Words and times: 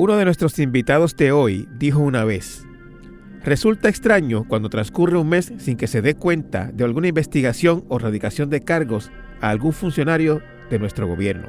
Uno 0.00 0.16
de 0.16 0.24
nuestros 0.24 0.60
invitados 0.60 1.16
de 1.16 1.32
hoy 1.32 1.68
dijo 1.72 1.98
una 1.98 2.22
vez, 2.22 2.64
resulta 3.42 3.88
extraño 3.88 4.44
cuando 4.46 4.70
transcurre 4.70 5.18
un 5.18 5.28
mes 5.28 5.52
sin 5.58 5.76
que 5.76 5.88
se 5.88 6.02
dé 6.02 6.14
cuenta 6.14 6.70
de 6.72 6.84
alguna 6.84 7.08
investigación 7.08 7.84
o 7.88 7.98
radicación 7.98 8.48
de 8.48 8.62
cargos 8.62 9.10
a 9.40 9.50
algún 9.50 9.72
funcionario 9.72 10.40
de 10.70 10.78
nuestro 10.78 11.08
gobierno. 11.08 11.48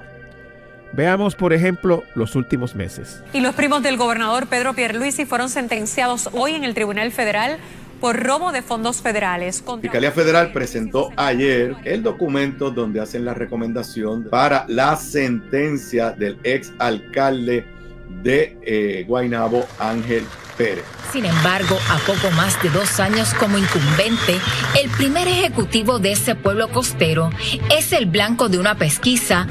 Veamos, 0.93 1.35
por 1.35 1.53
ejemplo, 1.53 2.01
los 2.15 2.35
últimos 2.35 2.73
meses. 2.73 3.23
Y 3.33 3.41
los 3.41 3.53
primos 3.53 3.83
del 3.83 3.97
gobernador 3.97 4.47
Pedro 4.47 4.73
Pierluisi 4.73 5.27
fueron 5.27 5.49
sentenciados 5.49 6.31
hoy 6.33 6.53
en 6.53 6.63
el 6.63 6.73
Tribunal 6.73 7.11
Federal 7.11 7.59
por 8.01 8.17
robo 8.19 8.51
de 8.51 8.63
fondos 8.63 9.03
federales. 9.03 9.63
La 9.67 9.77
Fiscalía 9.77 10.11
Federal 10.11 10.51
presentó 10.51 11.11
ayer 11.17 11.75
el 11.83 12.01
documento 12.01 12.71
donde 12.71 12.99
hacen 12.99 13.25
la 13.25 13.35
recomendación 13.35 14.23
para 14.23 14.65
la 14.67 14.95
sentencia 14.95 16.13
del 16.13 16.39
ex 16.43 16.73
alcalde 16.79 17.77
de 18.09 18.57
eh, 18.63 19.05
Guaynabo, 19.07 19.65
Ángel 19.79 20.23
Pérez. 20.59 20.83
Sin 21.13 21.25
embargo, 21.25 21.79
a 21.89 21.97
poco 21.99 22.29
más 22.35 22.61
de 22.61 22.69
dos 22.69 22.99
años 22.99 23.33
como 23.33 23.57
incumbente, 23.57 24.39
el 24.79 24.89
primer 24.91 25.27
ejecutivo 25.27 25.97
de 25.97 26.11
ese 26.11 26.35
pueblo 26.35 26.69
costero 26.69 27.31
es 27.75 27.93
el 27.93 28.05
blanco 28.05 28.49
de 28.49 28.59
una 28.59 28.77
pesquisa 28.77 29.47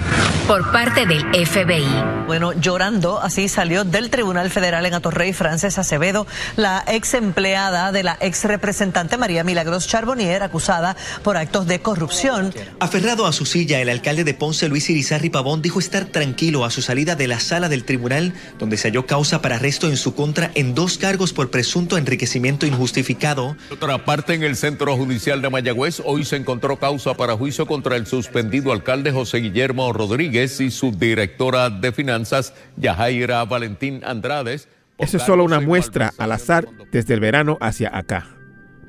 por 0.46 0.70
parte 0.70 1.06
del 1.06 1.24
FBI. 1.46 2.26
Bueno, 2.26 2.52
llorando, 2.52 3.20
así 3.20 3.48
salió 3.48 3.84
del 3.84 4.10
Tribunal 4.10 4.50
Federal 4.50 4.84
en 4.86 4.94
Atorrey 4.94 5.32
Frances 5.32 5.78
Acevedo, 5.78 6.26
la 6.56 6.84
ex 6.86 7.14
empleada 7.14 7.90
de 7.90 8.02
la 8.02 8.18
ex 8.20 8.44
representante 8.44 9.16
María 9.16 9.44
Milagros 9.44 9.88
Charbonnier, 9.88 10.42
acusada 10.42 10.94
por 11.22 11.38
actos 11.38 11.66
de 11.66 11.80
corrupción. 11.80 12.54
Aferrado 12.80 13.26
a 13.26 13.32
su 13.32 13.46
silla, 13.46 13.80
el 13.80 13.88
alcalde 13.88 14.24
de 14.24 14.34
Ponce, 14.34 14.68
Luis 14.68 14.88
Irizarri 14.90 15.30
Pavón, 15.30 15.62
dijo 15.62 15.80
estar 15.80 16.04
tranquilo 16.04 16.64
a 16.64 16.70
su 16.70 16.82
salida 16.82 17.16
de 17.16 17.28
la 17.28 17.40
sala 17.40 17.68
del 17.68 17.84
tribunal, 17.84 18.34
donde 18.58 18.76
se 18.76 18.88
halló 18.88 19.06
causa 19.06 19.40
para 19.40 19.56
arresto 19.56 19.88
en 19.88 19.96
su 19.96 20.14
contra 20.14 20.50
en 20.54 20.74
dos 20.74 20.97
cargos 20.98 21.32
por 21.32 21.50
presunto 21.50 21.96
enriquecimiento 21.96 22.66
injustificado. 22.66 23.56
otra 23.70 24.04
parte, 24.04 24.34
en 24.34 24.42
el 24.42 24.56
Centro 24.56 24.96
Judicial 24.96 25.40
de 25.40 25.50
Mayagüez, 25.50 26.02
hoy 26.04 26.24
se 26.24 26.36
encontró 26.36 26.76
causa 26.76 27.14
para 27.14 27.36
juicio 27.36 27.66
contra 27.66 27.96
el 27.96 28.06
suspendido 28.06 28.72
alcalde 28.72 29.12
José 29.12 29.38
Guillermo 29.38 29.92
Rodríguez 29.92 30.60
y 30.60 30.70
su 30.70 30.92
directora 30.92 31.70
de 31.70 31.92
finanzas, 31.92 32.52
Yajaira 32.76 33.44
Valentín 33.44 34.02
Andrades. 34.04 34.68
Eso 34.98 35.16
es 35.16 35.22
solo 35.22 35.44
una 35.44 35.60
muestra 35.60 36.12
al 36.18 36.32
azar 36.32 36.68
desde 36.90 37.14
el 37.14 37.20
verano 37.20 37.56
hacia 37.60 37.96
acá. 37.96 38.26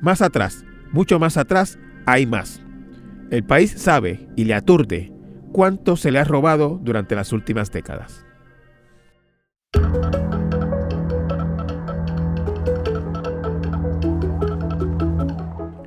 Más 0.00 0.22
atrás, 0.22 0.64
mucho 0.92 1.18
más 1.18 1.36
atrás, 1.36 1.78
hay 2.06 2.26
más. 2.26 2.60
El 3.30 3.44
país 3.44 3.74
sabe 3.76 4.28
y 4.36 4.44
le 4.44 4.54
aturde 4.54 5.12
cuánto 5.52 5.96
se 5.96 6.10
le 6.10 6.18
ha 6.18 6.24
robado 6.24 6.80
durante 6.82 7.14
las 7.14 7.32
últimas 7.32 7.70
décadas. 7.70 8.24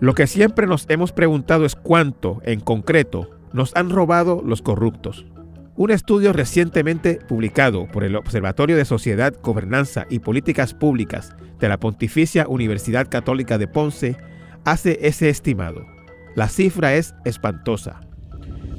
Lo 0.03 0.15
que 0.15 0.27
siempre 0.27 0.67
nos 0.67 0.85
hemos 0.89 1.13
preguntado 1.13 1.63
es 1.63 1.77
cuánto, 1.77 2.41
en 2.43 2.59
concreto, 2.59 3.29
nos 3.53 3.73
han 3.73 3.89
robado 3.89 4.41
los 4.45 4.61
corruptos. 4.61 5.25
Un 5.77 5.91
estudio 5.91 6.33
recientemente 6.33 7.21
publicado 7.25 7.87
por 7.87 8.03
el 8.03 8.17
Observatorio 8.17 8.75
de 8.75 8.83
Sociedad, 8.83 9.33
Gobernanza 9.41 10.05
y 10.09 10.19
Políticas 10.19 10.73
Públicas 10.73 11.37
de 11.57 11.69
la 11.69 11.79
Pontificia 11.79 12.49
Universidad 12.49 13.07
Católica 13.07 13.57
de 13.57 13.69
Ponce 13.69 14.17
hace 14.65 14.99
ese 15.07 15.29
estimado. 15.29 15.85
La 16.35 16.49
cifra 16.49 16.95
es 16.95 17.15
espantosa. 17.23 18.01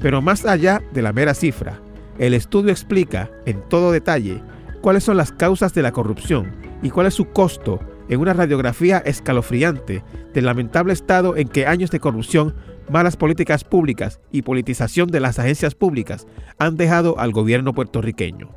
Pero 0.02 0.20
más 0.20 0.45
allá 0.45 0.83
de 0.92 1.00
la 1.00 1.14
mera 1.14 1.33
cifra, 1.33 1.80
el 2.19 2.34
estudio 2.34 2.70
explica 2.70 3.30
en 3.47 3.67
todo 3.70 3.92
detalle 3.92 4.42
cuáles 4.83 5.05
son 5.05 5.17
las 5.17 5.33
causas 5.33 5.72
de 5.72 5.80
la 5.80 5.92
corrupción 5.92 6.52
y 6.83 6.91
cuál 6.91 7.06
es 7.06 7.14
su 7.14 7.30
costo 7.30 7.80
en 8.09 8.21
una 8.21 8.33
radiografía 8.33 8.99
escalofriante 8.99 10.03
del 10.33 10.45
lamentable 10.47 10.93
estado 10.93 11.37
en 11.37 11.48
que 11.48 11.67
años 11.67 11.91
de 11.91 12.01
corrupción, 12.01 12.55
malas 12.91 13.17
políticas 13.17 13.65
públicas 13.65 14.20
y 14.31 14.42
politización 14.42 15.09
de 15.09 15.20
las 15.20 15.39
agencias 15.39 15.75
públicas 15.75 16.27
han 16.59 16.77
dejado 16.77 17.19
al 17.19 17.33
gobierno 17.33 17.73
puertorriqueño. 17.73 18.51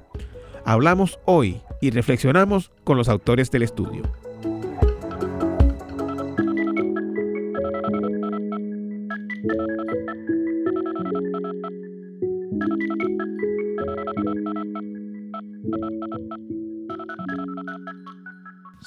Hablamos 0.66 1.20
hoy 1.26 1.62
y 1.82 1.92
reflexionamos 1.92 2.72
con 2.84 2.98
los 2.98 3.08
autores 3.10 3.52
del 3.52 3.64
estudio. 3.64 4.04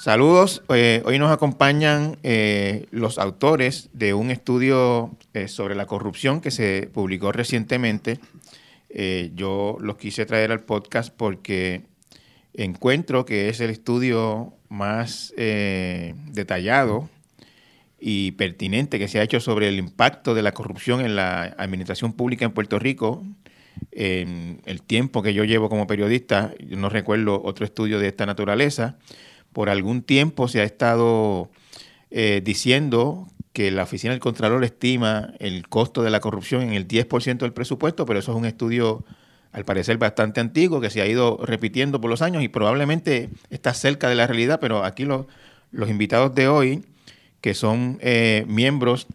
Saludos, 0.01 0.63
eh, 0.73 1.03
hoy 1.05 1.19
nos 1.19 1.31
acompañan 1.31 2.17
eh, 2.23 2.87
los 2.89 3.19
autores 3.19 3.91
de 3.93 4.15
un 4.15 4.31
estudio 4.31 5.15
eh, 5.35 5.47
sobre 5.47 5.75
la 5.75 5.85
corrupción 5.85 6.41
que 6.41 6.49
se 6.49 6.89
publicó 6.91 7.31
recientemente. 7.31 8.17
yo 9.35 9.77
los 9.79 9.97
quise 9.97 10.25
traer 10.25 10.51
al 10.51 10.61
podcast 10.61 11.13
porque 11.15 11.83
encuentro 12.55 13.25
que 13.25 13.49
es 13.49 13.59
el 13.59 13.69
estudio 13.69 14.55
más 14.69 15.35
detallado 15.37 17.07
y 17.99 18.31
pertinente 18.31 18.97
que 18.97 19.07
se 19.07 19.19
ha 19.19 19.23
hecho 19.23 19.39
sobre 19.39 19.67
el 19.67 19.77
impacto 19.77 20.33
de 20.33 20.41
la 20.41 20.51
corrupción 20.51 21.01
en 21.01 21.15
la 21.15 21.43
administración 21.59 22.13
pública 22.13 22.43
en 22.43 22.53
Puerto 22.53 22.79
Rico. 22.79 23.23
En 23.91 24.61
el 24.65 24.81
tiempo 24.81 25.21
que 25.21 25.35
yo 25.35 25.43
llevo 25.43 25.69
como 25.69 25.85
periodista, 25.85 26.53
yo 26.59 26.75
no 26.77 26.89
recuerdo 26.89 27.39
otro 27.43 27.65
estudio 27.65 27.99
de 27.99 28.07
esta 28.07 28.25
naturaleza 28.25 28.97
por 29.53 29.69
algún 29.69 30.01
tiempo 30.01 30.47
se 30.47 30.61
ha 30.61 30.63
estado 30.63 31.49
eh, 32.09 32.41
diciendo 32.43 33.27
que 33.53 33.71
la 33.71 33.83
Oficina 33.83 34.11
del 34.11 34.19
Contralor 34.19 34.63
estima 34.63 35.33
el 35.39 35.67
costo 35.67 36.03
de 36.03 36.09
la 36.09 36.19
corrupción 36.19 36.61
en 36.61 36.73
el 36.73 36.87
10% 36.87 37.39
del 37.39 37.53
presupuesto, 37.53 38.05
pero 38.05 38.19
eso 38.19 38.31
es 38.31 38.37
un 38.37 38.45
estudio 38.45 39.03
al 39.51 39.65
parecer 39.65 39.97
bastante 39.97 40.39
antiguo 40.39 40.79
que 40.79 40.89
se 40.89 41.01
ha 41.01 41.07
ido 41.07 41.37
repitiendo 41.43 41.99
por 41.99 42.09
los 42.09 42.21
años 42.21 42.43
y 42.43 42.47
probablemente 42.47 43.29
está 43.49 43.73
cerca 43.73 44.07
de 44.07 44.15
la 44.15 44.27
realidad, 44.27 44.59
pero 44.61 44.85
aquí 44.85 45.03
los 45.03 45.89
invitados 45.89 46.33
de 46.33 46.47
hoy, 46.47 46.85
que 47.41 47.53
son 47.53 47.97
eh, 48.01 48.45
miembros 48.47 49.07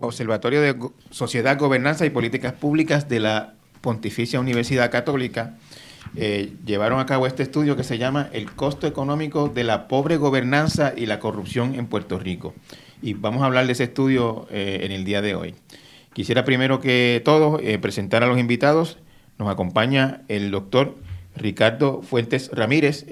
Observatorio 0.00 0.60
de 0.60 0.76
Sociedad, 1.10 1.58
Gobernanza 1.58 2.06
y 2.06 2.10
Políticas 2.10 2.52
Públicas 2.52 3.08
de 3.08 3.20
la 3.20 3.54
Pontificia 3.80 4.40
Universidad 4.40 4.90
Católica, 4.90 5.56
eh, 6.16 6.52
llevaron 6.64 7.00
a 7.00 7.06
cabo 7.06 7.26
este 7.26 7.42
estudio 7.42 7.76
que 7.76 7.84
se 7.84 7.98
llama 7.98 8.28
El 8.32 8.52
costo 8.52 8.86
económico 8.86 9.48
de 9.48 9.64
la 9.64 9.88
pobre 9.88 10.16
gobernanza 10.16 10.92
y 10.96 11.06
la 11.06 11.18
corrupción 11.18 11.74
en 11.74 11.86
Puerto 11.86 12.18
Rico. 12.18 12.54
Y 13.02 13.14
vamos 13.14 13.42
a 13.42 13.46
hablar 13.46 13.66
de 13.66 13.72
ese 13.72 13.84
estudio 13.84 14.46
eh, 14.50 14.80
en 14.82 14.92
el 14.92 15.04
día 15.04 15.22
de 15.22 15.34
hoy. 15.34 15.54
Quisiera 16.12 16.44
primero 16.44 16.80
que 16.80 17.22
todo 17.24 17.60
eh, 17.60 17.78
presentar 17.78 18.22
a 18.22 18.26
los 18.26 18.38
invitados. 18.38 18.98
Nos 19.38 19.48
acompaña 19.48 20.22
el 20.28 20.50
doctor 20.50 20.96
Ricardo 21.36 22.02
Fuentes 22.02 22.50
Ramírez. 22.52 23.06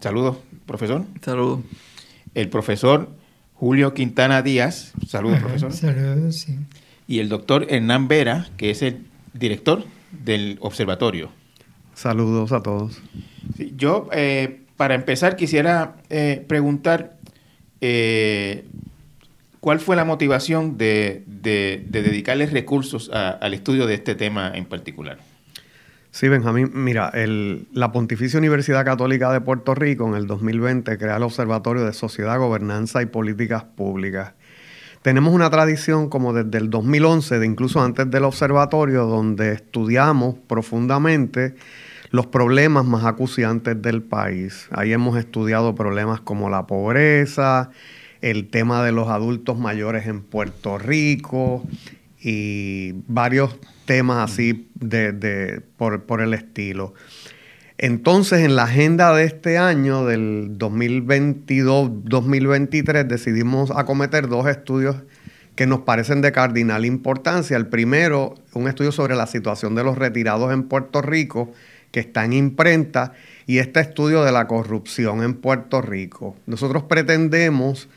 saludos, 0.00 0.36
profesor. 0.66 1.04
Saludos. 1.22 1.60
El 2.34 2.48
profesor 2.48 3.08
Julio 3.54 3.92
Quintana 3.92 4.42
Díaz. 4.42 4.92
Saludos, 5.08 5.40
profesor. 5.40 5.72
Saludos, 5.72 6.36
sí. 6.36 6.56
Y 7.08 7.18
el 7.18 7.28
doctor 7.28 7.66
Hernán 7.68 8.06
Vera, 8.06 8.48
que 8.56 8.70
es 8.70 8.82
el 8.82 9.04
director 9.34 9.84
del 10.10 10.58
observatorio. 10.60 11.30
Saludos 11.94 12.52
a 12.52 12.62
todos. 12.62 13.00
yo, 13.76 14.08
eh, 14.12 14.60
para 14.76 14.94
empezar, 14.94 15.36
quisiera 15.36 15.96
eh, 16.08 16.44
preguntar 16.48 17.18
eh, 17.80 18.64
cuál 19.60 19.80
fue 19.80 19.96
la 19.96 20.04
motivación 20.04 20.78
de, 20.78 21.24
dedicarles 21.26 22.52
recursos 22.52 23.10
al 23.12 23.52
estudio 23.54 23.86
de 23.86 23.94
este 23.94 24.14
tema 24.14 24.52
en 24.54 24.64
particular. 24.64 25.18
Sí, 26.10 26.28
Benjamín, 26.28 26.70
mira, 26.74 27.12
la 27.72 27.92
Pontificia 27.92 28.38
Universidad 28.38 28.84
Católica 28.84 29.32
de 29.32 29.40
Puerto 29.40 29.74
Rico 29.74 30.08
en 30.08 30.14
el 30.14 30.26
2020 30.26 30.98
crea 30.98 31.16
el 31.16 31.22
Observatorio 31.22 31.84
de 31.84 31.92
Sociedad, 31.92 32.38
Gobernanza 32.38 33.00
y 33.00 33.06
Políticas 33.06 33.62
Públicas 33.62 34.32
tenemos 35.02 35.32
una 35.32 35.50
tradición 35.50 36.08
como 36.08 36.32
desde 36.32 36.58
el 36.58 36.70
2011, 36.70 37.38
de 37.38 37.46
incluso 37.46 37.80
antes 37.80 38.10
del 38.10 38.24
observatorio, 38.24 39.06
donde 39.06 39.52
estudiamos 39.52 40.36
profundamente 40.46 41.54
los 42.10 42.26
problemas 42.26 42.84
más 42.84 43.04
acuciantes 43.04 43.80
del 43.80 44.02
país. 44.02 44.68
Ahí 44.72 44.92
hemos 44.92 45.16
estudiado 45.16 45.74
problemas 45.74 46.20
como 46.20 46.50
la 46.50 46.66
pobreza, 46.66 47.70
el 48.20 48.48
tema 48.48 48.84
de 48.84 48.92
los 48.92 49.08
adultos 49.08 49.58
mayores 49.58 50.06
en 50.06 50.20
Puerto 50.20 50.76
Rico 50.76 51.64
y 52.20 52.92
varios 53.06 53.56
temas 53.86 54.30
así 54.30 54.68
de, 54.74 55.62
por, 55.76 56.02
por 56.02 56.20
el 56.20 56.34
estilo. 56.34 56.94
Entonces, 57.82 58.40
en 58.40 58.56
la 58.56 58.64
agenda 58.64 59.14
de 59.14 59.24
este 59.24 59.56
año, 59.56 60.04
del 60.04 60.58
2022-2023, 60.58 63.06
decidimos 63.06 63.70
acometer 63.70 64.28
dos 64.28 64.46
estudios 64.48 64.96
que 65.54 65.66
nos 65.66 65.80
parecen 65.80 66.20
de 66.20 66.30
cardinal 66.30 66.84
importancia. 66.84 67.56
El 67.56 67.68
primero, 67.68 68.34
un 68.52 68.68
estudio 68.68 68.92
sobre 68.92 69.16
la 69.16 69.26
situación 69.26 69.74
de 69.74 69.82
los 69.82 69.96
retirados 69.96 70.52
en 70.52 70.64
Puerto 70.64 71.00
Rico, 71.00 71.54
que 71.90 72.00
está 72.00 72.26
en 72.26 72.34
imprenta 72.34 73.14
y 73.46 73.60
este 73.60 73.80
estudio 73.80 74.24
de 74.24 74.32
la 74.32 74.46
corrupción 74.46 75.22
en 75.22 75.32
Puerto 75.32 75.80
Rico. 75.80 76.36
Nosotros 76.44 76.82
pretendemos 76.82 77.88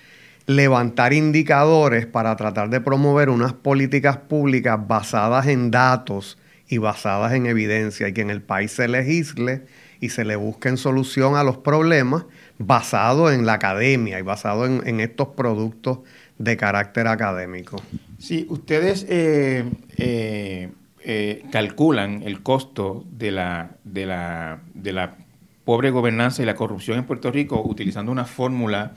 levantar 0.46 1.12
indicadores 1.12 2.06
para 2.06 2.38
tratar 2.38 2.70
de 2.70 2.80
promover 2.80 3.28
unas 3.28 3.52
políticas 3.52 4.16
públicas 4.16 4.80
basadas 4.88 5.48
en 5.48 5.72
datos 5.72 6.38
y 6.68 6.78
basadas 6.78 7.34
en 7.34 7.46
evidencia 7.46 8.08
y 8.08 8.14
que 8.14 8.22
en 8.22 8.30
el 8.30 8.42
país 8.42 8.72
se 8.72 8.88
legisle 8.88 9.64
y 10.00 10.10
se 10.10 10.26
le 10.26 10.36
busquen 10.36 10.78
solución 10.78 11.36
a 11.38 11.44
los 11.44 11.58
problemas 11.58 12.26
basado 12.58 13.32
en 13.32 13.46
la 13.46 13.54
academia 13.54 14.20
y 14.20 14.22
basado 14.22 14.66
en, 14.66 15.00
estos 15.00 15.30
productos 15.30 16.00
de 16.38 16.58
carácter 16.58 17.08
académico. 17.08 17.82
Sí, 18.18 18.46
ustedes 18.50 19.06
eh, 19.10 19.64
eh, 19.98 20.72
eh, 21.06 21.44
calculan 21.52 22.22
el 22.24 22.42
costo 22.42 23.06
de 23.12 23.32
la, 23.32 23.78
de, 23.84 24.06
la, 24.06 24.62
de 24.74 24.94
la 24.94 25.16
pobre 25.64 25.90
gobernanza 25.90 26.44
y 26.44 26.46
la 26.46 26.56
corrupción 26.56 26.98
en 26.98 27.06
Puerto 27.06 27.32
Rico 27.32 27.62
utilizando 27.64 28.12
una 28.12 28.26
fórmula 28.26 28.94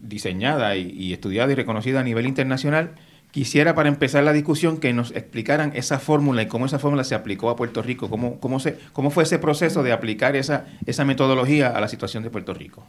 diseñada 0.00 0.76
y, 0.76 1.12
estudiada 1.12 1.50
y 1.52 1.54
reconocida 1.54 2.00
a 2.00 2.02
nivel 2.04 2.26
internacional. 2.26 2.92
Quisiera 3.34 3.74
para 3.74 3.88
empezar 3.88 4.22
la 4.22 4.32
discusión 4.32 4.76
que 4.76 4.92
nos 4.92 5.10
explicaran 5.10 5.72
esa 5.74 5.98
fórmula 5.98 6.42
y 6.42 6.46
cómo 6.46 6.66
esa 6.66 6.78
fórmula 6.78 7.02
se 7.02 7.16
aplicó 7.16 7.50
a 7.50 7.56
Puerto 7.56 7.82
Rico, 7.82 8.08
cómo, 8.08 8.38
cómo, 8.38 8.60
se, 8.60 8.78
cómo 8.92 9.10
fue 9.10 9.24
ese 9.24 9.40
proceso 9.40 9.82
de 9.82 9.90
aplicar 9.90 10.36
esa, 10.36 10.66
esa 10.86 11.04
metodología 11.04 11.70
a 11.70 11.80
la 11.80 11.88
situación 11.88 12.22
de 12.22 12.30
Puerto 12.30 12.54
Rico. 12.54 12.86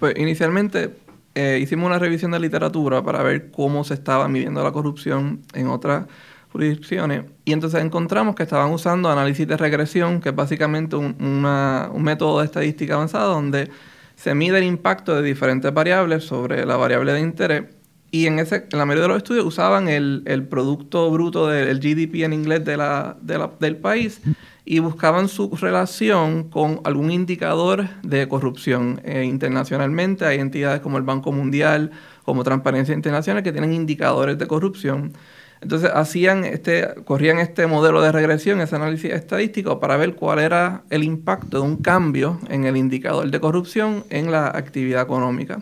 Pues 0.00 0.18
inicialmente 0.18 0.90
eh, 1.36 1.60
hicimos 1.62 1.86
una 1.86 2.00
revisión 2.00 2.32
de 2.32 2.40
literatura 2.40 3.04
para 3.04 3.22
ver 3.22 3.52
cómo 3.52 3.84
se 3.84 3.94
estaba 3.94 4.26
midiendo 4.26 4.64
la 4.64 4.72
corrupción 4.72 5.42
en 5.54 5.68
otras 5.68 6.06
jurisdicciones 6.50 7.26
y 7.44 7.52
entonces 7.52 7.80
encontramos 7.80 8.34
que 8.34 8.42
estaban 8.42 8.72
usando 8.72 9.08
análisis 9.08 9.46
de 9.46 9.56
regresión, 9.56 10.20
que 10.20 10.30
es 10.30 10.34
básicamente 10.34 10.96
un, 10.96 11.14
un 11.16 12.02
método 12.02 12.40
de 12.40 12.46
estadística 12.46 12.94
avanzada 12.94 13.26
donde 13.26 13.70
se 14.16 14.34
mide 14.34 14.58
el 14.58 14.64
impacto 14.64 15.14
de 15.14 15.22
diferentes 15.22 15.72
variables 15.72 16.24
sobre 16.24 16.66
la 16.66 16.76
variable 16.76 17.12
de 17.12 17.20
interés 17.20 17.79
y 18.10 18.26
en, 18.26 18.38
ese, 18.38 18.66
en 18.70 18.78
la 18.78 18.86
mayoría 18.86 19.02
de 19.02 19.08
los 19.08 19.18
estudios 19.18 19.44
usaban 19.44 19.88
el, 19.88 20.22
el 20.26 20.46
Producto 20.46 21.10
Bruto 21.10 21.46
del 21.46 21.78
GDP 21.78 22.24
en 22.24 22.32
inglés 22.32 22.64
de 22.64 22.76
la, 22.76 23.16
del 23.60 23.76
país 23.76 24.20
y 24.64 24.80
buscaban 24.80 25.28
su 25.28 25.50
relación 25.56 26.50
con 26.50 26.80
algún 26.84 27.10
indicador 27.12 27.88
de 28.02 28.26
corrupción. 28.28 29.00
Eh, 29.04 29.24
internacionalmente 29.24 30.24
hay 30.24 30.38
entidades 30.38 30.80
como 30.80 30.98
el 30.98 31.04
Banco 31.04 31.30
Mundial, 31.30 31.92
como 32.24 32.42
Transparencia 32.42 32.94
Internacional, 32.94 33.42
que 33.42 33.52
tienen 33.52 33.72
indicadores 33.72 34.38
de 34.38 34.46
corrupción. 34.46 35.12
Entonces 35.60 35.90
hacían 35.92 36.44
este, 36.44 36.88
corrían 37.04 37.38
este 37.38 37.66
modelo 37.66 38.00
de 38.00 38.12
regresión, 38.12 38.60
ese 38.60 38.76
análisis 38.76 39.12
estadístico, 39.12 39.78
para 39.78 39.96
ver 39.96 40.14
cuál 40.14 40.38
era 40.38 40.82
el 40.90 41.04
impacto 41.04 41.58
de 41.58 41.62
un 41.62 41.76
cambio 41.76 42.40
en 42.48 42.64
el 42.64 42.76
indicador 42.76 43.30
de 43.30 43.40
corrupción 43.40 44.04
en 44.10 44.32
la 44.32 44.46
actividad 44.48 45.02
económica. 45.02 45.60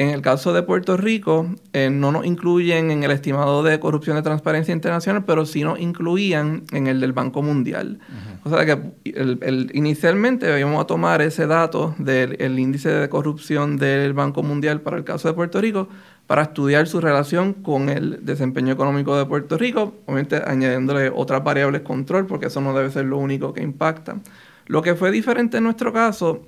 En 0.00 0.08
el 0.08 0.22
caso 0.22 0.54
de 0.54 0.62
Puerto 0.62 0.96
Rico, 0.96 1.46
eh, 1.74 1.90
no 1.90 2.10
nos 2.10 2.24
incluyen 2.24 2.90
en 2.90 3.02
el 3.02 3.10
estimado 3.10 3.62
de 3.62 3.78
corrupción 3.78 4.16
de 4.16 4.22
transparencia 4.22 4.72
internacional, 4.72 5.26
pero 5.26 5.44
sí 5.44 5.62
nos 5.62 5.78
incluían 5.78 6.62
en 6.72 6.86
el 6.86 7.00
del 7.00 7.12
Banco 7.12 7.42
Mundial. 7.42 7.98
O 8.42 8.48
sea 8.48 8.64
que 8.64 8.80
inicialmente 9.74 10.58
íbamos 10.58 10.82
a 10.82 10.86
tomar 10.86 11.20
ese 11.20 11.46
dato 11.46 11.94
del 11.98 12.58
índice 12.58 12.88
de 12.88 13.10
corrupción 13.10 13.76
del 13.76 14.14
Banco 14.14 14.42
Mundial 14.42 14.80
para 14.80 14.96
el 14.96 15.04
caso 15.04 15.28
de 15.28 15.34
Puerto 15.34 15.60
Rico 15.60 15.90
para 16.26 16.44
estudiar 16.44 16.86
su 16.86 17.02
relación 17.02 17.52
con 17.52 17.90
el 17.90 18.24
desempeño 18.24 18.72
económico 18.72 19.18
de 19.18 19.26
Puerto 19.26 19.58
Rico, 19.58 19.96
obviamente 20.06 20.40
añadiéndole 20.46 21.12
otras 21.14 21.44
variables 21.44 21.82
control, 21.82 22.26
porque 22.26 22.46
eso 22.46 22.62
no 22.62 22.72
debe 22.72 22.90
ser 22.90 23.04
lo 23.04 23.18
único 23.18 23.52
que 23.52 23.62
impacta. 23.62 24.16
Lo 24.64 24.80
que 24.80 24.94
fue 24.94 25.10
diferente 25.10 25.58
en 25.58 25.64
nuestro 25.64 25.92
caso 25.92 26.46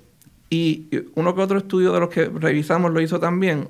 y 0.53 0.87
uno 1.15 1.35
que 1.35 1.41
otro 1.41 1.57
estudio 1.57 1.95
de 1.95 2.01
los 2.01 2.11
que 2.11 2.27
revisamos 2.27 2.93
lo 2.93 3.01
hizo 3.01 3.19
también, 3.19 3.69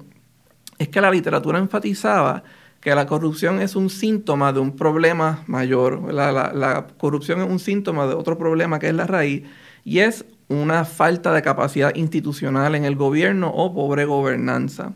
es 0.79 0.89
que 0.89 1.01
la 1.01 1.13
literatura 1.13 1.61
enfatizaba 1.61 2.43
que 2.81 2.93
la 2.93 3.07
corrupción 3.07 3.61
es 3.61 3.77
un 3.77 3.89
síntoma 3.89 4.53
de 4.53 4.59
un 4.59 4.75
problema 4.75 5.45
mayor. 5.47 6.13
La, 6.13 6.89
corrupción 6.99 7.41
es 7.41 7.49
un 7.49 7.61
síntoma 7.61 8.09
de 8.09 8.15
otro 8.15 8.37
problema 8.37 8.81
que 8.81 8.89
es 8.89 8.95
la 8.95 9.07
raíz 9.07 9.45
y 9.85 10.01
es 10.01 10.25
una 10.49 10.85
falta 10.85 11.33
de 11.33 11.43
capacidad 11.43 11.95
institucional 11.95 12.75
en 12.75 12.85
el 12.85 12.97
gobierno 12.97 13.49
o 13.55 13.73
pobre 13.73 14.05
gobernanza. 14.05 14.93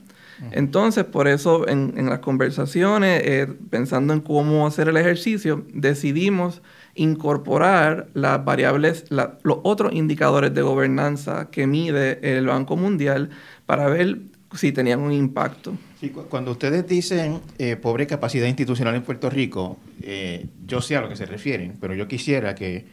Entonces, 0.50 1.04
por 1.04 1.28
eso 1.28 1.68
en, 1.68 1.94
las 2.06 2.18
conversaciones, 2.18 3.22
eh, 3.24 3.46
pensando 3.70 4.12
en 4.12 4.22
cómo 4.22 4.66
hacer 4.66 4.88
el 4.88 4.96
ejercicio, 4.96 5.64
decidimos 5.72 6.62
incorporar 6.96 8.08
las 8.14 8.44
variables, 8.44 9.04
los 9.10 9.58
otros 9.62 9.92
indicadores 9.92 10.52
de 10.54 10.62
gobernanza 10.62 11.50
que 11.50 11.66
mide 11.66 12.36
el 12.36 12.46
Banco 12.46 12.76
Mundial 12.76 13.30
para 13.66 13.88
ver 13.88 14.18
si 14.54 14.72
tenían 14.72 15.00
un 15.00 15.12
impacto. 15.12 15.76
cuando 16.30 16.52
ustedes 16.52 16.86
dicen 16.86 17.40
eh, 17.58 17.76
pobre 17.76 18.06
capacidad 18.06 18.46
institucional 18.46 18.94
en 18.94 19.02
Puerto 19.02 19.28
Rico, 19.28 19.78
eh, 20.02 20.46
yo 20.66 20.80
sé 20.80 20.96
a 20.96 21.02
lo 21.02 21.08
que 21.08 21.16
se 21.16 21.26
refieren, 21.26 21.76
pero 21.80 21.94
yo 21.94 22.08
quisiera 22.08 22.54
que, 22.54 22.84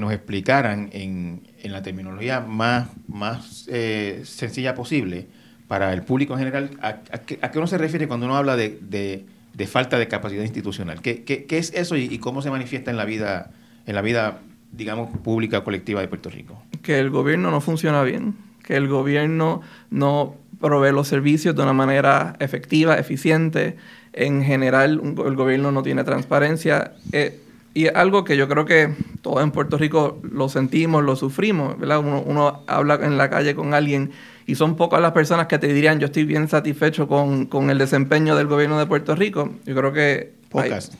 nos 0.00 0.12
explicaran 0.12 0.88
en, 0.92 1.42
la 1.62 1.82
terminología 1.82 2.40
más, 2.40 2.88
más 3.06 3.68
eh, 3.70 4.22
sencilla 4.24 4.74
posible 4.74 5.26
para 5.68 5.92
el 5.92 6.02
público 6.02 6.32
en 6.32 6.38
general 6.38 6.70
a, 6.80 7.02
qué, 7.02 7.38
uno 7.54 7.66
se 7.66 7.78
refiere 7.78 8.08
cuando 8.08 8.26
uno 8.26 8.36
habla 8.36 8.56
de 8.56 9.26
falta 9.66 9.98
de 9.98 10.06
capacidad 10.08 10.42
institucional. 10.42 11.00
¿Qué, 11.00 11.24
qué, 11.24 11.46
qué 11.46 11.56
es 11.56 11.72
eso 11.74 11.96
y, 11.96 12.18
cómo 12.18 12.42
se 12.42 12.50
manifiesta 12.50 12.90
en 12.90 12.98
la 12.98 13.06
vida, 13.06 13.50
en 13.86 13.94
la 13.94 14.02
vida, 14.02 14.40
digamos, 14.72 15.08
pública 15.20 15.64
colectiva 15.64 16.02
de 16.02 16.08
Puerto 16.08 16.28
Rico? 16.28 16.62
Que 16.82 16.98
el 16.98 17.08
gobierno 17.08 17.50
no 17.50 17.62
funciona 17.62 18.02
bien, 18.02 18.34
que 18.62 18.76
el 18.76 18.88
gobierno 18.88 19.62
no 19.90 20.34
provee 20.60 20.92
los 20.92 21.08
servicios 21.08 21.56
de 21.56 21.62
una 21.62 21.72
manera 21.72 22.36
efectiva, 22.38 22.98
eficiente. 22.98 23.76
En 24.12 24.42
general, 24.42 25.00
el 25.02 25.36
gobierno 25.36 25.72
no 25.72 25.82
tiene 25.82 26.04
transparencia. 26.04 26.92
Eh, 27.12 27.40
y 27.72 27.88
algo 27.88 28.24
que 28.24 28.36
yo 28.36 28.48
creo 28.48 28.64
que 28.64 28.94
todos 29.20 29.42
en 29.42 29.50
Puerto 29.50 29.76
Rico 29.76 30.20
lo 30.22 30.48
sentimos, 30.48 31.04
lo 31.04 31.16
sufrimos. 31.16 31.76
Uno, 31.78 32.22
uno 32.22 32.62
habla 32.66 32.98
en 33.02 33.18
la 33.18 33.28
calle 33.28 33.54
con 33.54 33.74
alguien 33.74 34.12
y 34.46 34.54
son 34.54 34.76
pocas 34.76 35.00
las 35.00 35.12
personas 35.12 35.46
que 35.46 35.58
te 35.58 35.66
dirían 35.66 35.98
yo 35.98 36.06
estoy 36.06 36.24
bien 36.24 36.48
satisfecho 36.48 37.08
con, 37.08 37.46
con 37.46 37.70
el 37.70 37.78
desempeño 37.78 38.36
del 38.36 38.46
gobierno 38.46 38.78
de 38.78 38.86
Puerto 38.86 39.14
Rico. 39.14 39.50
Yo 39.64 39.74
creo 39.74 39.92
que... 39.92 40.34
Pocas. 40.48 40.92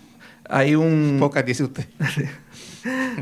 Hay, 0.49 0.75
un... 0.75 1.17
Pocas, 1.21 1.45
dice 1.45 1.65
usted. 1.65 1.87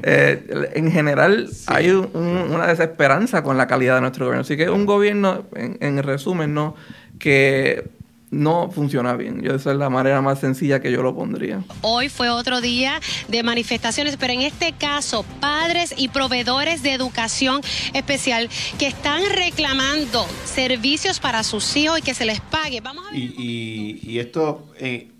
Eh, 0.02 0.72
en 0.74 0.92
general 0.92 1.48
hay 1.68 1.88
una 1.88 2.66
desesperanza 2.66 3.42
con 3.42 3.56
la 3.56 3.66
calidad 3.66 3.94
de 3.94 4.02
nuestro 4.02 4.26
gobierno. 4.26 4.42
Así 4.42 4.58
que 4.58 4.68
un 4.68 4.84
gobierno, 4.84 5.46
en, 5.54 5.78
en 5.80 6.02
resumen, 6.02 6.52
¿no? 6.52 6.74
que 7.18 7.88
no 8.30 8.70
funciona 8.70 9.14
bien. 9.14 9.42
Yo 9.42 9.54
esa 9.54 9.72
es 9.72 9.78
la 9.78 9.90
manera 9.90 10.20
más 10.20 10.40
sencilla 10.40 10.80
que 10.80 10.90
yo 10.90 11.02
lo 11.02 11.14
pondría. 11.14 11.62
Hoy 11.82 12.08
fue 12.08 12.30
otro 12.30 12.60
día 12.60 13.00
de 13.28 13.42
manifestaciones, 13.42 14.16
pero 14.16 14.32
en 14.32 14.42
este 14.42 14.72
caso, 14.72 15.24
padres 15.40 15.94
y 15.96 16.08
proveedores 16.08 16.82
de 16.82 16.92
educación 16.92 17.60
especial 17.92 18.48
que 18.78 18.86
están 18.86 19.22
reclamando 19.34 20.26
servicios 20.44 21.20
para 21.20 21.42
sus 21.42 21.76
hijos 21.76 21.98
y 22.00 22.02
que 22.02 22.14
se 22.14 22.24
les 22.24 22.40
pague. 22.40 22.80
Vamos 22.80 23.04
a 23.10 23.16
Y, 23.16 24.18
esto, 24.18 24.72
eh, 24.78 25.10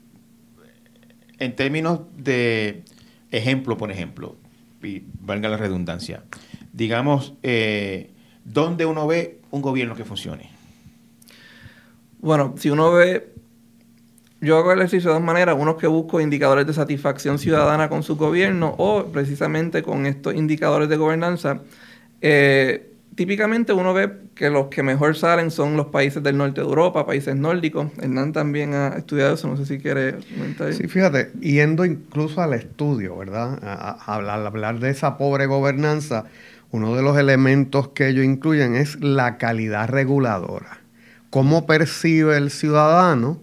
en 1.38 1.56
términos 1.56 2.00
de 2.16 2.84
ejemplo, 3.30 3.76
por 3.76 3.90
ejemplo, 3.90 4.36
y 4.82 5.02
valga 5.20 5.48
la 5.48 5.56
redundancia, 5.56 6.24
digamos, 6.72 7.34
eh, 7.42 8.10
¿dónde 8.44 8.84
uno 8.86 9.06
ve 9.06 9.40
un 9.50 9.62
gobierno 9.62 9.94
que 9.94 10.04
funcione? 10.04 10.53
Bueno, 12.24 12.54
si 12.56 12.70
uno 12.70 12.90
ve, 12.90 13.34
yo 14.40 14.56
hago 14.56 14.72
el 14.72 14.78
ejercicio 14.78 15.10
de 15.10 15.16
dos 15.16 15.22
maneras, 15.22 15.56
unos 15.58 15.76
que 15.76 15.86
busco 15.86 16.22
indicadores 16.22 16.66
de 16.66 16.72
satisfacción 16.72 17.38
ciudadana 17.38 17.90
con 17.90 18.02
su 18.02 18.16
gobierno 18.16 18.74
o 18.78 19.04
precisamente 19.12 19.82
con 19.82 20.06
estos 20.06 20.34
indicadores 20.34 20.88
de 20.88 20.96
gobernanza. 20.96 21.60
Eh, 22.22 22.94
típicamente 23.14 23.74
uno 23.74 23.92
ve 23.92 24.10
que 24.34 24.48
los 24.48 24.68
que 24.68 24.82
mejor 24.82 25.16
salen 25.16 25.50
son 25.50 25.76
los 25.76 25.88
países 25.88 26.22
del 26.22 26.38
norte 26.38 26.62
de 26.62 26.66
Europa, 26.66 27.04
países 27.04 27.36
nórdicos. 27.36 27.88
Hernán 28.00 28.32
también 28.32 28.72
ha 28.72 28.88
estudiado 28.96 29.34
eso, 29.34 29.46
no 29.46 29.58
sé 29.58 29.66
si 29.66 29.78
quiere 29.78 30.14
comentar. 30.34 30.72
Sí, 30.72 30.88
fíjate, 30.88 31.30
yendo 31.40 31.84
incluso 31.84 32.40
al 32.40 32.54
estudio, 32.54 33.18
¿verdad? 33.18 33.98
Al 34.06 34.30
hablar 34.30 34.78
de 34.78 34.88
esa 34.88 35.18
pobre 35.18 35.44
gobernanza, 35.44 36.24
uno 36.70 36.96
de 36.96 37.02
los 37.02 37.18
elementos 37.18 37.88
que 37.88 38.08
ellos 38.08 38.24
incluyen 38.24 38.76
es 38.76 38.98
la 39.02 39.36
calidad 39.36 39.90
reguladora 39.90 40.83
cómo 41.34 41.66
percibe 41.66 42.36
el 42.36 42.48
ciudadano 42.52 43.42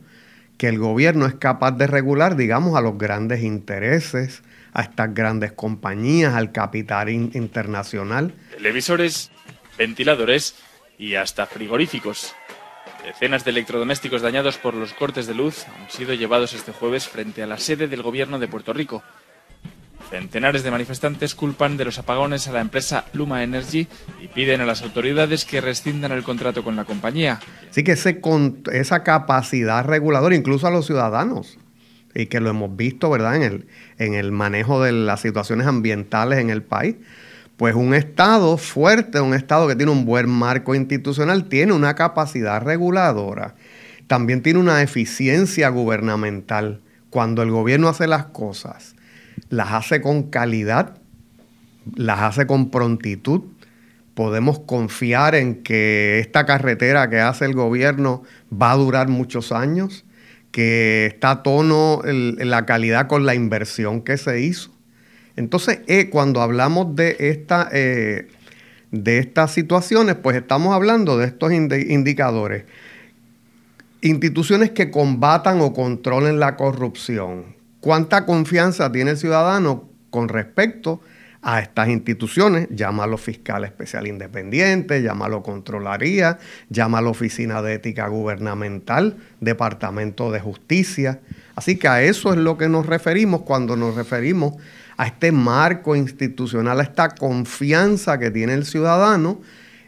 que 0.58 0.70
el 0.70 0.80
gobierno 0.80 1.26
es 1.26 1.34
capaz 1.34 1.72
de 1.72 1.88
regular, 1.88 2.38
digamos, 2.38 2.78
a 2.78 2.82
los 2.82 2.98
grandes 2.98 3.44
intereses, 3.44 4.44
a 4.72 4.84
estas 4.84 5.14
grandes 5.14 5.52
compañías, 5.52 6.36
al 6.36 6.54
capital 6.54 7.10
internacional. 7.10 8.34
Televisores, 8.56 9.30
ventiladores 9.78 10.56
y 10.98 11.16
hasta 11.16 11.46
frigoríficos. 11.48 12.34
Decenas 13.04 13.44
de 13.44 13.52
electrodomésticos 13.52 14.22
dañados 14.22 14.58
por 14.58 14.74
los 14.74 14.94
cortes 14.94 15.28
de 15.28 15.36
luz 15.36 15.66
han 15.68 15.92
sido 15.92 16.14
llevados 16.14 16.54
este 16.54 16.72
jueves 16.72 17.10
frente 17.10 17.44
a 17.44 17.48
la 17.48 17.58
sede 17.58 17.90
del 17.90 18.04
gobierno 18.04 18.40
de 18.40 18.48
Puerto 18.48 18.72
Rico. 18.72 19.04
Centenares 20.12 20.64
de 20.64 20.72
manifestantes 20.72 21.36
culpan 21.36 21.78
de 21.78 21.86
los 21.86 21.98
apagones 21.98 22.46
a 22.50 22.52
la 22.52 22.60
empresa 22.60 23.06
Luma 23.14 23.44
Energy 23.44 23.88
y 24.22 24.28
piden 24.28 24.60
a 24.60 24.66
las 24.66 24.82
autoridades 24.82 25.46
que 25.46 25.62
rescindan 25.62 26.12
el 26.12 26.22
contrato 26.22 26.66
con 26.66 26.76
la 26.76 26.84
compañía. 26.84 27.40
Así 27.70 27.86
que 27.86 27.94
ese, 27.94 28.20
esa 28.74 29.04
capacidad 29.04 29.86
reguladora, 29.86 30.36
incluso 30.36 30.68
a 30.68 30.72
los 30.72 30.86
ciudadanos, 30.86 31.58
y 32.14 32.26
que 32.26 32.42
lo 32.42 32.50
hemos 32.50 32.76
visto, 32.76 33.10
¿verdad?, 33.10 33.38
en 33.38 33.44
el, 33.44 33.68
en 34.00 34.14
el 34.16 34.34
manejo 34.34 34.84
de 34.84 34.92
las 34.92 35.22
situaciones 35.22 35.66
ambientales 35.66 36.40
en 36.40 36.50
el 36.50 36.62
país. 36.62 36.98
Pues 37.56 37.74
un 37.74 37.94
Estado 37.94 38.58
fuerte, 38.58 39.22
un 39.22 39.34
Estado 39.34 39.66
que 39.70 39.78
tiene 39.78 39.94
un 39.94 40.04
buen 40.04 40.28
marco 40.28 40.76
institucional, 40.76 41.46
tiene 41.46 41.72
una 41.72 41.96
capacidad 41.96 42.62
reguladora, 42.62 43.56
también 44.08 44.42
tiene 44.42 44.60
una 44.60 44.82
eficiencia 44.82 45.70
gubernamental. 45.70 46.82
Cuando 47.10 47.44
el 47.44 47.52
gobierno 47.52 47.88
hace 47.88 48.08
las 48.08 48.26
cosas, 48.26 48.96
las 49.52 49.72
hace 49.74 50.02
con 50.02 50.24
calidad, 50.24 50.98
las 51.96 52.22
hace 52.22 52.48
con 52.48 52.72
prontitud, 52.72 53.42
podemos 54.16 54.60
confiar 54.60 55.36
en 55.36 55.62
que 55.62 56.20
esta 56.20 56.46
carretera 56.46 57.10
que 57.10 57.20
hace 57.20 57.46
el 57.46 57.54
gobierno 57.54 58.24
va 58.52 58.72
a 58.72 58.78
durar 58.78 59.10
muchos 59.10 59.52
años 59.52 60.06
que 60.52 61.06
está 61.06 61.32
a 61.32 61.44
tono 61.44 62.02
la 62.04 62.66
calidad 62.66 63.08
con 63.08 63.26
la 63.26 63.36
inversión 63.36 64.02
que 64.02 64.18
se 64.18 64.42
hizo. 64.42 64.72
Entonces, 65.36 65.80
eh, 65.88 66.10
cuando 66.10 66.42
hablamos 66.42 66.96
de, 66.96 67.16
esta, 67.20 67.70
eh, 67.72 68.28
de 68.92 69.18
estas 69.20 69.52
situaciones, 69.52 70.16
pues 70.16 70.36
estamos 70.36 70.74
hablando 70.74 71.18
de 71.18 71.28
estos 71.28 71.54
indicadores. 71.54 72.66
Instituciones 74.02 74.72
que 74.72 74.92
combatan 74.92 75.62
o 75.62 75.74
controlen 75.74 76.40
la 76.40 76.58
corrupción. 76.58 77.61
¿Cuánta 77.82 78.26
confianza 78.26 78.92
tiene 78.92 79.12
el 79.12 79.18
ciudadano 79.18 79.90
con 80.10 80.30
respecto 80.30 81.02
a 81.42 81.60
estas 81.60 81.90
instituciones, 81.90 82.68
llámalo 82.70 83.18
fiscal 83.18 83.66
especial 83.66 84.06
independiente, 84.06 85.02
llámalo 85.02 85.42
controlaría, 85.42 86.38
llámalo 86.70 87.10
oficina 87.10 87.62
de 87.64 87.74
ética 87.74 88.08
gubernamental, 88.08 89.18
departamento 89.40 90.32
de 90.32 90.40
justicia. 90.40 91.20
Así 91.56 91.78
que 91.78 91.88
a 91.88 92.04
eso 92.04 92.32
es 92.32 92.38
lo 92.38 92.58
que 92.58 92.70
nos 92.70 92.86
referimos 92.86 93.42
cuando 93.42 93.76
nos 93.76 93.96
referimos 93.96 94.54
a 94.98 95.08
este 95.08 95.32
marco 95.32 95.96
institucional, 95.96 96.80
a 96.80 96.84
esta 96.84 97.10
confianza 97.10 98.20
que 98.20 98.30
tiene 98.30 98.54
el 98.54 98.66
ciudadano 98.66 99.42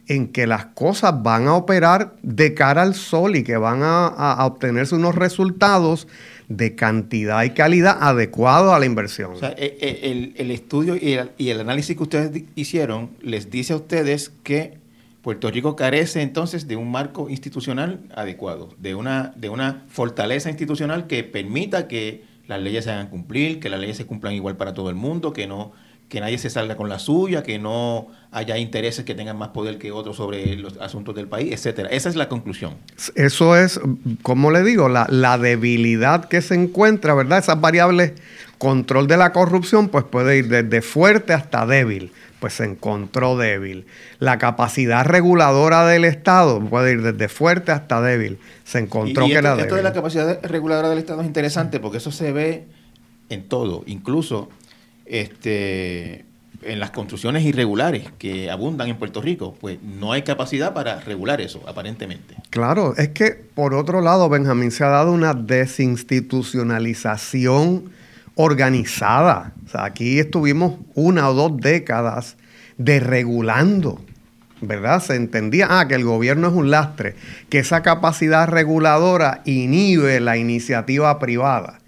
en 0.07 0.29
que 0.29 0.47
las 0.47 0.65
cosas 0.65 1.21
van 1.21 1.47
a 1.47 1.53
operar 1.53 2.15
de 2.23 2.55
cara 2.55 2.81
al 2.81 2.95
sol 2.95 3.35
y 3.35 3.43
que 3.43 3.57
van 3.57 3.83
a, 3.83 4.07
a 4.07 4.45
obtenerse 4.45 4.95
unos 4.95 5.15
resultados 5.15 6.07
de 6.47 6.75
cantidad 6.75 7.43
y 7.43 7.51
calidad 7.51 7.97
adecuado 8.01 8.73
a 8.73 8.79
la 8.79 8.85
inversión. 8.85 9.33
O 9.33 9.39
sea, 9.39 9.51
eh, 9.51 9.77
eh, 9.81 10.33
el, 10.35 10.51
estudio 10.51 10.95
y 10.95 11.49
el, 11.49 11.59
análisis 11.59 11.95
que 11.95 12.03
ustedes 12.03 12.43
hicieron 12.55 13.11
les 13.21 13.49
dice 13.49 13.73
a 13.73 13.77
ustedes 13.77 14.31
que 14.43 14.77
Puerto 15.21 15.49
Rico 15.49 15.75
carece 15.75 16.21
entonces 16.21 16.67
de 16.67 16.75
un 16.75 16.91
marco 16.91 17.29
institucional 17.29 18.01
adecuado, 18.13 18.75
de 18.77 18.93
una, 18.93 19.33
de 19.37 19.49
una 19.49 19.83
fortaleza 19.87 20.49
institucional 20.49 21.07
que 21.07 21.23
permita 21.23 21.87
que 21.87 22.23
las 22.47 22.61
leyes 22.61 22.83
se 22.83 22.91
hagan 22.91 23.07
cumplir, 23.07 23.59
que 23.59 23.69
las 23.69 23.79
leyes 23.79 23.95
se 23.95 24.05
cumplan 24.05 24.33
igual 24.33 24.57
para 24.57 24.73
todo 24.73 24.89
el 24.89 24.95
mundo, 24.95 25.31
que 25.31 25.47
no 25.47 25.71
que 26.13 26.21
nadie 26.21 26.37
se 26.37 26.51
salga 26.51 26.77
con 26.77 26.89
la 26.89 26.99
suya, 26.99 27.41
que 27.41 27.57
no 27.57 28.05
haya 28.29 28.59
intereses 28.59 29.03
que 29.03 29.15
tengan 29.15 29.35
más 29.35 29.49
poder 29.49 29.79
que 29.79 29.91
otros 29.91 30.15
sobre 30.15 30.55
los 30.57 30.77
asuntos 30.77 31.15
del 31.15 31.27
país, 31.27 31.51
etcétera. 31.51 31.89
Esa 31.89 32.07
es 32.07 32.15
la 32.15 32.29
conclusión. 32.29 32.75
Eso 33.15 33.57
es, 33.57 33.79
como 34.21 34.51
le 34.51 34.61
digo, 34.61 34.89
la, 34.89 35.07
la 35.09 35.39
debilidad 35.39 36.25
que 36.25 36.43
se 36.43 36.53
encuentra, 36.53 37.15
¿verdad? 37.15 37.39
Esas 37.39 37.59
variables, 37.59 38.13
control 38.59 39.07
de 39.07 39.17
la 39.17 39.31
corrupción, 39.31 39.89
pues 39.89 40.03
puede 40.03 40.37
ir 40.37 40.49
desde 40.49 40.83
fuerte 40.83 41.33
hasta 41.33 41.65
débil 41.65 42.11
pues 42.39 42.55
se 42.55 42.65
encontró 42.65 43.37
débil. 43.37 43.85
La 44.19 44.37
capacidad 44.37 45.05
reguladora 45.05 45.87
del 45.87 46.03
Estado 46.03 46.59
puede 46.59 46.91
ir 46.91 47.01
desde 47.01 47.29
fuerte 47.29 47.71
hasta 47.71 48.01
débil. 48.01 48.37
Se 48.65 48.79
encontró 48.79 49.27
que 49.27 49.35
era 49.35 49.51
débil. 49.51 49.63
Esto 49.63 49.75
de 49.77 49.83
la 49.83 49.93
capacidad 49.93 50.43
reguladora 50.43 50.89
del 50.89 50.97
Estado 50.97 51.21
es 51.21 51.27
interesante 51.27 51.79
porque 51.79 51.99
eso 51.99 52.11
se 52.11 52.33
ve 52.33 52.67
en 53.29 53.47
todo, 53.47 53.83
incluso 53.85 54.49
este, 55.05 56.25
en 56.65 56.79
las 56.79 56.91
construcciones 56.91 57.43
irregulares 57.43 58.05
que 58.17 58.49
abundan 58.49 58.87
en 58.89 58.95
Puerto 58.97 59.21
Rico, 59.21 59.55
pues 59.59 59.77
no 59.81 60.11
hay 60.11 60.23
capacidad 60.23 60.73
para 60.73 60.99
regular 61.01 61.41
eso, 61.41 61.61
aparentemente. 61.67 62.35
Claro, 62.49 62.95
es 62.97 63.09
que 63.09 63.31
por 63.31 63.73
otro 63.73 64.01
lado, 64.01 64.29
Benjamín, 64.29 64.71
se 64.71 64.83
ha 64.83 64.89
dado 64.89 65.11
una 65.11 65.33
desinstitucionalización 65.33 67.91
organizada. 68.35 69.53
O 69.65 69.69
sea, 69.69 69.85
aquí 69.85 70.19
estuvimos 70.19 70.75
una 70.95 71.29
o 71.29 71.33
dos 71.33 71.57
décadas 71.57 72.37
desregulando, 72.77 74.01
¿verdad? 74.61 75.01
Se 75.01 75.15
entendía, 75.15 75.67
ah, 75.69 75.87
que 75.87 75.95
el 75.95 76.03
gobierno 76.03 76.47
es 76.47 76.53
un 76.53 76.69
lastre, 76.71 77.15
que 77.49 77.59
esa 77.59 77.83
capacidad 77.83 78.47
reguladora 78.47 79.41
inhibe 79.45 80.19
la 80.19 80.37
iniciativa 80.37 81.19
privada. 81.19 81.79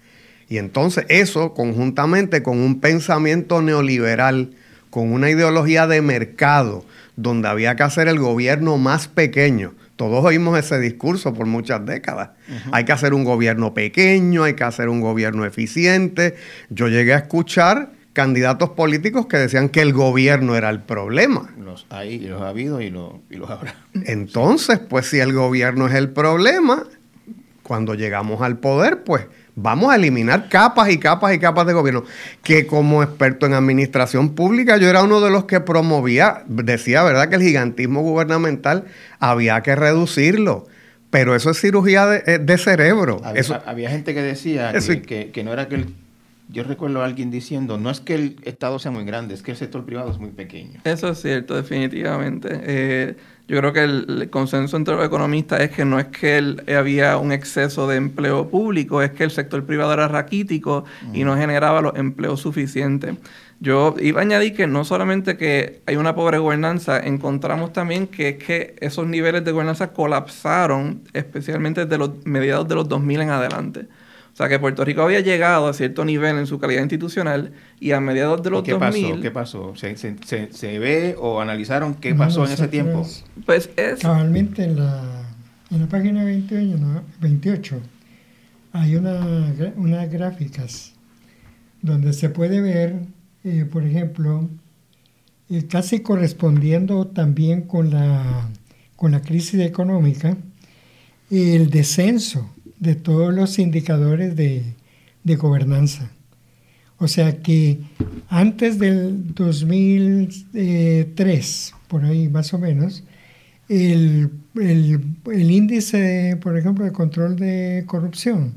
Y 0.48 0.58
entonces 0.58 1.06
eso, 1.08 1.54
conjuntamente 1.54 2.42
con 2.42 2.58
un 2.58 2.80
pensamiento 2.80 3.62
neoliberal, 3.62 4.50
con 4.90 5.12
una 5.12 5.30
ideología 5.30 5.86
de 5.86 6.00
mercado, 6.02 6.84
donde 7.16 7.48
había 7.48 7.76
que 7.76 7.82
hacer 7.82 8.08
el 8.08 8.18
gobierno 8.18 8.76
más 8.78 9.08
pequeño. 9.08 9.74
Todos 9.96 10.24
oímos 10.24 10.58
ese 10.58 10.78
discurso 10.78 11.32
por 11.32 11.46
muchas 11.46 11.84
décadas. 11.86 12.30
Hay 12.70 12.84
que 12.84 12.92
hacer 12.92 13.14
un 13.14 13.24
gobierno 13.24 13.72
pequeño, 13.72 14.44
hay 14.44 14.54
que 14.54 14.64
hacer 14.64 14.90
un 14.90 15.00
gobierno 15.00 15.46
eficiente. 15.46 16.36
Yo 16.68 16.88
llegué 16.88 17.14
a 17.14 17.18
escuchar 17.18 17.90
candidatos 18.12 18.70
políticos 18.70 19.26
que 19.26 19.38
decían 19.38 19.70
que 19.70 19.80
el 19.80 19.92
gobierno 19.94 20.54
era 20.54 20.68
el 20.70 20.80
problema. 20.80 21.50
Los 21.58 21.86
hay, 21.88 22.18
los 22.20 22.42
ha 22.42 22.48
habido 22.50 22.80
y, 22.80 22.86
y 22.86 23.36
los 23.36 23.50
habrá. 23.50 23.74
Entonces, 24.04 24.78
pues 24.78 25.06
si 25.06 25.18
el 25.18 25.32
gobierno 25.32 25.86
es 25.86 25.94
el 25.94 26.10
problema, 26.10 26.84
cuando 27.62 27.94
llegamos 27.94 28.42
al 28.42 28.58
poder, 28.58 29.02
pues 29.02 29.26
Vamos 29.58 29.90
a 29.90 29.96
eliminar 29.96 30.50
capas 30.50 30.90
y 30.90 30.98
capas 30.98 31.34
y 31.34 31.38
capas 31.38 31.66
de 31.66 31.72
gobierno. 31.72 32.04
Que 32.42 32.66
como 32.66 33.02
experto 33.02 33.46
en 33.46 33.54
administración 33.54 34.34
pública, 34.34 34.76
yo 34.76 34.86
era 34.86 35.02
uno 35.02 35.22
de 35.22 35.30
los 35.30 35.46
que 35.46 35.60
promovía, 35.60 36.42
decía, 36.46 37.02
¿verdad?, 37.02 37.30
que 37.30 37.36
el 37.36 37.42
gigantismo 37.42 38.02
gubernamental 38.02 38.84
había 39.18 39.62
que 39.62 39.74
reducirlo. 39.74 40.66
Pero 41.08 41.34
eso 41.34 41.50
es 41.50 41.58
cirugía 41.58 42.04
de, 42.04 42.22
eh, 42.26 42.58
cerebro. 42.58 43.22
Había, 43.64 43.88
gente 43.88 44.12
que 44.12 44.20
decía 44.20 44.74
que, 44.74 45.42
no 45.42 45.54
era 45.54 45.68
que 45.68 45.76
el 45.76 45.86
yo 46.48 46.62
recuerdo 46.62 47.02
a 47.02 47.04
alguien 47.04 47.30
diciendo, 47.30 47.76
no 47.78 47.90
es 47.90 48.00
que 48.00 48.14
el 48.14 48.36
Estado 48.42 48.78
sea 48.78 48.92
muy 48.92 49.04
grande, 49.04 49.34
es 49.34 49.42
que 49.42 49.50
el 49.50 49.56
sector 49.56 49.84
privado 49.84 50.10
es 50.10 50.18
muy 50.18 50.30
pequeño. 50.30 50.80
Eso 50.84 51.08
es 51.08 51.20
cierto, 51.20 51.56
definitivamente. 51.56 52.48
Eh, 52.52 53.16
yo 53.48 53.58
creo 53.58 53.72
que 53.72 53.84
el, 53.84 54.28
consenso 54.30 54.76
entre 54.76 54.94
los 54.94 55.04
economistas 55.04 55.60
es 55.60 55.70
que 55.70 55.84
no 55.84 55.98
es 55.98 56.06
que 56.06 56.56
había 56.76 57.16
un 57.16 57.32
exceso 57.32 57.88
de 57.88 57.96
empleo 57.96 58.48
público, 58.48 59.02
es 59.02 59.10
que 59.10 59.24
el 59.24 59.30
sector 59.30 59.64
privado 59.64 59.92
era 59.92 60.08
raquítico 60.08 60.84
y 61.12 61.24
no 61.24 61.36
generaba 61.36 61.80
los 61.80 61.96
empleos 61.96 62.40
suficientes. 62.40 63.16
Yo 63.58 63.94
iba 64.00 64.20
a 64.20 64.22
añadir 64.22 64.54
que 64.54 64.66
no 64.66 64.84
solamente 64.84 65.36
que 65.36 65.80
hay 65.86 65.96
una 65.96 66.14
pobre 66.14 66.38
gobernanza, 66.38 66.98
encontramos 67.00 67.72
también 67.72 68.06
que 68.06 68.30
es 68.30 68.44
que 68.44 68.76
esos 68.80 69.06
niveles 69.06 69.44
de 69.44 69.52
gobernanza 69.52 69.92
colapsaron, 69.92 71.02
especialmente 71.12 71.84
desde 71.84 71.98
los 71.98 72.26
mediados 72.26 72.68
de 72.68 72.74
los 72.74 72.88
2000 72.88 73.20
en 73.22 73.30
adelante. 73.30 73.86
O 74.36 74.38
sea, 74.38 74.50
que 74.50 74.58
Puerto 74.58 74.84
Rico 74.84 75.00
había 75.00 75.20
llegado 75.20 75.66
a 75.66 75.72
cierto 75.72 76.04
nivel 76.04 76.36
en 76.36 76.46
su 76.46 76.58
calidad 76.58 76.82
institucional 76.82 77.52
y 77.80 77.92
a 77.92 78.02
mediados 78.02 78.42
de 78.42 78.50
los 78.50 78.62
¿Qué 78.64 78.72
2000... 78.72 79.08
Pasó? 79.08 79.22
¿Qué 79.22 79.30
pasó? 79.30 79.76
¿Se, 79.76 79.96
se, 79.96 80.52
se, 80.52 80.78
ve 80.78 81.16
o 81.18 81.40
analizaron 81.40 81.94
qué 81.94 82.14
pasó 82.14 82.44
en 82.44 82.52
ese 82.52 82.68
tiempo? 82.68 83.06
Pues 83.46 83.70
es... 83.76 84.00
Cabalmente 84.00 84.64
en 84.64 84.76
la, 84.76 85.22
en 85.70 85.80
la 85.80 85.86
página 85.86 86.22
28 86.22 87.80
hay 88.74 88.96
una, 88.96 89.54
unas 89.74 90.10
gráficas 90.10 90.92
donde 91.80 92.12
se 92.12 92.28
puede 92.28 92.60
ver, 92.60 92.94
eh, 93.42 93.64
por 93.64 93.84
ejemplo, 93.86 94.50
eh, 95.48 95.66
casi 95.66 96.00
correspondiendo 96.00 97.06
también 97.06 97.62
con 97.62 97.88
la, 97.88 98.50
con 98.96 99.12
la 99.12 99.22
crisis 99.22 99.60
económica, 99.60 100.36
el 101.30 101.70
descenso 101.70 102.50
de 102.78 102.94
todos 102.94 103.34
los 103.34 103.58
indicadores 103.58 104.36
de, 104.36 104.62
gobernanza. 105.24 106.12
O 106.98 107.08
sea 107.08 107.42
que 107.42 107.80
antes 108.28 108.78
del 108.78 109.34
2003, 109.34 111.74
por 111.88 112.04
ahí 112.04 112.28
más 112.28 112.54
o 112.54 112.58
menos, 112.58 113.02
el, 113.68 114.30
índice, 114.54 116.38
por 116.40 116.56
ejemplo, 116.56 116.84
de 116.84 116.92
control 116.92 117.34
de 117.36 117.82
corrupción, 117.86 118.54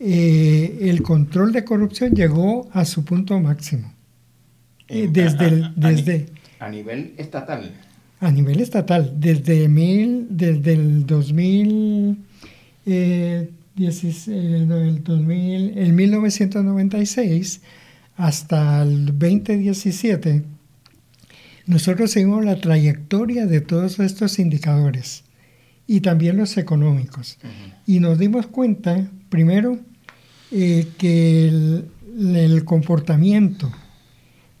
eh, 0.00 0.78
el 0.82 1.02
control 1.02 1.52
de 1.52 1.64
corrupción 1.64 2.14
llegó 2.14 2.68
a 2.72 2.84
su 2.84 3.04
punto 3.04 3.38
máximo. 3.38 3.92
desde, 4.88 5.46
el, 5.46 5.72
desde, 5.76 6.26
a, 6.58 6.68
nivel 6.68 7.14
estatal. 7.16 7.70
A 8.20 8.32
nivel 8.32 8.60
estatal, 8.60 9.14
desde, 9.16 9.68
mil, 9.68 10.26
desde 10.28 10.72
el 10.74 11.06
2000 11.06 12.31
eh, 12.86 13.50
el 13.76 13.92
1996 15.92 17.60
hasta 18.16 18.82
el 18.82 19.06
2017, 19.06 20.42
nosotros 21.66 22.10
seguimos 22.10 22.44
la 22.44 22.60
trayectoria 22.60 23.46
de 23.46 23.60
todos 23.60 23.98
estos 24.00 24.38
indicadores 24.38 25.24
y 25.86 26.00
también 26.00 26.36
los 26.36 26.56
económicos. 26.58 27.38
Y 27.86 28.00
nos 28.00 28.18
dimos 28.18 28.46
cuenta, 28.46 29.08
primero, 29.28 29.78
eh, 30.50 30.88
que 30.98 31.48
el, 31.48 32.64
comportamiento 32.64 33.70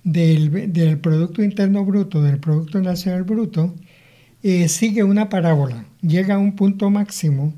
del, 0.04 0.98
Producto 0.98 1.42
Interno 1.42 1.84
Bruto, 1.84 2.22
del 2.22 2.38
Producto 2.38 2.80
Nacional 2.80 3.24
Bruto, 3.24 3.74
eh, 4.42 4.68
sigue 4.68 5.04
una 5.04 5.28
parábola, 5.28 5.84
llega 6.00 6.36
a 6.36 6.38
un 6.38 6.56
punto 6.56 6.90
máximo 6.90 7.54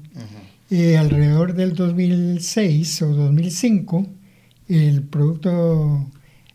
eh, 0.71 0.97
alrededor 0.97 1.55
del 1.55 1.75
2006 1.75 3.03
o 3.03 3.09
2005, 3.09 4.07
el 4.69 5.03
Producto 5.03 6.07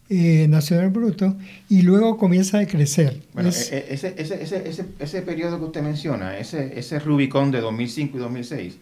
eh, 0.10 0.48
nacional 0.48 0.89
Bruto 0.89 1.38
y 1.70 1.84
luego 1.84 2.18
comienza 2.18 2.58
a 2.58 2.66
crecer. 2.66 3.22
Bueno, 3.34 3.50
e, 3.50 3.51
e, 3.51 3.94
ese, 3.94 4.16
ese, 4.18 4.42
ese, 4.42 4.86
ese, 4.98 5.22
periodo 5.22 5.60
que 5.60 5.66
usted 5.66 5.84
menciona, 5.84 6.39
ese, 6.39 6.80
ese 6.80 6.98
Rubicón 6.98 7.51
de 7.51 7.62
2005 7.62 8.18
y 8.18 8.20
2006, 8.20 8.78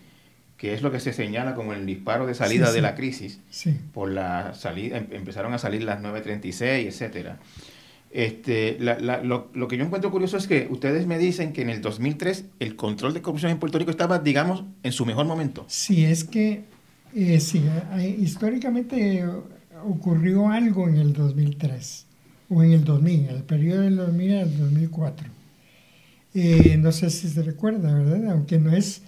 que 0.56 0.74
es 0.74 0.82
lo 0.82 0.90
que 0.90 1.02
se 1.02 1.12
señala 1.12 1.54
como 1.54 1.74
el 1.74 1.86
disparo 1.86 2.26
de 2.26 2.34
salida 2.34 2.72
de 2.72 2.82
la 2.82 2.96
crisis, 2.96 3.42
por 3.94 4.10
la 4.10 4.54
salida, 4.54 4.98
em, 4.98 5.08
empezaron 5.12 5.54
a 5.54 5.58
salir 5.58 5.84
las 5.84 6.00
936, 6.00 6.88
etcétera. 6.88 7.40
Este, 8.12 8.78
lo, 8.80 9.50
lo, 9.54 9.68
que 9.68 9.78
yo 9.78 9.84
encuentro 9.84 10.12
curioso 10.12 10.38
es 10.38 10.48
que 10.48 10.68
ustedes 10.72 11.06
me 11.08 11.18
dicen 11.18 11.54
que 11.54 11.62
en 11.62 11.70
el 11.70 11.82
2003 11.82 12.46
el 12.60 12.76
control 12.76 13.14
de 13.14 13.22
corrupción 13.22 13.52
en 13.52 13.60
Puerto 13.60 13.78
Rico 13.78 13.92
estaba, 13.92 14.20
digamos, 14.20 14.64
en 14.84 14.92
su 14.92 15.06
mejor 15.06 15.26
momento. 15.26 15.66
Sí, 15.68 16.06
es 16.06 16.24
que 16.24 16.64
eh, 17.14 17.40
sí, 17.40 17.64
históricamente 18.20 19.26
ocurrió 19.86 20.50
algo 20.50 20.88
en 20.88 20.98
el 20.98 21.14
2003 21.14 22.06
o 22.50 22.64
en 22.64 22.74
el 22.74 22.84
2000, 22.84 23.30
el 23.30 23.44
periodo 23.44 23.82
del 23.82 23.96
2000 23.98 24.36
al 24.36 24.58
2004. 24.58 25.28
Eh, 26.34 26.78
no 26.78 26.92
sé 26.92 27.10
si 27.10 27.28
se 27.30 27.42
recuerda, 27.42 27.94
¿verdad? 27.94 28.32
Aunque 28.32 28.60
no 28.60 28.72
es, 28.72 29.02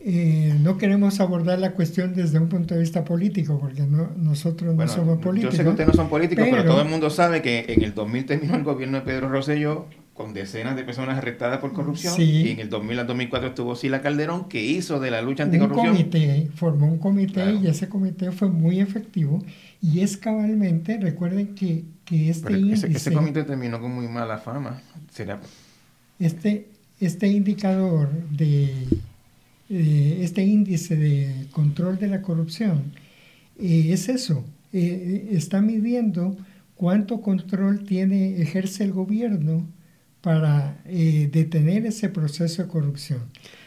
eh, 0.00 0.54
no 0.60 0.76
queremos 0.78 1.20
abordar 1.20 1.58
la 1.58 1.72
cuestión 1.72 2.14
desde 2.14 2.38
un 2.38 2.48
punto 2.48 2.74
de 2.74 2.80
vista 2.80 3.04
político, 3.04 3.58
porque 3.58 3.82
no, 3.82 4.10
nosotros 4.16 4.74
no 4.74 4.88
somos 4.88 5.18
políticos. 5.18 5.54
Yo 5.54 5.58
sé 5.58 5.64
que 5.64 5.70
ustedes 5.70 5.88
no 5.88 5.94
son 5.94 6.08
políticos, 6.08 6.46
pero, 6.50 6.64
todo 6.64 6.82
el 6.82 6.88
mundo 6.88 7.10
sabe 7.10 7.42
que 7.42 7.64
en 7.68 7.82
el 7.82 7.94
2000 7.94 8.26
terminó 8.26 8.54
el 8.56 8.64
gobierno 8.64 8.98
de 8.98 9.04
Pedro 9.04 9.28
Rosselló 9.28 9.86
con 10.14 10.32
decenas 10.32 10.76
de 10.76 10.84
personas 10.84 11.18
arrestadas 11.18 11.58
por 11.58 11.72
corrupción. 11.72 12.14
Y 12.18 12.50
en 12.50 12.60
el 12.60 12.70
2000 12.70 13.00
al 13.00 13.06
2004 13.06 13.48
estuvo 13.48 13.74
Sila 13.74 14.00
Calderón, 14.00 14.48
que 14.48 14.64
hizo 14.64 15.00
de 15.00 15.10
la 15.10 15.20
lucha 15.20 15.42
anticorrupción. 15.42 15.88
Un 15.88 15.96
comité, 15.96 16.48
formó 16.54 16.86
un 16.86 16.98
comité 16.98 17.54
y 17.54 17.66
ese 17.66 17.88
comité 17.88 18.30
fue 18.30 18.48
muy 18.48 18.80
efectivo. 18.80 19.44
Y 19.82 20.00
es 20.00 20.16
cabalmente, 20.16 20.98
recuerden 20.98 21.54
que, 21.54 21.84
que 22.04 22.30
este 22.30 22.52
índice... 22.52 22.86
Ese, 22.86 23.12
comité 23.12 23.42
terminó 23.42 23.80
con 23.80 23.92
muy 23.92 24.06
mala 24.06 24.38
fama. 24.38 24.80
¿Será? 25.10 25.40
Este, 26.20 26.68
este 27.00 27.26
indicador 27.26 28.08
de... 28.30 28.72
este 29.68 30.44
índice 30.44 30.96
de 30.96 31.46
control 31.52 31.98
de 31.98 32.08
la 32.08 32.22
corrupción 32.22 32.92
eh, 33.58 33.92
es 33.92 34.08
eso. 34.08 34.44
Eh, 34.72 35.28
está 35.32 35.60
midiendo 35.60 36.36
cuánto 36.74 37.20
control 37.20 37.84
tiene 37.84 38.40
ejerce 38.42 38.84
el 38.84 38.92
gobierno 38.92 39.66
para 40.20 40.80
eh, 40.86 41.28
detener 41.32 41.86
ese 41.86 42.08
proceso 42.08 42.62
de 42.62 42.68
corrupción. 42.68 43.20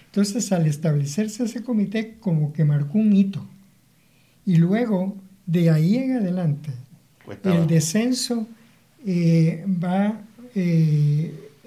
Entonces, 0.07 0.51
al 0.51 0.65
establecerse 0.65 1.43
ese 1.43 1.63
comité, 1.63 2.15
como 2.19 2.51
que 2.51 2.65
marcó 2.65 2.97
un 2.97 3.13
hito. 3.13 3.47
Y 4.45 4.55
luego, 4.55 5.15
de 5.45 5.69
ahí 5.69 5.95
en 5.97 6.17
adelante, 6.17 6.71
el 7.43 7.67
descenso 7.67 8.47
eh, 9.05 9.63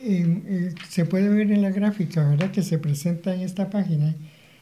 eh, 0.03 0.75
se 0.89 1.05
puede 1.05 1.29
ver 1.29 1.51
en 1.53 1.63
la 1.63 1.71
gráfica, 1.71 2.29
¿verdad? 2.29 2.51
Que 2.51 2.63
se 2.63 2.79
presenta 2.79 3.35
en 3.35 3.41
esta 3.41 3.71
página, 3.71 4.15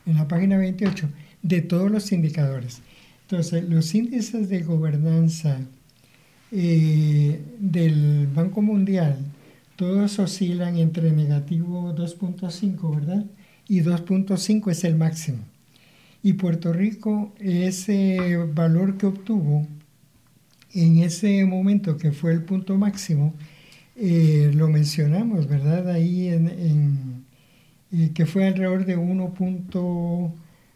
en 0.06 0.14
la 0.14 0.28
página 0.28 0.58
28, 0.58 1.08
de 1.42 1.62
todos 1.62 1.90
los 1.90 2.12
indicadores. 2.12 2.82
Entonces, 3.22 3.68
los 3.68 3.94
índices 3.94 4.48
de 4.48 4.62
gobernanza 4.62 5.60
del 6.50 8.26
Banco 8.34 8.62
Mundial, 8.62 9.18
todos 9.76 10.18
oscilan 10.18 10.78
entre 10.78 11.12
negativo 11.12 11.94
2.5, 11.94 12.96
¿verdad? 12.96 13.26
Y 13.68 13.82
2.5 13.82 14.70
es 14.70 14.82
el 14.84 14.96
máximo. 14.96 15.38
Y 16.22 16.32
Puerto 16.32 16.72
Rico, 16.72 17.32
ese 17.38 18.36
valor 18.54 18.96
que 18.96 19.06
obtuvo 19.06 19.66
en 20.74 20.98
ese 20.98 21.44
momento 21.44 21.96
que 21.96 22.12
fue 22.12 22.32
el 22.32 22.42
punto 22.42 22.76
máximo, 22.76 23.34
eh, 23.98 24.50
lo 24.54 24.68
mencionamos, 24.68 25.48
¿verdad? 25.48 25.90
Ahí 25.90 26.28
en, 26.28 27.24
eh, 27.92 28.10
que 28.14 28.26
fue 28.26 28.46
alrededor 28.46 28.84
de 28.84 28.96
1 28.96 29.34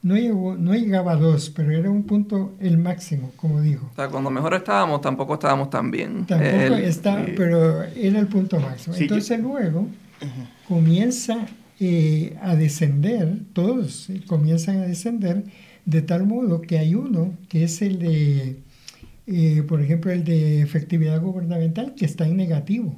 no, 0.03 0.17
llegó, 0.17 0.57
no 0.57 0.75
llegaba 0.75 1.13
a 1.13 1.17
dos, 1.17 1.51
pero 1.51 1.71
era 1.71 1.89
un 1.91 2.03
punto 2.03 2.55
el 2.59 2.79
máximo, 2.79 3.33
como 3.37 3.61
digo. 3.61 3.89
O 3.93 3.95
sea, 3.95 4.09
cuando 4.09 4.31
mejor 4.31 4.55
estábamos, 4.55 5.01
tampoco 5.01 5.35
estábamos 5.35 5.71
tan 5.71 5.91
bien. 5.91 6.27
Tampoco 6.27 6.75
está, 6.75 7.25
pero 7.37 7.85
era 7.85 8.19
el 8.19 8.27
punto 8.27 8.59
máximo. 8.59 8.97
Entonces 8.97 9.39
luego 9.39 9.87
comienza 10.67 11.47
eh, 11.79 12.37
a 12.43 12.55
descender, 12.55 13.39
todos 13.53 14.09
comienzan 14.27 14.79
a 14.79 14.87
descender, 14.87 15.45
de 15.85 16.03
tal 16.03 16.27
modo 16.27 16.61
que 16.61 16.79
hay 16.79 16.95
uno 16.95 17.37
que 17.49 17.65
es 17.65 17.83
el 17.83 17.99
de, 17.99 18.57
eh, 19.27 19.63
por 19.67 19.83
ejemplo, 19.83 20.13
el 20.13 20.25
de 20.25 20.63
efectividad 20.63 21.21
gubernamental, 21.21 21.95
que 21.95 22.05
está 22.05 22.27
en 22.27 22.37
negativo. 22.37 22.97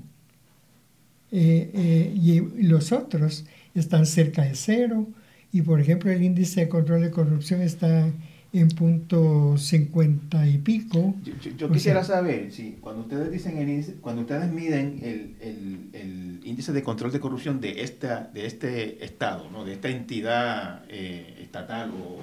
Eh, 1.36 2.12
y 2.14 2.40
los 2.62 2.92
otros 2.92 3.44
están 3.74 4.06
cerca 4.06 4.42
de 4.42 4.54
cero, 4.54 5.08
y 5.52 5.62
por 5.62 5.80
ejemplo 5.80 6.10
el 6.10 6.22
índice 6.22 6.60
de 6.60 6.68
control 6.68 7.02
de 7.02 7.10
corrupción 7.10 7.60
está 7.60 8.08
en 8.52 8.68
punto 8.68 9.58
50 9.58 10.46
y 10.46 10.58
pico. 10.58 11.14
Yo, 11.56 11.70
quisiera 11.72 12.04
saber, 12.04 12.52
si 12.52 12.76
cuando 12.80 13.02
ustedes 13.02 13.32
dicen 13.32 13.58
el 13.58 13.68
índice, 13.68 13.94
cuando 14.00 14.22
ustedes 14.22 14.50
miden 14.52 15.00
el, 15.02 15.36
el, 15.40 15.88
el, 15.92 16.40
índice 16.44 16.72
de 16.72 16.82
control 16.84 17.10
de 17.10 17.18
corrupción 17.18 17.60
de 17.60 17.82
esta, 17.82 18.30
de 18.32 18.46
este 18.46 19.04
estado, 19.04 19.50
¿no? 19.50 19.64
de 19.64 19.72
esta 19.72 19.88
entidad 19.88 20.84
eh, 20.88 21.38
estatal 21.40 21.90
o 21.90 22.20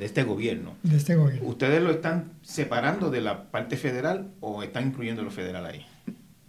de 0.00 0.06
este 0.06 0.24
gobierno. 0.24 0.74
De 0.82 0.96
este 0.96 1.14
gobierno. 1.14 1.48
¿Ustedes 1.48 1.80
lo 1.80 1.92
están 1.92 2.32
separando 2.42 3.10
de 3.10 3.20
la 3.20 3.52
parte 3.52 3.76
federal 3.76 4.32
o 4.40 4.64
están 4.64 4.88
incluyendo 4.88 5.22
lo 5.22 5.30
federal 5.30 5.66
ahí? 5.66 5.86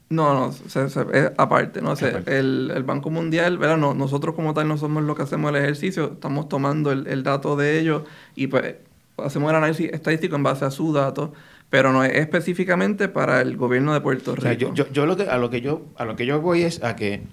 No, 0.10 0.34
no, 0.34 0.50
es 0.52 1.32
aparte, 1.38 1.82
¿no? 1.82 1.96
sé 1.96 2.14
el, 2.28 2.72
el, 2.76 2.84
Banco 2.84 3.10
Mundial, 3.10 3.58
¿verdad? 3.58 3.78
No, 3.78 3.96
nosotros 3.96 4.36
como 4.36 4.54
tal 4.54 4.68
no 4.68 4.78
somos 4.78 5.04
los 5.04 5.16
que 5.16 5.24
hacemos 5.24 5.50
el 5.50 5.56
ejercicio, 5.56 6.12
estamos 6.14 6.48
tomando 6.48 6.92
el, 6.92 7.08
el 7.08 7.24
dato 7.24 7.56
de 7.56 7.80
ellos 7.80 8.04
y 8.36 8.46
pues 8.46 8.76
hacemos 9.18 9.50
el 9.50 9.56
análisis 9.56 9.92
estadístico 9.92 10.36
en 10.36 10.44
base 10.44 10.64
a 10.64 10.70
su 10.70 10.94
dato, 10.94 11.34
pero 11.72 11.92
no 11.92 12.04
es 12.04 12.16
específicamente 12.16 13.08
para 13.08 13.42
el 13.42 13.58
gobierno 13.58 13.94
de 13.94 14.02
Puerto 14.02 14.36
Rico. 14.36 14.54
yo, 14.54 14.74
yo, 14.76 14.92
yo, 14.92 15.06
lo 15.08 15.18
que, 15.18 15.24
a 15.24 15.38
lo 15.38 15.50
que 15.50 15.62
yo 15.62 15.86
a 15.98 16.06
lo 16.06 16.16
que 16.16 16.28
yo 16.28 16.40
voy 16.40 16.62
es 16.62 16.84
a 16.84 16.96
que 16.96 17.24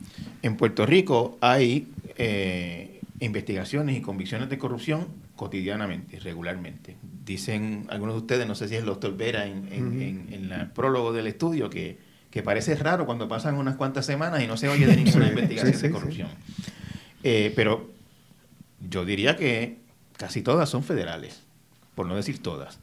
en 0.41 0.57
Puerto 0.57 0.87
Rico 0.87 1.37
hay 1.43 1.89
eh, 2.17 3.01
investigaciones 3.21 3.99
y 3.99 4.01
convicciones 4.01 4.49
de 4.49 4.57
corrupción 4.57 5.09
cotidianamente, 5.37 6.19
regularmente. 6.21 6.97
Dicen 7.25 7.87
algunos 7.91 8.15
de 8.15 8.21
ustedes, 8.21 8.47
no 8.47 8.55
sé 8.55 8.69
si 8.69 8.75
es 8.75 8.81
el 8.81 8.87
doctor 8.87 9.15
Vera 9.17 9.47
en, 9.47 9.69
en, 9.71 10.27
en 10.31 10.53
el 10.53 10.71
prólogo 10.71 11.13
del 11.13 11.27
estudio, 11.27 11.69
que 11.69 11.99
que 12.33 12.43
parece 12.43 12.75
raro 12.75 13.05
cuando 13.05 13.29
pasan 13.29 13.57
unas 13.57 13.77
cuantas 13.77 14.07
semanas 14.07 14.43
y 14.43 14.47
no 14.47 14.57
se 14.57 14.69
oye 14.69 14.87
de 14.87 14.97
ninguna 15.05 15.29
investigación 15.29 15.81
de 15.81 15.91
corrupción. 15.91 16.29
Eh, 17.23 17.53
pero 17.55 17.91
yo 18.81 19.05
diría 19.05 19.37
que 19.37 19.77
casi 20.17 20.43
todas 20.43 20.69
son 20.69 20.83
federales, 20.83 21.43
por 21.95 22.07
no 22.07 22.17
decir 22.17 22.43
todas. 22.43 22.81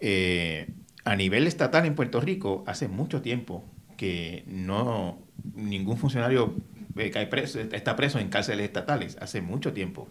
Eh, 0.00 0.68
a 1.04 1.14
nivel 1.16 1.46
estatal 1.46 1.86
en 1.86 1.94
Puerto 1.94 2.20
Rico, 2.20 2.64
hace 2.66 2.88
mucho 2.88 3.22
tiempo 3.22 3.64
que 3.96 4.42
no 4.46 5.18
ningún 5.54 5.96
funcionario 5.96 6.54
eh, 6.96 7.10
cae 7.10 7.28
preso, 7.28 7.60
está 7.60 7.94
preso 7.94 8.18
en 8.18 8.28
cárceles 8.28 8.66
estatales, 8.66 9.16
hace 9.20 9.40
mucho 9.40 9.72
tiempo. 9.72 10.08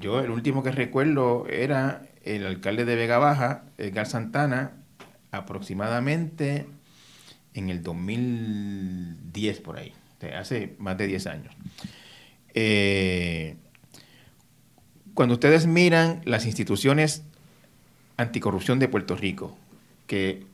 yo 0.00 0.20
el 0.20 0.30
último 0.30 0.64
que 0.64 0.72
recuerdo 0.72 1.46
era 1.46 2.02
el 2.24 2.44
alcalde 2.44 2.84
de 2.84 2.96
Vega 2.96 3.18
Baja, 3.18 3.64
Edgar 3.78 4.06
Santana, 4.06 4.72
aproximadamente 5.30 6.66
en 7.58 7.70
el 7.70 7.82
2010 7.82 9.60
por 9.60 9.78
ahí, 9.78 9.92
hace 10.36 10.74
más 10.78 10.96
de 10.96 11.06
10 11.06 11.26
años. 11.26 11.54
Eh, 12.54 13.56
cuando 15.14 15.34
ustedes 15.34 15.66
miran 15.66 16.22
las 16.24 16.46
instituciones 16.46 17.24
anticorrupción 18.16 18.78
de 18.78 18.88
Puerto 18.88 19.16
Rico, 19.16 19.56
que 20.06 20.46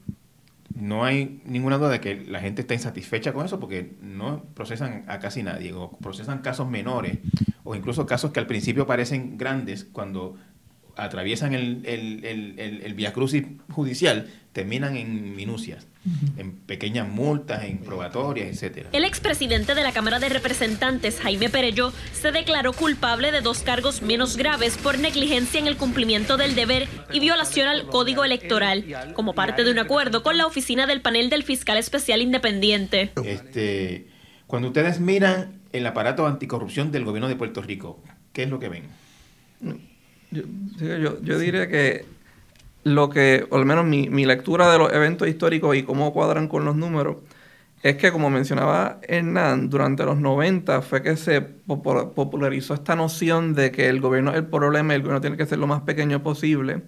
no 0.74 1.04
hay 1.04 1.40
ninguna 1.44 1.78
duda 1.78 1.90
de 1.90 2.00
que 2.00 2.16
la 2.24 2.40
gente 2.40 2.62
está 2.62 2.74
insatisfecha 2.74 3.32
con 3.32 3.46
eso 3.46 3.60
porque 3.60 3.92
no 4.02 4.42
procesan 4.54 5.04
a 5.06 5.18
casi 5.18 5.42
nadie, 5.42 5.72
o 5.72 5.90
procesan 5.98 6.40
casos 6.40 6.68
menores, 6.68 7.18
o 7.62 7.74
incluso 7.74 8.06
casos 8.06 8.32
que 8.32 8.40
al 8.40 8.46
principio 8.46 8.86
parecen 8.86 9.38
grandes 9.38 9.84
cuando 9.84 10.36
atraviesan 10.96 11.54
el, 11.54 11.82
el, 11.84 12.24
el, 12.24 12.82
el 12.82 12.94
Via 12.94 13.12
Crucis 13.12 13.44
judicial 13.70 14.28
terminan 14.52 14.96
en 14.96 15.34
minucias, 15.34 15.88
en 16.36 16.52
pequeñas 16.52 17.08
multas, 17.08 17.64
en 17.64 17.78
probatorias, 17.78 18.48
etcétera. 18.48 18.90
El 18.92 19.04
expresidente 19.04 19.74
de 19.74 19.82
la 19.82 19.90
Cámara 19.90 20.20
de 20.20 20.28
Representantes, 20.28 21.18
Jaime 21.20 21.50
Perello, 21.50 21.92
se 22.12 22.30
declaró 22.30 22.72
culpable 22.72 23.32
de 23.32 23.40
dos 23.40 23.62
cargos 23.62 24.00
menos 24.00 24.36
graves 24.36 24.78
por 24.78 24.96
negligencia 24.96 25.58
en 25.58 25.66
el 25.66 25.76
cumplimiento 25.76 26.36
del 26.36 26.54
deber 26.54 26.86
y 27.12 27.18
violación 27.18 27.66
al 27.66 27.88
Código 27.88 28.24
Electoral, 28.24 29.12
como 29.14 29.34
parte 29.34 29.64
de 29.64 29.72
un 29.72 29.80
acuerdo 29.80 30.22
con 30.22 30.38
la 30.38 30.46
oficina 30.46 30.86
del 30.86 31.00
panel 31.00 31.30
del 31.30 31.42
fiscal 31.42 31.76
especial 31.76 32.22
independiente. 32.22 33.10
Este, 33.24 34.06
cuando 34.46 34.68
ustedes 34.68 35.00
miran 35.00 35.62
el 35.72 35.84
aparato 35.84 36.28
anticorrupción 36.28 36.92
del 36.92 37.04
gobierno 37.04 37.28
de 37.28 37.34
Puerto 37.34 37.60
Rico, 37.60 38.00
¿qué 38.32 38.44
es 38.44 38.50
lo 38.50 38.60
que 38.60 38.68
ven? 38.68 38.84
Yo, 40.34 40.96
yo, 40.98 41.22
yo 41.22 41.38
diría 41.38 41.68
que 41.68 42.04
lo 42.84 43.10
que, 43.10 43.46
o 43.50 43.56
al 43.56 43.64
menos 43.64 43.84
mi, 43.86 44.08
mi, 44.10 44.26
lectura 44.26 44.70
de 44.70 44.78
los 44.78 44.92
eventos 44.92 45.26
históricos 45.28 45.76
y 45.76 45.82
cómo 45.82 46.12
cuadran 46.12 46.48
con 46.48 46.64
los 46.64 46.76
números, 46.76 47.16
es 47.82 47.96
que 47.96 48.12
como 48.12 48.30
mencionaba 48.30 48.98
Hernán, 49.02 49.68
durante 49.68 50.04
los 50.04 50.18
90 50.18 50.82
fue 50.82 51.02
que 51.02 51.16
se 51.16 51.42
popularizó 51.42 52.74
esta 52.74 52.96
noción 52.96 53.54
de 53.54 53.70
que 53.72 53.88
el 53.88 54.00
gobierno 54.00 54.30
es 54.30 54.38
el 54.38 54.46
problema 54.46 54.94
y 54.94 54.96
el 54.96 55.02
gobierno 55.02 55.20
tiene 55.20 55.36
que 55.36 55.46
ser 55.46 55.58
lo 55.58 55.66
más 55.66 55.82
pequeño 55.82 56.22
posible. 56.22 56.82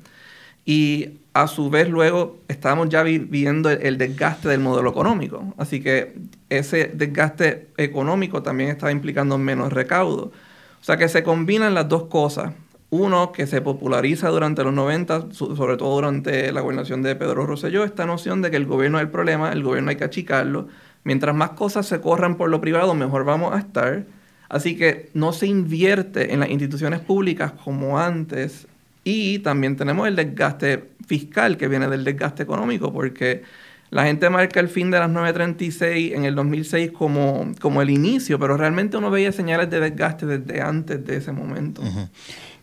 Y 0.65 1.19
a 1.35 1.49
su 1.49 1.71
vez 1.71 1.89
luego 1.89 2.39
estábamos 2.49 2.89
ya 2.89 3.03
viviendo 3.03 3.71
el 3.71 3.99
desgaste 3.99 4.49
del 4.49 4.61
modelo 4.61 4.91
económico. 4.91 5.55
Así 5.59 5.83
que 5.83 6.15
ese 6.49 6.91
desgaste 6.95 7.69
económico 7.77 8.43
también 8.43 8.71
estaba 8.71 8.91
implicando 8.91 9.39
menos 9.39 9.73
recaudo. 9.73 10.33
O 10.81 10.85
sea 10.85 10.97
que 10.97 11.09
se 11.09 11.23
combinan 11.23 11.75
las 11.75 11.89
dos 11.89 12.05
cosas 12.05 12.55
uno 12.91 13.33
que 13.33 13.47
se 13.47 13.61
populariza 13.61 14.29
durante 14.29 14.63
los 14.63 14.73
90, 14.73 15.33
sobre 15.33 15.77
todo 15.77 15.95
durante 15.95 16.53
la 16.53 16.61
gobernación 16.61 17.03
de 17.03 17.17
Pedro 17.17 17.47
Rosselló, 17.47 17.85
esta 17.85 18.07
noción 18.07 18.43
de 18.43 18.51
que 18.51 18.57
el 18.57 18.67
gobierno 18.67 18.99
es 18.99 19.05
el 19.05 19.11
problema, 19.11 19.51
el 19.53 19.63
gobierno 19.63 19.91
hay 19.91 19.97
que 19.97 20.05
achicarlo. 20.05 20.69
Mientras 21.05 21.35
más 21.35 21.51
cosas 21.51 21.87
se 21.87 22.01
corran 22.01 22.37
por 22.37 22.51
lo 22.51 22.61
privado, 22.61 22.95
mejor 22.95 23.25
vamos 23.25 23.55
a 23.55 23.59
estar. 23.59 24.05
Así 24.49 24.77
que 24.77 25.11
no 25.15 25.33
se 25.33 25.47
invierte 25.47 26.33
en 26.33 26.41
las 26.41 26.51
instituciones 26.51 27.01
públicas 27.01 27.53
como 27.65 27.99
antes. 27.99 28.69
Y 29.03 29.41
también 29.41 29.77
tenemos 29.77 30.07
el 30.09 30.17
desgaste 30.17 30.91
fiscal 31.07 31.57
que 31.57 31.69
viene 31.69 31.89
del 31.89 32.05
desgaste 32.05 32.43
económico, 32.43 32.93
porque 32.93 33.43
la 33.91 34.05
gente 34.05 34.29
marca 34.31 34.59
el 34.59 34.69
fin 34.69 34.91
de 34.91 34.99
las 34.99 35.11
936 35.11 36.13
en 36.13 36.25
el 36.25 36.35
2006 36.35 36.91
como, 36.91 37.53
como 37.61 37.83
el 37.83 37.91
inicio, 37.91 38.39
pero 38.39 38.57
realmente 38.57 38.97
uno 38.97 39.11
veía 39.11 39.31
señales 39.31 39.71
de 39.71 39.79
desgaste 39.79 40.27
desde 40.27 40.61
antes 40.61 41.05
de 41.05 41.17
ese 41.17 41.31
momento. 41.33 41.83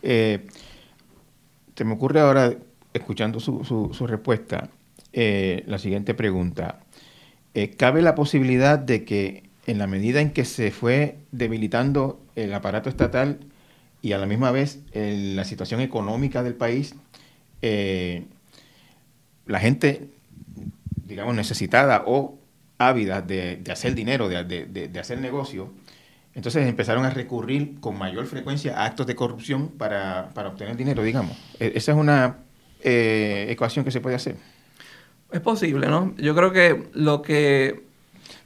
Eh, 0.06 0.46
me 1.82 1.94
ocurre 1.94 2.20
ahora, 2.20 2.54
escuchando 2.92 3.40
su, 3.40 4.06
respuesta, 4.06 4.68
eh, 5.12 5.64
la 5.66 5.78
siguiente 5.78 6.14
pregunta. 6.14 6.80
Eh, 7.54 7.70
¿Cabe 7.70 8.02
la 8.02 8.14
posibilidad 8.14 8.78
de 8.78 9.04
que 9.04 9.44
en 9.66 9.78
la 9.78 9.86
medida 9.86 10.20
en 10.20 10.32
que 10.32 10.44
se 10.44 10.70
fue 10.70 11.16
debilitando 11.32 12.20
el 12.36 12.52
aparato 12.52 12.90
estatal 12.90 13.40
y 14.02 14.12
a 14.12 14.18
la 14.18 14.26
misma 14.26 14.50
vez 14.50 14.80
la 14.92 15.44
situación 15.44 15.80
económica 15.80 16.42
del 16.42 16.54
país, 16.54 16.94
la 17.62 19.60
gente, 19.60 20.10
digamos, 21.06 21.34
necesitada 21.34 22.04
o 22.06 22.38
ávida 22.76 23.22
de, 23.22 23.62
hacer 23.72 23.94
dinero, 23.94 24.28
de, 24.28 24.44
de 24.44 25.00
hacer 25.00 25.18
negocio, 25.20 25.72
entonces 26.34 26.66
empezaron 26.66 27.04
a 27.04 27.10
recurrir 27.10 27.80
con 27.80 27.96
mayor 27.96 28.26
frecuencia 28.26 28.78
a 28.78 28.86
actos 28.86 29.06
de 29.06 29.14
corrupción 29.14 29.68
para, 29.68 30.30
obtener 30.34 30.76
dinero, 30.76 31.02
digamos. 31.02 31.36
E, 31.60 31.72
esa 31.76 31.92
es 31.92 31.98
una 31.98 32.38
eh, 32.82 33.46
ecuación 33.50 33.84
que 33.84 33.90
se 33.90 34.00
puede 34.00 34.16
hacer. 34.16 34.36
Es 35.30 35.40
posible, 35.40 35.86
¿no? 35.86 36.14
Yo 36.16 36.34
creo 36.34 36.52
que 36.52 36.88
lo 36.92 37.22
que... 37.22 37.82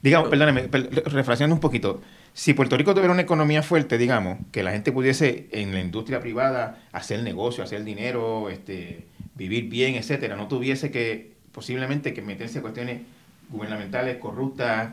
Digamos, 0.02 0.28
perdóname, 0.28 0.68
refraseando 1.06 1.54
un 1.54 1.60
poquito. 1.60 2.00
Si 2.34 2.54
Puerto 2.54 2.76
Rico 2.76 2.94
tuviera 2.94 3.12
una 3.12 3.22
economía 3.22 3.62
fuerte, 3.62 3.98
digamos, 3.98 4.38
que 4.52 4.62
la 4.62 4.70
gente 4.70 4.92
pudiese 4.92 5.48
en 5.50 5.72
la 5.72 5.80
industria 5.80 6.20
privada 6.20 6.82
hacer 6.92 7.22
negocio, 7.22 7.64
hacer 7.64 7.84
dinero, 7.84 8.48
este, 8.48 9.06
vivir 9.34 9.68
bien, 9.68 9.96
etcétera, 9.96 10.36
no 10.36 10.46
tuviese 10.46 10.90
que 10.90 11.32
posiblemente 11.52 12.14
que 12.14 12.22
meterse 12.22 12.60
a 12.60 12.62
cuestiones 12.62 13.00
gubernamentales 13.50 14.18
corruptas, 14.18 14.90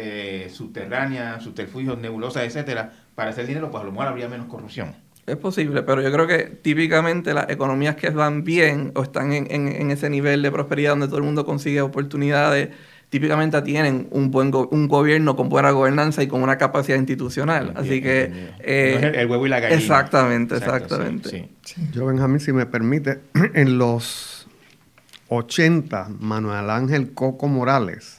eh, 0.00 0.48
subterráneas, 0.50 1.42
subterfugios, 1.42 1.98
nebulosas, 1.98 2.44
etcétera, 2.44 2.92
para 3.14 3.30
hacer 3.30 3.46
dinero, 3.46 3.70
pues 3.70 3.82
a 3.82 3.84
lo 3.84 3.90
mejor 3.90 4.06
habría 4.06 4.28
menos 4.28 4.46
corrupción. 4.46 4.94
Es 5.26 5.36
posible, 5.36 5.82
pero 5.82 6.00
yo 6.00 6.10
creo 6.12 6.26
que 6.26 6.44
típicamente 6.44 7.34
las 7.34 7.50
economías 7.50 7.96
que 7.96 8.08
van 8.10 8.44
bien 8.44 8.92
o 8.94 9.02
están 9.02 9.32
en, 9.32 9.90
ese 9.90 10.08
nivel 10.08 10.40
de 10.40 10.50
prosperidad 10.50 10.90
donde 10.90 11.08
todo 11.08 11.18
el 11.18 11.24
mundo 11.24 11.44
consigue 11.44 11.82
oportunidades, 11.82 12.70
típicamente 13.10 13.60
tienen 13.62 14.06
un 14.10 14.30
buen 14.30 14.54
un 14.54 14.88
gobierno 14.88 15.36
con 15.36 15.48
buena 15.48 15.72
gobernanza 15.72 16.22
y 16.22 16.28
con 16.28 16.42
una 16.42 16.56
capacidad 16.56 16.96
institucional. 16.96 17.72
Así 17.74 18.00
que... 18.00 18.32
Eh, 18.60 19.12
el, 19.16 19.28
huevo 19.28 19.46
y 19.46 19.50
la 19.50 19.60
gallina. 19.60 19.80
Exactamente, 19.80 20.56
exactamente. 20.56 21.50
Yo, 21.92 22.06
Benjamín, 22.06 22.40
si 22.40 22.52
me 22.52 22.64
permite, 22.66 23.20
en 23.54 23.76
los 23.76 24.48
80, 25.28 26.08
Manuel 26.20 26.70
Ángel 26.70 27.12
Coco 27.12 27.48
Morales 27.48 28.17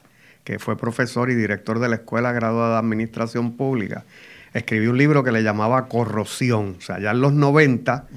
que 0.49 0.57
fue 0.57 0.75
profesor 0.75 1.29
y 1.29 1.35
director 1.35 1.77
de 1.77 1.88
la 1.89 1.97
Escuela 1.97 2.31
Graduada 2.31 2.73
de 2.73 2.79
Administración 2.79 3.55
Pública, 3.55 4.05
escribió 4.51 4.89
un 4.89 4.97
libro 4.97 5.23
que 5.23 5.31
le 5.31 5.43
llamaba 5.43 5.85
Corrosión, 5.85 6.77
o 6.79 6.81
sea, 6.81 6.99
ya 6.99 7.12
en 7.12 7.21
los 7.21 7.33
90, 7.33 8.07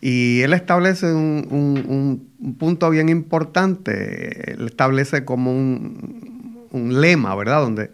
y 0.00 0.40
él 0.40 0.54
establece 0.54 1.12
un, 1.12 2.26
punto 2.58 2.88
bien 2.88 3.10
importante, 3.10 4.52
él 4.52 4.68
establece 4.68 5.26
como 5.26 5.52
un, 5.52 6.48
lema, 6.72 7.34
¿verdad? 7.34 7.60
Donde, 7.60 7.90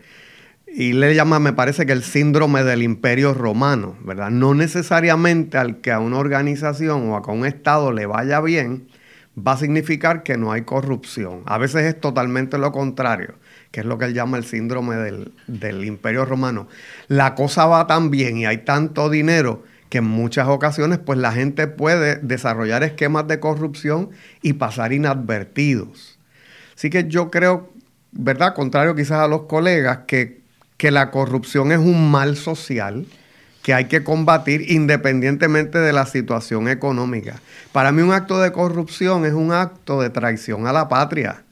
y 0.69 0.93
le 0.93 1.13
llama, 1.17 1.41
me 1.41 1.53
parece 1.53 1.85
que 1.85 1.93
el 1.93 2.05
síndrome 2.05 2.63
del 2.63 2.81
imperio 2.81 3.35
romano, 3.35 3.97
¿verdad? 4.05 4.31
No 4.31 4.55
necesariamente 4.55 5.59
al 5.59 5.81
que 5.81 5.91
a 5.91 5.99
una 5.99 6.19
organización 6.19 7.11
o 7.11 7.17
a 7.17 7.33
un 7.33 7.45
Estado 7.45 7.91
le 7.91 8.07
vaya 8.07 8.41
bien, 8.41 8.87
va 9.37 9.55
a 9.55 9.57
significar 9.57 10.23
que 10.23 10.37
no 10.37 10.53
hay 10.53 10.63
corrupción. 10.63 11.43
A 11.47 11.59
veces 11.59 11.87
es 11.87 12.01
totalmente 12.01 12.57
lo 12.57 12.71
contrario 12.71 13.35
que 13.75 13.81
es 13.81 13.87
lo 13.87 13.99
que 13.99 14.05
él 14.05 14.15
llama 14.15 14.37
el 14.37 14.45
síndrome 14.45 14.95
del, 15.49 15.85
imperio 15.85 16.25
romano, 16.25 16.69
la 17.09 17.35
cosa 17.35 17.67
va 17.67 17.89
tan 17.89 18.09
bien 18.09 18.37
y 18.37 18.47
hay 18.47 18.59
tanto 18.59 19.11
dinero 19.11 19.65
que 19.89 19.99
en 19.99 20.05
muchas 20.05 20.47
ocasiones 20.47 21.01
pues 21.05 21.19
la 21.19 21.33
gente 21.33 21.67
puede 21.67 22.21
desarrollar 22.23 22.85
esquemas 22.85 23.27
de 23.27 23.41
corrupción 23.41 24.11
y 24.43 24.53
pasar 24.53 24.93
inadvertidos. 24.93 26.21
Así 26.77 26.89
que 26.89 27.09
yo 27.09 27.33
creo, 27.33 27.73
¿verdad? 28.13 28.55
Contrario 28.55 28.95
quizás 28.95 29.19
a 29.19 29.27
los 29.27 29.47
colegas, 29.47 30.03
que, 30.07 30.43
que 30.77 30.93
la 30.93 31.11
corrupción 31.11 31.73
es 31.73 31.79
un 31.79 32.13
mal 32.13 32.37
social 32.37 33.07
que 33.65 33.75
hay 33.75 33.87
que 33.87 34.05
combatir 34.05 34.71
independientemente 34.71 35.79
de 35.79 35.93
la 35.93 36.07
situación 36.07 36.69
económica. 36.69 37.41
Para 37.73 37.91
mí 37.91 38.03
un 38.03 38.13
acto 38.13 38.39
de 38.39 38.53
corrupción 38.53 39.25
es 39.25 39.33
un 39.33 39.51
acto 39.51 40.01
de 40.01 40.11
traición 40.11 40.69
a 40.69 40.73
la 40.73 40.89
patria 40.89 41.43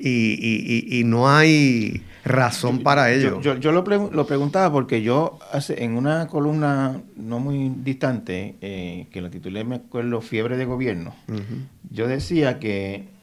y, 0.00 1.02
no 1.04 1.30
hay 1.30 2.02
razón 2.24 2.82
para 2.82 3.12
ello. 3.12 3.40
Yo, 3.40 3.56
yo, 3.56 3.72
lo, 3.72 3.84
preguntaba 3.84 4.72
porque 4.72 5.02
yo 5.02 5.38
hace, 5.52 5.82
en 5.82 5.96
una 5.96 6.26
columna 6.26 7.00
no 7.16 7.40
muy 7.40 7.72
distante, 7.82 8.56
eh, 8.60 9.06
que 9.10 9.20
lo 9.20 9.30
titulé, 9.30 9.64
me 9.64 9.76
acuerdo, 9.76 10.20
Fiebre 10.20 10.56
de 10.56 10.64
Gobierno, 10.64 11.14
yo 11.90 12.06
decía 12.06 12.58
que 12.58 13.17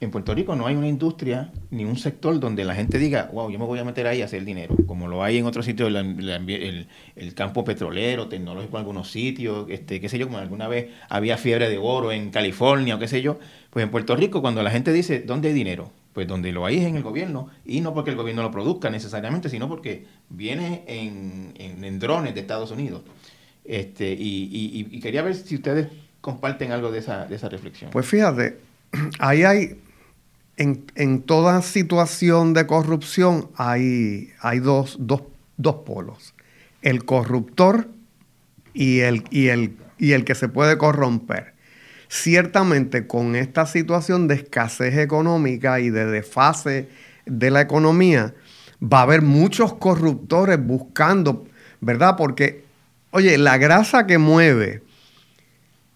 en 0.00 0.12
Puerto 0.12 0.32
Rico 0.32 0.54
no 0.54 0.66
hay 0.66 0.76
una 0.76 0.86
industria 0.86 1.50
ni 1.70 1.84
un 1.84 1.96
sector 1.96 2.38
donde 2.38 2.64
la 2.64 2.74
gente 2.76 2.98
diga, 2.98 3.30
wow, 3.32 3.50
yo 3.50 3.58
me 3.58 3.64
voy 3.64 3.80
a 3.80 3.84
meter 3.84 4.06
ahí 4.06 4.22
a 4.22 4.26
hacer 4.26 4.44
dinero, 4.44 4.76
como 4.86 5.08
lo 5.08 5.24
hay 5.24 5.38
en 5.38 5.46
otros 5.46 5.64
sitios, 5.64 5.92
el, 5.92 7.34
campo 7.34 7.64
petrolero, 7.64 8.28
tecnológico 8.28 8.76
en 8.76 8.80
algunos 8.80 9.10
sitios, 9.10 9.66
este, 9.68 10.00
qué 10.00 10.08
sé 10.08 10.18
yo, 10.18 10.26
como 10.26 10.38
alguna 10.38 10.68
vez 10.68 10.90
había 11.08 11.36
fiebre 11.36 11.68
de 11.68 11.78
oro 11.78 12.12
en 12.12 12.30
California 12.30 12.94
o 12.94 12.98
qué 13.00 13.08
sé 13.08 13.22
yo. 13.22 13.38
Pues 13.70 13.82
en 13.82 13.90
Puerto 13.90 14.14
Rico, 14.14 14.40
cuando 14.40 14.62
la 14.62 14.70
gente 14.70 14.92
dice, 14.92 15.20
¿dónde 15.20 15.48
hay 15.48 15.54
dinero? 15.54 15.90
Pues 16.12 16.28
donde 16.28 16.52
lo 16.52 16.64
hay 16.64 16.78
es 16.78 16.86
en 16.86 16.96
el 16.96 17.02
gobierno, 17.02 17.48
y 17.64 17.80
no 17.80 17.92
porque 17.92 18.10
el 18.10 18.16
gobierno 18.16 18.42
lo 18.42 18.52
produzca 18.52 18.90
necesariamente, 18.90 19.48
sino 19.48 19.68
porque 19.68 20.06
viene 20.30 20.84
en, 20.86 21.54
en, 21.58 21.98
drones 21.98 22.34
de 22.34 22.40
Estados 22.40 22.70
Unidos. 22.70 23.02
Este, 23.64 24.12
y, 24.12 24.88
y, 24.90 25.00
quería 25.00 25.22
ver 25.22 25.34
si 25.34 25.56
ustedes 25.56 25.88
comparten 26.20 26.72
algo 26.72 26.90
de 26.90 27.00
esa, 27.00 27.26
de 27.26 27.34
esa 27.34 27.48
reflexión. 27.48 27.90
Pues 27.90 28.06
fíjate, 28.06 28.58
ahí 29.18 29.42
hay 29.42 29.76
en, 30.58 31.22
toda 31.22 31.62
situación 31.62 32.52
de 32.52 32.66
corrupción 32.66 33.50
hay, 33.56 34.30
hay 34.40 34.58
dos, 34.58 34.98
polos. 35.86 36.34
El 36.82 37.04
corruptor 37.04 37.88
y 38.74 39.00
el, 39.00 39.24
y, 39.30 39.48
el, 39.48 39.76
y 39.98 40.12
el 40.12 40.24
que 40.24 40.34
se 40.34 40.48
puede 40.48 40.76
corromper. 40.76 41.54
Ciertamente 42.08 43.06
con 43.06 43.36
esta 43.36 43.66
situación 43.66 44.26
de 44.26 44.34
escasez 44.34 44.98
económica 44.98 45.78
y 45.78 45.90
de 45.90 46.06
desfase 46.06 46.88
de 47.24 47.50
la 47.50 47.60
economía, 47.60 48.34
va 48.82 49.00
a 49.00 49.02
haber 49.02 49.22
muchos 49.22 49.74
corruptores 49.74 50.64
buscando, 50.64 51.46
¿verdad? 51.80 52.16
Porque, 52.16 52.64
oye, 53.10 53.38
la 53.38 53.58
grasa 53.58 54.06
que 54.06 54.18
mueve 54.18 54.82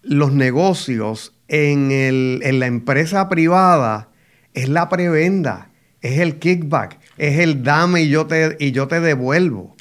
los 0.03 0.31
negocios 0.31 1.33
en, 1.47 1.91
en 1.91 2.59
la 2.59 2.67
empresa 2.67 3.27
privada 3.27 4.09
es 4.53 4.69
la 4.69 4.89
prebenda, 4.89 5.69
es 6.01 6.19
el 6.19 6.37
kickback, 6.39 6.97
es 7.17 7.39
el 7.39 7.63
dame 7.63 8.03
y 8.03 8.09
yo 8.09 8.27
te, 8.27 8.55
y 8.59 8.71
yo 8.71 8.87
te 8.87 8.99
devuelvo. 8.99 9.75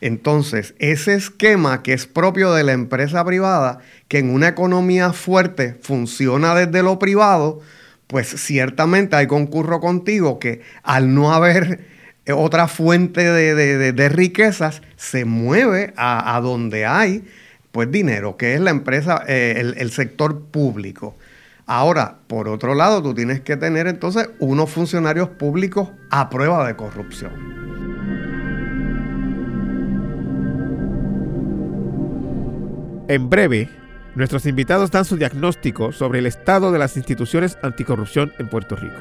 Entonces, 0.00 0.74
ese 0.80 1.14
esquema 1.14 1.84
que 1.84 1.92
es 1.92 2.06
propio 2.06 2.52
de 2.52 2.64
la 2.64 2.72
empresa 2.72 3.24
privada, 3.24 3.78
que 4.08 4.18
en 4.18 4.30
una 4.30 4.48
economía 4.48 5.12
fuerte 5.12 5.76
funciona 5.80 6.56
desde 6.56 6.82
lo 6.82 6.98
privado, 6.98 7.60
pues 8.08 8.28
ciertamente 8.28 9.14
hay 9.14 9.28
concurro 9.28 9.80
contigo 9.80 10.40
que 10.40 10.60
al 10.82 11.14
no 11.14 11.32
haber 11.32 11.86
otra 12.30 12.66
fuente 12.66 13.22
de, 13.22 14.08
riquezas, 14.08 14.82
se 14.96 15.24
mueve 15.24 15.92
a, 15.96 16.38
donde 16.42 16.84
hay 16.84 17.24
pues 17.70 17.90
dinero, 17.90 18.36
que 18.36 18.54
es 18.54 18.60
la 18.60 18.70
empresa, 18.70 19.22
eh, 19.28 19.54
el, 19.58 19.74
el 19.78 19.92
sector 19.92 20.46
público. 20.46 21.16
Ahora, 21.66 22.18
por 22.26 22.48
otro 22.48 22.74
lado, 22.74 23.02
tú 23.02 23.14
tienes 23.14 23.40
que 23.40 23.56
tener 23.56 23.86
entonces 23.86 24.30
unos 24.40 24.70
funcionarios 24.70 25.28
públicos 25.28 25.90
a 26.10 26.28
prueba 26.28 26.66
de 26.66 26.76
corrupción. 26.76 27.32
En 33.08 33.28
breve, 33.28 33.68
nuestros 34.14 34.46
invitados 34.46 34.90
dan 34.90 35.04
su 35.04 35.16
diagnóstico 35.16 35.92
sobre 35.92 36.18
el 36.20 36.26
estado 36.26 36.72
de 36.72 36.78
las 36.78 36.96
instituciones 36.96 37.58
anticorrupción 37.62 38.32
en 38.38 38.48
Puerto 38.48 38.76
Rico. 38.76 38.96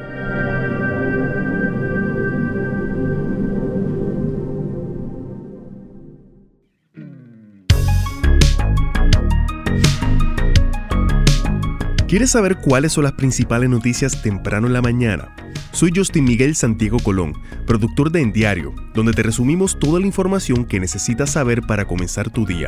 ¿Quieres 12.11 12.31
saber 12.31 12.57
cuáles 12.57 12.91
son 12.91 13.05
las 13.05 13.13
principales 13.13 13.69
noticias 13.69 14.21
temprano 14.21 14.67
en 14.67 14.73
la 14.73 14.81
mañana? 14.81 15.33
Soy 15.71 15.93
Justin 15.95 16.25
Miguel 16.25 16.57
Santiago 16.57 16.99
Colón, 16.99 17.41
productor 17.65 18.11
de 18.11 18.19
En 18.19 18.33
Diario, 18.33 18.75
donde 18.93 19.13
te 19.13 19.23
resumimos 19.23 19.79
toda 19.79 20.01
la 20.01 20.07
información 20.07 20.65
que 20.65 20.81
necesitas 20.81 21.29
saber 21.29 21.61
para 21.61 21.85
comenzar 21.85 22.29
tu 22.29 22.45
día. 22.45 22.67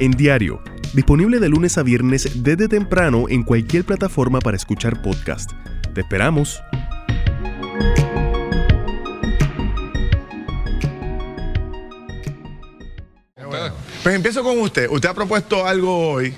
En 0.00 0.10
Diario, 0.10 0.60
disponible 0.94 1.38
de 1.38 1.48
lunes 1.48 1.78
a 1.78 1.84
viernes 1.84 2.42
desde 2.42 2.66
temprano 2.66 3.26
en 3.28 3.44
cualquier 3.44 3.84
plataforma 3.84 4.40
para 4.40 4.56
escuchar 4.56 5.00
podcast. 5.00 5.52
Te 5.94 6.00
esperamos. 6.00 6.60
Pues 14.02 14.16
empiezo 14.16 14.42
con 14.42 14.58
usted. 14.58 14.90
Usted 14.90 15.08
ha 15.08 15.14
propuesto 15.14 15.64
algo 15.64 16.14
hoy 16.14 16.34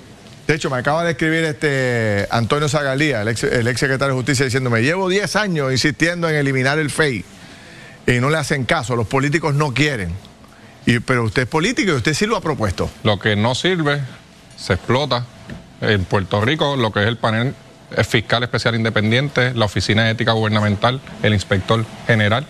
de 0.46 0.54
hecho, 0.54 0.68
me 0.68 0.76
acaba 0.76 1.04
de 1.04 1.12
escribir 1.12 1.44
este 1.44 2.26
Antonio 2.30 2.68
Zagalía, 2.68 3.22
el 3.22 3.28
ex, 3.28 3.40
secretario 3.40 4.08
de 4.08 4.12
Justicia, 4.12 4.44
diciéndome, 4.44 4.82
llevo 4.82 5.08
10 5.08 5.36
años 5.36 5.72
insistiendo 5.72 6.28
en 6.28 6.36
eliminar 6.36 6.78
el 6.78 6.90
FEI 6.90 7.24
y 8.06 8.12
no 8.20 8.28
le 8.28 8.36
hacen 8.36 8.64
caso, 8.64 8.94
los 8.94 9.06
políticos 9.06 9.54
no 9.54 9.72
quieren. 9.72 10.12
Pero 11.06 11.24
usted 11.24 11.42
es 11.42 11.48
político 11.48 11.92
y 11.92 11.94
usted 11.94 12.12
sí 12.12 12.26
lo 12.26 12.36
ha 12.36 12.42
propuesto. 12.42 12.90
Lo 13.04 13.18
que 13.18 13.36
no 13.36 13.54
sirve 13.54 14.02
se 14.56 14.74
explota. 14.74 15.24
En 15.80 16.04
Puerto 16.04 16.40
Rico, 16.40 16.76
lo 16.76 16.92
que 16.92 17.00
es 17.00 17.06
el 17.06 17.16
panel 17.16 17.54
fiscal 18.06 18.42
especial 18.42 18.74
independiente, 18.74 19.52
la 19.54 19.66
Oficina 19.66 20.04
de 20.04 20.10
Ética 20.10 20.32
Gubernamental, 20.32 21.00
el 21.22 21.34
inspector 21.34 21.84
general 22.06 22.46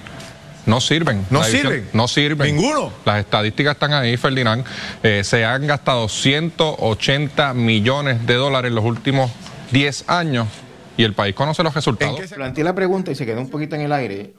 no 0.66 0.80
sirven. 0.80 1.26
No 1.30 1.42
sirven. 1.42 1.88
No 1.92 2.08
sirven. 2.08 2.56
Ninguno. 2.56 2.92
Las 3.04 3.20
estadísticas 3.20 3.74
están 3.74 3.92
ahí, 3.92 4.16
Ferdinand. 4.16 4.64
Eh, 5.02 5.22
se 5.24 5.44
han 5.44 5.66
gastado 5.66 6.08
180 6.08 7.54
millones 7.54 8.26
de 8.26 8.34
dólares 8.34 8.70
en 8.70 8.74
los 8.74 8.84
últimos 8.84 9.30
10 9.72 10.08
años 10.08 10.48
y 10.96 11.04
el 11.04 11.12
país 11.12 11.34
conoce 11.34 11.62
los 11.62 11.74
resultados. 11.74 12.20
Planteé 12.32 12.64
la 12.64 12.74
pregunta 12.74 13.10
y 13.10 13.14
se 13.14 13.26
quedó 13.26 13.40
un 13.40 13.50
poquito 13.50 13.76
en 13.76 13.82
el 13.82 13.92
aire. 13.92 14.32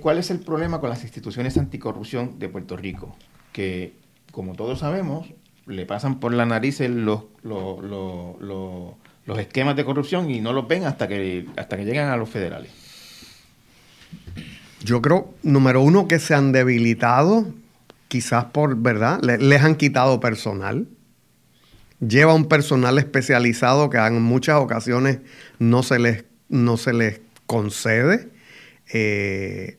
¿Cuál 0.00 0.18
es 0.18 0.30
el 0.30 0.40
problema 0.40 0.80
con 0.80 0.90
las 0.90 1.02
instituciones 1.02 1.56
anticorrupción 1.56 2.38
de 2.38 2.48
Puerto 2.48 2.76
Rico? 2.76 3.16
Que, 3.52 3.94
como 4.30 4.54
todos 4.54 4.80
sabemos, 4.80 5.28
le 5.66 5.86
pasan 5.86 6.18
por 6.20 6.32
la 6.34 6.46
nariz 6.46 6.80
los, 6.80 7.24
los, 7.42 7.84
los, 7.84 9.38
esquemas 9.38 9.76
de 9.76 9.84
corrupción 9.84 10.30
y 10.30 10.40
no 10.40 10.52
los 10.52 10.66
ven 10.66 10.84
hasta 10.84 11.06
que, 11.06 11.46
hasta 11.56 11.76
que 11.76 11.84
llegan 11.84 12.10
a 12.10 12.16
los 12.16 12.28
federales. 12.28 12.70
Yo 14.84 15.00
creo, 15.00 15.32
número 15.42 15.80
uno, 15.80 16.08
que 16.08 16.18
se 16.18 16.34
han 16.34 16.52
debilitado, 16.52 17.46
quizás 18.08 18.46
por, 18.46 18.76
¿verdad? 18.76 19.20
les 19.22 19.62
han 19.62 19.76
quitado 19.76 20.20
personal. 20.20 20.88
Lleva 22.00 22.34
un 22.34 22.46
personal 22.46 22.98
especializado 22.98 23.88
que 23.90 23.98
en 23.98 24.22
muchas 24.22 24.56
ocasiones 24.56 25.18
no 25.58 25.82
se 25.82 25.98
les, 25.98 26.24
no 26.48 26.76
se 26.76 26.92
les 26.92 27.20
concede. 27.46 28.28
Eh, 28.92 29.78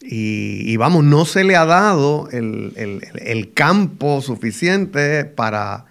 y, 0.00 0.76
vamos, 0.76 1.04
no 1.04 1.24
se 1.24 1.44
le 1.44 1.56
ha 1.56 1.64
dado 1.64 2.28
el 2.30 3.52
campo 3.54 4.20
suficiente 4.20 5.24
para, 5.24 5.86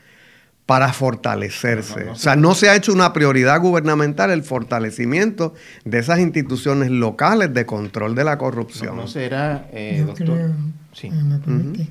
para 0.66 0.94
fortalecerse. 0.94 2.10
o 2.10 2.16
sea, 2.16 2.36
no 2.36 2.56
se 2.56 2.70
ha 2.70 2.76
hecho 2.76 2.94
una 2.94 3.12
prioridad 3.12 3.60
gubernamental 3.60 4.32
el 4.32 4.44
fortalecimiento 4.44 5.54
de 5.84 6.00
esas 6.00 6.20
instituciones 6.20 6.90
locales 6.90 7.54
de 7.54 7.66
control 7.66 8.16
de 8.16 8.24
la 8.24 8.38
corrupción. 8.38 8.96
No, 8.96 9.08
será, 9.08 9.68
eh, 9.74 10.06
yo 10.08 10.14
Creo, 10.14 10.48
eh, 10.48 11.88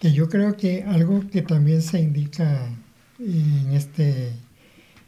que 0.00 0.12
yo 0.12 0.28
creo 0.28 0.56
que 0.56 0.84
algo 0.84 1.24
que 1.30 1.42
también 1.42 1.80
se 1.80 2.00
indica 2.00 2.68
en 3.18 3.72
este, 3.72 4.32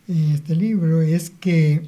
en 0.08 0.32
este 0.32 0.56
libro 0.56 1.02
es 1.02 1.30
que 1.30 1.82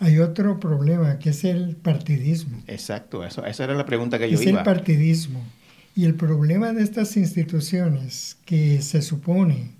hay 0.00 0.18
otro 0.18 0.60
problema, 0.60 1.18
que 1.18 1.30
es 1.30 1.44
el 1.44 1.76
partidismo. 1.76 2.62
Exacto, 2.66 3.24
eso, 3.24 3.44
esa 3.46 3.64
era 3.64 3.74
la 3.74 3.86
pregunta 3.86 4.18
que 4.18 4.30
yo 4.30 4.40
iba. 4.40 4.50
Es 4.50 4.58
el 4.58 4.62
partidismo. 4.62 5.42
Y 5.96 6.04
el 6.04 6.14
problema 6.14 6.72
de 6.72 6.82
estas 6.82 7.16
instituciones 7.16 8.36
que 8.44 8.82
se 8.82 9.00
supone 9.00 9.70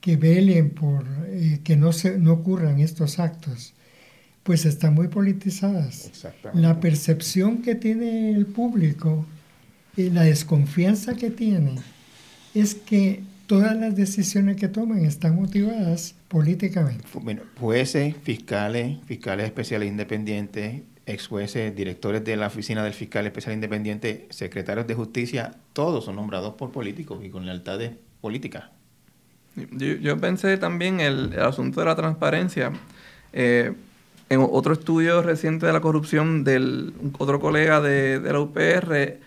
que 0.00 0.16
velen 0.16 0.70
por 0.70 1.04
eh, 1.26 1.60
que 1.62 1.76
no, 1.76 1.92
se, 1.92 2.18
no 2.18 2.32
ocurran 2.32 2.80
estos 2.80 3.18
actos, 3.18 3.74
pues 4.42 4.64
están 4.64 4.94
muy 4.94 5.08
politizadas. 5.08 6.10
La 6.54 6.80
percepción 6.80 7.62
que 7.62 7.74
tiene 7.74 8.30
el 8.30 8.46
público 8.46 9.26
y 9.96 10.10
la 10.10 10.22
desconfianza 10.22 11.14
que 11.14 11.30
tiene 11.30 11.76
es 12.54 12.74
que 12.74 13.22
todas 13.46 13.76
las 13.76 13.94
decisiones 13.96 14.56
que 14.56 14.68
toman 14.68 15.04
están 15.04 15.36
motivadas 15.36 16.14
políticamente. 16.28 17.04
Bueno, 17.14 17.42
jueces, 17.58 18.14
fiscales, 18.22 18.98
fiscales 19.06 19.46
especiales 19.46 19.88
independientes, 19.88 20.82
ex 21.06 21.26
jueces, 21.26 21.74
directores 21.74 22.24
de 22.24 22.36
la 22.36 22.46
oficina 22.46 22.84
del 22.84 22.94
fiscal 22.94 23.26
especial 23.26 23.54
independiente, 23.54 24.28
secretarios 24.30 24.86
de 24.86 24.94
justicia, 24.94 25.56
todos 25.72 26.04
son 26.04 26.16
nombrados 26.16 26.54
por 26.54 26.70
políticos 26.70 27.24
y 27.24 27.30
con 27.30 27.44
lealtades 27.44 27.92
políticas. 28.20 28.64
Yo, 29.56 30.18
pensé 30.18 30.56
también 30.58 31.00
el, 31.00 31.32
el, 31.32 31.40
asunto 31.40 31.80
de 31.80 31.86
la 31.86 31.96
transparencia. 31.96 32.72
Eh, 33.32 33.72
en 34.30 34.46
otro 34.48 34.72
estudio 34.72 35.22
reciente 35.22 35.66
de 35.66 35.72
la 35.72 35.80
corrupción 35.80 36.44
del 36.44 36.94
otro 37.18 37.40
colega 37.40 37.80
de, 37.80 38.20
la 38.20 38.40
UPR 38.40 39.18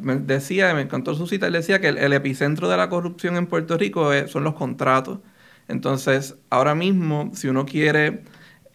me 0.00 0.16
decía, 0.16 0.72
me 0.74 0.82
encantó 0.82 1.14
su 1.14 1.26
cita, 1.26 1.48
él 1.48 1.52
decía 1.52 1.80
que 1.80 1.88
el, 1.88 2.12
epicentro 2.12 2.68
de 2.68 2.76
la 2.76 2.88
corrupción 2.88 3.36
en 3.36 3.46
Puerto 3.46 3.76
Rico 3.76 4.10
son 4.28 4.44
los 4.44 4.54
contratos. 4.54 5.18
Entonces, 5.68 6.36
ahora 6.50 6.74
mismo, 6.74 7.30
si 7.34 7.48
uno 7.48 7.66
quiere 7.66 8.22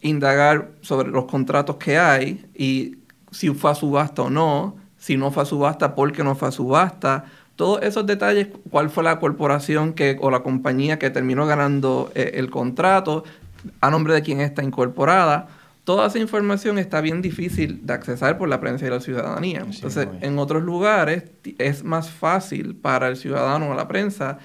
indagar 0.01 0.71
sobre 0.81 1.09
los 1.09 1.25
contratos 1.25 1.77
que 1.77 1.97
hay 1.97 2.45
y 2.53 2.97
si 3.31 3.49
fue 3.49 3.71
a 3.71 3.75
subasta 3.75 4.23
o 4.23 4.29
no, 4.29 4.77
si 4.97 5.17
no 5.17 5.31
fue 5.31 5.43
a 5.43 5.45
subasta, 5.45 5.95
por 5.95 6.11
qué 6.11 6.23
no 6.23 6.35
fue 6.35 6.49
a 6.49 6.51
subasta, 6.51 7.25
todos 7.57 7.81
esos 7.81 8.05
detalles, 8.05 8.47
cuál 8.69 8.89
fue 8.89 9.03
la 9.03 9.19
corporación 9.19 9.93
que, 9.93 10.17
o 10.21 10.31
la 10.31 10.41
compañía 10.41 10.99
que 10.99 11.09
terminó 11.09 11.45
ganando 11.47 12.11
eh, 12.15 12.31
el 12.35 12.49
contrato, 12.49 13.25
a 13.81 13.89
nombre 13.89 14.13
de 14.13 14.21
quién 14.21 14.39
está 14.39 14.63
incorporada. 14.63 15.47
Toda 15.83 16.07
esa 16.07 16.19
información 16.19 16.77
está 16.77 17.01
bien 17.01 17.21
difícil 17.21 17.85
de 17.85 17.93
accesar 17.93 18.37
por 18.37 18.47
la 18.47 18.61
prensa 18.61 18.85
y 18.85 18.89
la 18.91 18.99
ciudadanía. 18.99 19.65
Entonces, 19.65 20.07
en 20.21 20.37
otros 20.37 20.63
lugares 20.63 21.23
es 21.57 21.83
más 21.83 22.11
fácil 22.11 22.75
para 22.75 23.07
el 23.07 23.17
ciudadano 23.17 23.71
o 23.71 23.73
la 23.73 23.87
prensa 23.87 24.37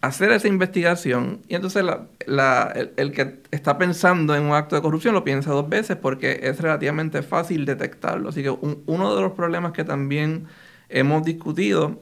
hacer 0.00 0.30
esa 0.32 0.48
investigación 0.48 1.40
y 1.48 1.54
entonces 1.54 1.84
el, 2.26 3.12
que 3.12 3.40
está 3.50 3.78
pensando 3.78 4.34
en 4.34 4.44
un 4.44 4.52
acto 4.52 4.76
de 4.76 4.82
corrupción 4.82 5.14
lo 5.14 5.24
piensa 5.24 5.50
dos 5.50 5.68
veces 5.68 5.96
porque 5.96 6.40
es 6.42 6.60
relativamente 6.60 7.22
fácil 7.22 7.64
detectarlo. 7.64 8.28
Así 8.28 8.42
que 8.42 8.50
uno 8.50 9.16
de 9.16 9.22
los 9.22 9.32
problemas 9.32 9.72
que 9.72 9.84
también 9.84 10.46
hemos 10.88 11.24
discutido 11.24 12.00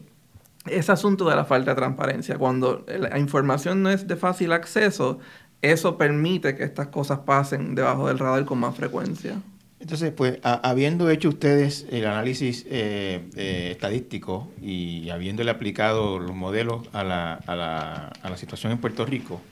ese 0.67 0.93
asunto 0.93 1.29
de 1.29 1.37
la 1.37 1.45
falta 1.45 1.73
de 1.73 1.77
transparencia. 1.77 2.39
Cuando 2.39 2.85
la 2.87 3.19
información 3.19 3.83
no 3.83 3.91
es 3.91 4.07
de 4.07 4.17
fácil 4.17 4.53
acceso, 4.53 5.19
eso 5.63 5.97
permite 5.97 6.55
que 6.57 6.65
estas 6.65 6.89
cosas 6.89 7.21
pasen 7.21 7.75
debajo 7.75 8.09
del 8.09 8.19
radar 8.19 8.45
con 8.45 8.59
más 8.59 8.77
frecuencia. 8.77 9.37
Entonces, 9.81 10.13
pues, 10.13 10.39
habiendo 10.43 11.11
hecho 11.11 11.29
ustedes 11.29 11.87
el 11.91 12.07
análisis 12.07 12.65
eh, 12.71 13.29
eh, 13.37 13.69
estadístico 13.73 14.49
y 14.63 15.11
habiéndole 15.11 15.51
aplicado 15.51 16.19
los 16.19 16.35
modelos 16.35 16.89
a 16.93 17.05
la, 17.05 17.35
a, 17.35 17.55
la, 17.55 18.09
a 18.23 18.31
la 18.31 18.37
situación 18.39 18.73
en 18.73 18.79
Puerto 18.79 19.05
Rico, 19.05 19.43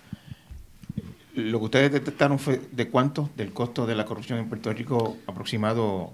lo 1.35 1.59
que 1.59 1.65
ustedes 1.65 1.93
detectaron 1.93 2.39
fue 2.39 2.61
de 2.73 2.89
cuánto 2.89 3.31
del 3.37 3.53
costo 3.53 3.87
de 3.87 3.95
la 3.95 4.05
corrupción 4.05 4.39
en 4.39 4.49
Puerto 4.49 4.73
Rico 4.73 5.17
aproximado 5.27 6.13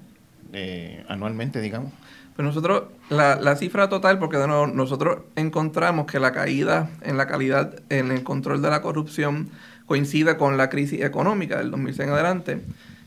eh, 0.52 1.04
anualmente, 1.08 1.61
digamos. 1.61 1.92
Pues 2.38 2.46
nosotros, 2.46 2.85
la, 3.11 3.35
la, 3.35 3.57
cifra 3.57 3.88
total, 3.88 4.20
porque 4.20 4.38
nosotros 4.38 5.22
encontramos 5.35 6.07
que 6.07 6.20
la 6.20 6.31
caída 6.31 6.88
en 7.03 7.16
la 7.16 7.27
calidad, 7.27 7.74
en 7.88 8.12
el 8.12 8.22
control 8.22 8.62
de 8.62 8.70
la 8.70 8.81
corrupción 8.81 9.48
coincide 9.87 10.37
con 10.37 10.57
la 10.57 10.70
crisis 10.70 11.03
económica 11.03 11.59
del 11.59 11.72
2006 11.72 12.07
en 12.07 12.14
adelante. 12.14 12.61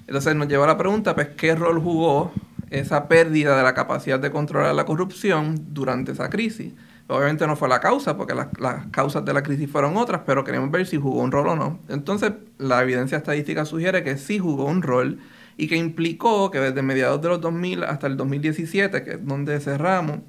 Entonces 0.05 0.35
nos 0.35 0.49
lleva 0.49 0.65
a 0.65 0.67
la 0.67 0.77
pregunta, 0.77 1.15
pues, 1.15 1.29
¿qué 1.29 1.55
rol 1.55 1.79
jugó 1.79 2.33
esa 2.71 3.07
pérdida 3.07 3.55
de 3.55 3.63
la 3.63 3.73
capacidad 3.73 4.19
de 4.19 4.31
controlar 4.31 4.75
la 4.75 4.85
corrupción 4.85 5.67
durante 5.69 6.11
esa 6.11 6.29
crisis? 6.29 6.73
Obviamente 7.07 7.47
no 7.47 7.55
fue 7.55 7.69
la 7.69 7.79
causa, 7.79 8.17
porque 8.17 8.35
las, 8.35 8.47
causas 8.91 9.23
de 9.23 9.33
la 9.33 9.43
crisis 9.43 9.71
fueron 9.71 9.95
otras, 9.95 10.23
pero 10.25 10.43
queremos 10.43 10.71
ver 10.71 10.85
si 10.85 10.97
jugó 10.97 11.21
un 11.21 11.31
rol 11.31 11.47
o 11.47 11.55
no. 11.55 11.79
Entonces, 11.87 12.33
la 12.57 12.83
evidencia 12.83 13.19
estadística 13.19 13.63
sugiere 13.63 14.03
que 14.03 14.17
sí 14.17 14.39
jugó 14.39 14.65
un 14.65 14.81
rol 14.81 15.19
y 15.57 15.67
que 15.67 15.75
implicó 15.75 16.51
que 16.51 16.59
desde 16.59 16.81
mediados 16.81 17.21
de 17.21 17.29
los 17.29 17.41
2000 17.41 17.83
hasta 17.83 18.07
el 18.07 18.17
2017, 18.17 19.03
que 19.03 19.11
es 19.11 19.25
donde 19.25 19.59
cerramos, 19.59 20.19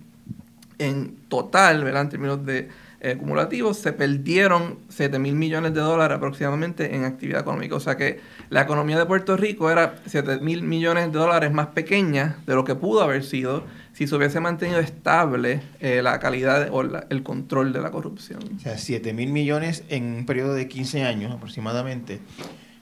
en 0.79 1.17
total, 1.29 1.85
¿verdad? 1.85 2.03
en 2.03 2.09
términos 2.09 2.45
de 2.45 2.69
eh, 3.01 3.13
acumulativos, 3.13 3.79
se 3.79 3.93
perdieron 3.93 4.79
7 4.89 5.19
mil 5.19 5.35
millones 5.35 5.75
de 5.75 5.81
dólares 5.81 6.17
aproximadamente 6.17 6.95
en 6.95 7.05
actividad 7.05 7.41
económica. 7.41 7.75
O 7.75 7.81
sea 7.81 7.97
que 7.97 8.21
la 8.49 8.63
economía 8.63 8.99
de 8.99 9.07
Puerto 9.07 9.37
Rico 9.37 9.71
era 9.71 9.97
7 10.07 10.39
mil 10.41 10.63
millones 10.63 11.13
de 11.13 11.19
dólares 11.19 11.53
más 11.53 11.69
pequeña 11.69 12.37
de 12.47 12.55
lo 12.55 12.65
que 12.65 12.75
pudo 12.75 13.03
haber 13.03 13.25
sido 13.25 13.65
si 13.93 14.07
se 14.07 14.15
hubiese 14.15 14.41
mantenido 14.41 14.79
estable 14.79 15.63
eh, 15.81 16.01
la 16.03 16.19
calidad 16.19 16.69
o 16.71 16.83
el 16.83 17.23
control 17.23 17.73
de 17.73 17.81
la 17.81 17.91
corrupción. 17.91 18.41
O 18.57 18.61
sea, 18.61 18.79
7 18.79 19.13
mil 19.13 19.31
millones 19.31 19.85
en 19.89 20.05
un 20.05 20.27
periodo 20.27 20.55
de 20.55 20.69
15 20.69 21.03
años 21.05 21.33
aproximadamente. 21.33 22.21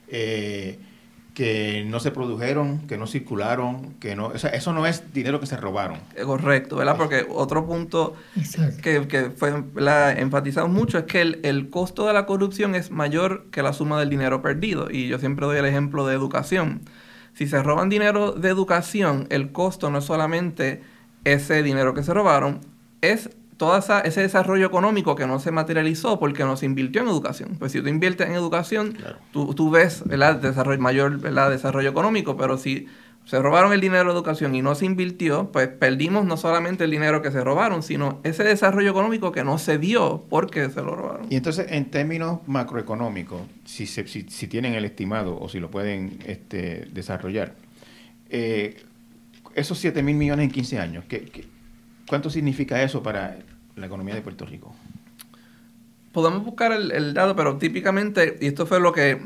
Eh, 0.07 0.77
que 1.33 1.85
no 1.87 1.99
se 1.99 2.11
produjeron, 2.11 2.79
que 2.87 2.97
no 2.97 3.07
circularon, 3.07 3.93
que 3.99 4.15
no, 4.15 4.27
o 4.27 4.37
sea, 4.37 4.49
eso 4.49 4.73
no 4.73 4.85
es 4.85 5.13
dinero 5.13 5.39
que 5.39 5.45
se 5.45 5.55
robaron. 5.55 5.97
Correcto, 6.25 6.75
¿verdad? 6.75 6.97
Porque 6.97 7.25
otro 7.29 7.65
punto 7.65 8.15
que, 8.83 9.07
que, 9.07 9.29
fue 9.29 9.63
la, 9.75 10.11
enfatizado 10.11 10.67
mucho 10.67 10.97
es 10.97 11.05
que 11.05 11.21
el, 11.21 11.39
el, 11.43 11.69
costo 11.69 12.05
de 12.05 12.13
la 12.13 12.25
corrupción 12.25 12.75
es 12.75 12.91
mayor 12.91 13.45
que 13.49 13.63
la 13.63 13.71
suma 13.71 13.99
del 13.99 14.09
dinero 14.09 14.41
perdido. 14.41 14.91
Y 14.91 15.07
yo 15.07 15.19
siempre 15.19 15.45
doy 15.45 15.57
el 15.57 15.65
ejemplo 15.65 16.05
de 16.05 16.15
educación. 16.15 16.81
Si 17.33 17.47
se 17.47 17.63
roban 17.63 17.87
dinero 17.87 18.33
de 18.33 18.49
educación, 18.49 19.27
el 19.29 19.53
costo 19.53 19.89
no 19.89 19.99
es 19.99 20.05
solamente 20.05 20.83
ese 21.23 21.63
dinero 21.63 21.93
que 21.93 22.03
se 22.03 22.13
robaron, 22.13 22.59
es 23.01 23.29
todo 23.61 23.77
ese 23.77 24.21
desarrollo 24.21 24.65
económico 24.65 25.13
que 25.13 25.27
no 25.27 25.39
se 25.39 25.51
materializó 25.51 26.17
porque 26.17 26.43
no 26.43 26.57
se 26.57 26.65
invirtió 26.65 27.03
en 27.03 27.07
educación. 27.09 27.57
Pues 27.59 27.71
si 27.71 27.79
tú 27.79 27.89
inviertes 27.89 28.27
en 28.27 28.33
educación, 28.33 28.97
tú, 29.31 29.53
tú, 29.53 29.69
ves 29.69 30.03
Desarrollo, 30.03 30.81
mayor 30.81 31.21
desarrollo 31.21 31.87
económico, 31.87 32.35
pero 32.35 32.57
si 32.57 32.87
se 33.25 33.39
robaron 33.39 33.71
el 33.71 33.79
dinero 33.79 34.05
de 34.05 34.17
educación 34.17 34.55
y 34.55 34.63
no 34.63 34.73
se 34.73 34.87
invirtió, 34.87 35.51
pues 35.51 35.67
perdimos 35.67 36.25
no 36.25 36.37
solamente 36.37 36.85
el 36.85 36.89
dinero 36.89 37.21
que 37.21 37.29
se 37.29 37.43
robaron, 37.43 37.83
sino 37.83 38.19
ese 38.23 38.43
desarrollo 38.43 38.89
económico 38.89 39.31
que 39.31 39.43
no 39.43 39.59
se 39.59 39.77
dio 39.77 40.25
porque 40.27 40.71
se 40.71 40.81
lo 40.81 40.95
robaron. 40.95 41.27
Y 41.29 41.35
entonces, 41.35 41.67
en 41.69 41.85
términos 41.91 42.39
macroeconómicos, 42.47 43.41
si, 43.65 43.85
si, 43.85 44.03
si 44.07 44.47
tienen 44.47 44.73
el 44.73 44.85
estimado 44.85 45.39
o 45.39 45.47
si 45.49 45.59
lo 45.59 45.69
pueden 45.69 46.17
este, 46.25 46.87
desarrollar, 46.91 47.53
eh, 48.31 48.81
esos 49.53 49.77
7 49.77 50.01
mil 50.01 50.15
millones 50.15 50.45
en 50.45 50.51
15 50.51 50.79
años, 50.79 51.05
¿qué, 51.07 51.45
cuánto 52.07 52.31
significa 52.31 52.81
eso 52.81 53.03
para 53.03 53.37
la 53.81 53.87
economía 53.87 54.15
de 54.15 54.21
Puerto 54.21 54.45
Rico? 54.45 54.73
Podemos 56.11 56.43
buscar 56.43 56.71
el, 56.73 57.13
dato, 57.13 57.35
pero 57.35 57.57
típicamente, 57.57 58.37
y 58.41 58.47
esto 58.47 58.65
fue 58.65 58.79
lo 58.79 58.91
que 58.91 59.19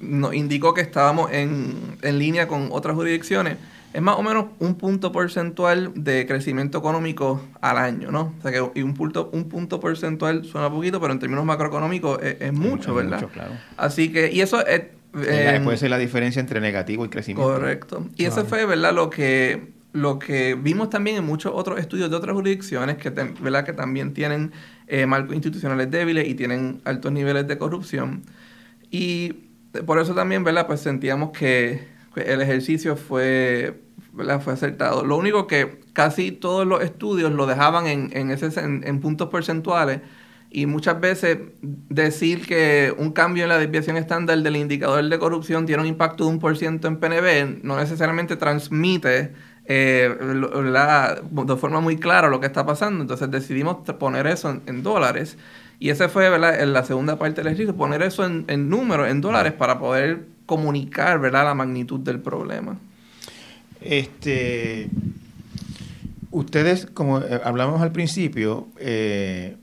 nos 0.00 0.34
indicó 0.34 0.74
que 0.74 0.80
estábamos 0.80 1.30
en, 1.32 1.96
línea 2.02 2.48
con 2.48 2.68
otras 2.72 2.96
jurisdicciones, 2.96 3.56
es 3.92 4.02
más 4.02 4.16
o 4.16 4.22
menos 4.22 4.46
un 4.58 4.74
punto 4.74 5.12
porcentual 5.12 5.92
de 5.94 6.26
crecimiento 6.26 6.78
económico 6.78 7.42
al 7.60 7.78
año, 7.78 8.10
¿no? 8.10 8.34
O 8.38 8.42
sea 8.42 8.52
que 8.52 8.78
y 8.78 8.82
un 8.82 8.94
punto, 8.94 9.30
un 9.32 9.48
punto 9.48 9.80
porcentual 9.80 10.44
suena 10.44 10.70
poquito, 10.70 11.00
pero 11.00 11.12
en 11.12 11.20
términos 11.20 11.44
macroeconómicos 11.44 12.20
es, 12.22 12.52
mucho, 12.52 12.94
¿verdad? 12.94 13.20
Mucho, 13.20 13.32
claro. 13.32 13.52
Así 13.76 14.12
que, 14.12 14.30
y 14.32 14.40
eso 14.40 14.64
es... 14.66 14.82
Eh, 15.14 15.60
puede 15.64 15.78
ser 15.78 15.88
la 15.88 15.98
diferencia 15.98 16.38
entre 16.40 16.60
negativo 16.60 17.04
y 17.04 17.08
crecimiento. 17.08 17.50
Correcto. 17.50 18.06
Y 18.16 18.26
eso 18.26 18.44
fue, 18.44 18.66
¿verdad? 18.66 18.92
Lo 18.92 19.08
que 19.08 19.77
lo 19.92 20.18
que 20.18 20.54
vimos 20.54 20.90
también 20.90 21.16
en 21.16 21.24
muchos 21.24 21.52
otros 21.54 21.78
estudios 21.78 22.10
de 22.10 22.16
otras 22.16 22.34
jurisdicciones 22.34 22.98
que, 22.98 23.10
¿verdad? 23.10 23.64
que 23.64 23.72
también 23.72 24.12
tienen 24.12 24.52
eh, 24.86 25.06
marcos 25.06 25.34
institucionales 25.34 25.90
débiles 25.90 26.28
y 26.28 26.34
tienen 26.34 26.80
altos 26.84 27.12
niveles 27.12 27.46
de 27.48 27.58
corrupción. 27.58 28.22
Y 28.90 29.32
por 29.86 29.98
eso 29.98 30.14
también 30.14 30.44
¿verdad? 30.44 30.66
Pues 30.66 30.80
sentíamos 30.80 31.30
que 31.30 31.86
el 32.16 32.40
ejercicio 32.40 32.96
fue, 32.96 33.80
¿verdad? 34.12 34.40
fue 34.40 34.52
acertado. 34.52 35.04
Lo 35.04 35.16
único 35.16 35.46
que 35.46 35.80
casi 35.92 36.32
todos 36.32 36.66
los 36.66 36.82
estudios 36.82 37.32
lo 37.32 37.46
dejaban 37.46 37.86
en, 37.86 38.10
en, 38.12 38.30
ese, 38.30 38.48
en 38.60 39.00
puntos 39.00 39.28
porcentuales 39.28 40.00
y 40.50 40.66
muchas 40.66 41.00
veces 41.00 41.38
decir 41.60 42.46
que 42.46 42.94
un 42.96 43.12
cambio 43.12 43.42
en 43.42 43.50
la 43.50 43.58
desviación 43.58 43.96
estándar 43.96 44.38
del 44.38 44.56
indicador 44.56 45.06
de 45.06 45.18
corrupción 45.18 45.66
tiene 45.66 45.82
un 45.82 45.88
impacto 45.88 46.24
de 46.24 46.30
un 46.30 46.38
por 46.38 46.56
ciento 46.56 46.88
en 46.88 46.98
PNB 46.98 47.62
no 47.62 47.76
necesariamente 47.76 48.36
transmite 48.36 49.32
eh, 49.70 50.16
la, 50.18 51.20
de 51.30 51.56
forma 51.56 51.80
muy 51.80 51.98
clara 51.98 52.28
lo 52.28 52.40
que 52.40 52.46
está 52.46 52.64
pasando. 52.64 53.02
Entonces 53.02 53.30
decidimos 53.30 53.76
poner 53.98 54.26
eso 54.26 54.60
en, 54.66 54.82
dólares. 54.82 55.36
Y 55.78 55.90
esa 55.90 56.08
fue 56.08 56.30
¿verdad? 56.30 56.60
En 56.60 56.72
la 56.72 56.84
segunda 56.84 57.18
parte 57.18 57.42
del 57.42 57.48
ejercicio, 57.48 57.76
poner 57.76 58.02
eso 58.02 58.24
en, 58.24 58.46
en 58.48 58.70
números, 58.70 59.08
en 59.08 59.20
dólares, 59.20 59.52
para 59.52 59.78
poder 59.78 60.24
comunicar 60.46 61.20
¿verdad? 61.20 61.44
la 61.44 61.54
magnitud 61.54 62.00
del 62.00 62.18
problema. 62.18 62.78
Este, 63.82 64.88
ustedes, 66.30 66.86
como 66.86 67.20
eh, 67.20 67.40
hablamos 67.44 67.82
al 67.82 67.92
principio, 67.92 68.68
eh, 68.78 69.56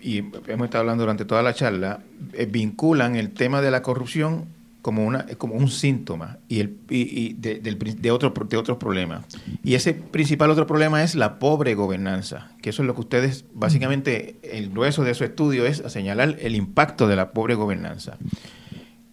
y 0.00 0.18
hemos 0.18 0.64
estado 0.64 0.80
hablando 0.82 1.04
durante 1.04 1.24
toda 1.24 1.42
la 1.42 1.54
charla, 1.54 2.00
vinculan 2.48 3.14
el 3.14 3.30
tema 3.30 3.60
de 3.62 3.70
la 3.70 3.82
corrupción 3.82 4.46
como, 4.88 5.04
una, 5.04 5.26
como 5.36 5.54
un 5.54 5.68
síntoma 5.68 6.38
y, 6.48 6.60
el, 6.60 6.78
y, 6.88 7.34
de, 7.34 7.60
de, 7.60 8.10
otro, 8.10 8.32
de 8.48 8.56
otros 8.56 8.78
problemas. 8.78 9.26
Y 9.62 9.74
ese 9.74 9.92
principal 9.92 10.50
otro 10.50 10.66
problema 10.66 11.02
es 11.02 11.14
la 11.14 11.38
pobre 11.38 11.74
gobernanza, 11.74 12.52
que 12.62 12.70
eso 12.70 12.80
es 12.80 12.86
lo 12.86 12.94
que 12.94 13.02
ustedes, 13.02 13.44
básicamente, 13.52 14.36
el 14.42 14.70
grueso 14.70 15.04
de 15.04 15.12
su 15.12 15.24
estudio 15.24 15.66
es 15.66 15.82
señalar 15.88 16.36
el 16.40 16.56
impacto 16.56 17.06
de 17.06 17.16
la 17.16 17.32
pobre 17.32 17.54
gobernanza. 17.54 18.16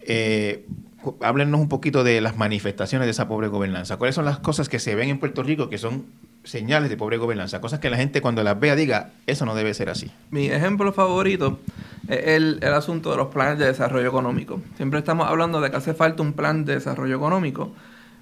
Eh, 0.00 0.64
háblenos 1.20 1.60
un 1.60 1.68
poquito 1.68 2.04
de 2.04 2.22
las 2.22 2.38
manifestaciones 2.38 3.06
de 3.06 3.10
esa 3.10 3.28
pobre 3.28 3.48
gobernanza. 3.48 3.98
¿Cuáles 3.98 4.14
son 4.14 4.24
las 4.24 4.38
cosas 4.38 4.70
que 4.70 4.78
se 4.78 4.94
ven 4.94 5.10
en 5.10 5.18
Puerto 5.18 5.42
Rico 5.42 5.68
que 5.68 5.76
son 5.76 6.06
señales 6.46 6.88
de 6.88 6.96
pobre 6.96 7.18
gobernanza? 7.18 7.60
Cosas 7.60 7.80
que 7.80 7.90
la 7.90 7.96
gente 7.96 8.22
cuando 8.22 8.42
las 8.42 8.58
vea 8.58 8.74
diga, 8.74 9.10
eso 9.26 9.44
no 9.44 9.54
debe 9.54 9.74
ser 9.74 9.90
así. 9.90 10.10
Mi 10.30 10.46
ejemplo 10.46 10.92
favorito 10.92 11.58
el, 12.08 12.58
el, 12.62 12.72
asunto 12.72 13.10
de 13.10 13.16
los 13.16 13.28
planes 13.28 13.58
de 13.58 13.66
desarrollo 13.66 14.08
económico. 14.08 14.60
Siempre 14.76 14.98
estamos 14.98 15.28
hablando 15.28 15.60
de 15.60 15.70
que 15.70 15.76
hace 15.76 15.94
falta 15.94 16.22
un 16.22 16.32
plan 16.32 16.64
de 16.64 16.74
desarrollo 16.74 17.16
económico, 17.16 17.72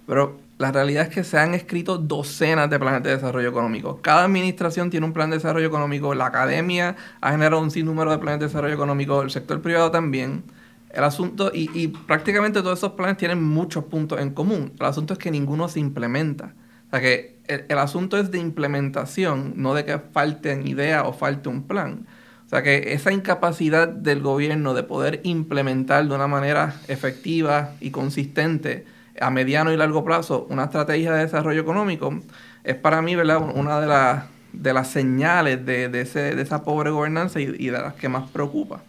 pero 0.07 0.39
la 0.59 0.73
realidad 0.73 1.05
es 1.05 1.15
que 1.15 1.25
se 1.25 1.39
han 1.39 1.55
escrito 1.55 1.99
docenas 1.99 2.71
de 2.71 2.79
planes 2.79 3.03
de 3.03 3.11
desarrollo 3.11 3.49
económico. 3.49 4.01
Cada 4.03 4.25
administración 4.25 4.91
tiene 4.91 5.07
un 5.07 5.13
plan 5.13 5.31
de 5.31 5.37
desarrollo 5.37 5.67
económico, 5.67 6.15
la 6.15 6.27
academia 6.27 6.97
ha 7.21 7.31
generado 7.33 7.61
un 7.61 7.71
sinnúmero 7.71 8.11
de 8.11 8.19
planes 8.19 8.41
de 8.41 8.47
desarrollo 8.47 8.75
económico, 8.75 9.23
el 9.23 9.31
sector 9.31 9.61
privado 9.61 9.91
también. 9.91 10.45
El 10.91 11.03
asunto, 11.03 11.51
y, 11.53 11.69
y 11.75 11.89
prácticamente 11.89 12.63
todos 12.63 12.79
esos 12.79 12.93
planes 12.93 13.17
tienen 13.17 13.43
muchos 13.43 13.85
puntos 13.85 14.21
en 14.21 14.31
común. 14.31 14.73
El 14.79 14.87
asunto 14.87 15.15
es 15.15 15.19
que 15.19 15.33
ninguno 15.33 15.67
se 15.69 15.81
implementa. 15.81 16.55
O 16.87 16.91
sea 16.91 17.01
que 17.01 17.34
el, 17.46 17.64
el 17.68 17.78
asunto 17.78 18.18
es 18.18 18.30
de 18.30 18.38
implementación, 18.38 19.54
no 19.57 19.74
de 19.74 19.85
que 19.85 19.98
falte 19.98 20.61
idea 20.64 21.04
o 21.04 21.12
falte 21.12 21.48
un 21.48 21.64
plan. 21.64 22.07
O 22.46 22.48
sea 22.48 22.62
que 22.62 22.92
esa 22.92 23.12
incapacidad 23.12 23.88
del 23.88 24.20
gobierno 24.20 24.74
de 24.74 24.82
poder 24.82 25.20
implementar 25.24 26.07
de 26.07 26.14
una 26.14 26.26
manera 26.26 26.74
efectiva 26.88 27.72
y 27.80 27.90
consistente 27.90 28.84
a 29.20 29.30
mediano 29.30 29.72
y 29.72 29.76
largo 29.76 30.05
plazo 30.05 30.47
una 30.51 30.64
estrategia 30.64 31.12
de 31.12 31.20
desarrollo 31.20 31.61
económico 31.61 32.18
es 32.64 32.74
para 32.74 33.01
mí 33.01 33.14
¿verdad? 33.14 33.40
una 33.55 33.80
de, 33.80 33.86
las 33.86 34.24
de 34.53 34.72
las 34.72 34.88
señales 34.88 35.64
de, 35.64 35.88
de, 35.88 36.01
ese, 36.01 36.34
de 36.34 36.42
esa 36.42 36.64
pobre 36.64 36.90
gobernanza 36.90 37.40
y, 37.40 37.45
y, 37.59 37.66
de 37.66 37.72
las 37.72 37.95
que 37.95 38.09
más 38.09 38.28
preocupa. 38.30 38.82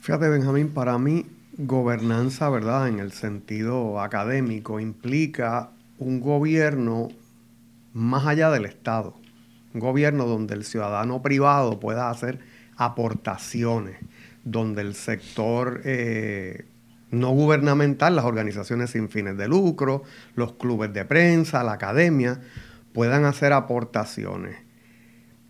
Fíjate, 0.00 0.28
Benjamín, 0.28 0.68
para 0.68 0.98
mí 0.98 1.26
gobernanza, 1.56 2.50
¿verdad? 2.50 2.88
En 2.88 2.98
el 2.98 3.12
sentido 3.12 4.00
académico, 4.00 4.80
implica 4.80 5.70
un 5.98 6.20
gobierno 6.20 7.08
más 7.94 8.26
allá 8.26 8.50
del 8.50 8.66
Estado. 8.66 9.14
Un 9.72 9.80
gobierno 9.80 10.26
donde 10.26 10.54
el 10.54 10.64
ciudadano 10.64 11.22
privado 11.22 11.80
pueda 11.80 12.10
hacer 12.10 12.40
aportaciones, 12.76 13.96
donde 14.44 14.82
el 14.82 14.94
sector 14.94 15.80
eh, 15.84 16.66
no 17.10 17.30
gubernamental, 17.30 18.16
las 18.16 18.24
organizaciones 18.24 18.90
sin 18.90 19.08
fines 19.08 19.38
de 19.38 19.48
lucro, 19.48 20.02
los 20.34 20.54
clubes 20.54 20.92
de 20.92 21.04
prensa, 21.04 21.62
la 21.62 21.72
academia, 21.72 22.40
puedan 22.92 23.24
hacer 23.24 23.52
aportaciones. 23.52 24.56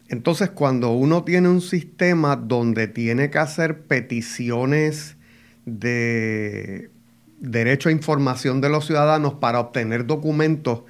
Entonces, 0.08 0.50
cuando 0.50 0.92
uno 0.92 1.24
tiene 1.24 1.48
un 1.48 1.62
sistema 1.62 2.36
donde 2.36 2.88
tiene 2.88 3.30
que 3.30 3.38
hacer 3.38 3.82
peticiones 3.86 5.16
de 5.64 6.90
derecho 7.40 7.88
a 7.88 7.92
información 7.92 8.60
de 8.60 8.68
los 8.68 8.86
ciudadanos 8.86 9.34
para 9.34 9.60
obtener 9.60 10.06
documentos 10.06 10.82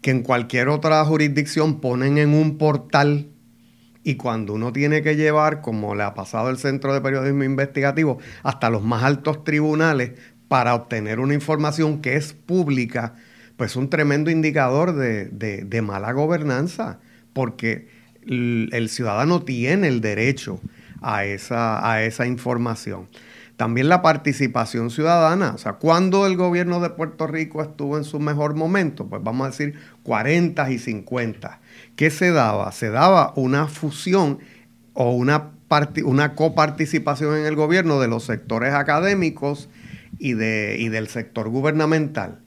que 0.00 0.10
en 0.10 0.22
cualquier 0.22 0.68
otra 0.68 1.04
jurisdicción 1.04 1.80
ponen 1.80 2.18
en 2.18 2.34
un 2.34 2.58
portal 2.58 3.30
y 4.02 4.14
cuando 4.16 4.54
uno 4.54 4.72
tiene 4.72 5.02
que 5.02 5.16
llevar, 5.16 5.60
como 5.60 5.94
le 5.94 6.02
ha 6.02 6.14
pasado 6.14 6.48
el 6.48 6.58
Centro 6.58 6.94
de 6.94 7.00
Periodismo 7.00 7.44
Investigativo, 7.44 8.18
hasta 8.42 8.70
los 8.70 8.82
más 8.82 9.02
altos 9.02 9.44
tribunales 9.44 10.12
para 10.48 10.74
obtener 10.74 11.20
una 11.20 11.34
información 11.34 12.00
que 12.00 12.16
es 12.16 12.32
pública, 12.32 13.14
pues 13.56 13.72
es 13.72 13.76
un 13.76 13.90
tremendo 13.90 14.30
indicador 14.30 14.94
de, 14.94 15.82
mala 15.82 16.12
gobernanza, 16.12 16.98
porque 17.34 17.88
el, 18.26 18.88
ciudadano 18.88 19.42
tiene 19.42 19.88
el 19.88 20.00
derecho 20.00 20.60
a 21.02 21.24
esa, 21.24 21.88
a 21.88 22.02
esa 22.02 22.26
información. 22.26 23.06
También 23.60 23.90
la 23.90 24.00
participación 24.00 24.88
ciudadana, 24.88 25.52
o 25.54 25.58
sea, 25.58 25.74
cuando 25.74 26.24
el 26.24 26.34
gobierno 26.38 26.80
de 26.80 26.88
Puerto 26.88 27.26
Rico 27.26 27.60
estuvo 27.60 27.98
en 27.98 28.04
su 28.04 28.18
mejor 28.18 28.54
momento, 28.54 29.06
pues 29.06 29.22
vamos 29.22 29.46
a 29.46 29.50
decir 29.50 29.78
40 30.02 30.70
y 30.70 30.78
50. 30.78 31.60
¿Qué 31.94 32.08
se 32.08 32.30
daba? 32.30 32.72
Se 32.72 32.88
daba 32.88 33.34
una 33.36 33.66
fusión 33.66 34.38
o 34.94 35.10
una, 35.14 35.50
una 36.06 36.34
coparticipación 36.34 37.36
en 37.36 37.44
el 37.44 37.54
gobierno 37.54 38.00
de 38.00 38.08
los 38.08 38.24
sectores 38.24 38.72
académicos 38.72 39.68
y, 40.18 40.32
de, 40.32 40.76
y 40.78 40.88
del 40.88 41.08
sector 41.08 41.50
gubernamental. 41.50 42.40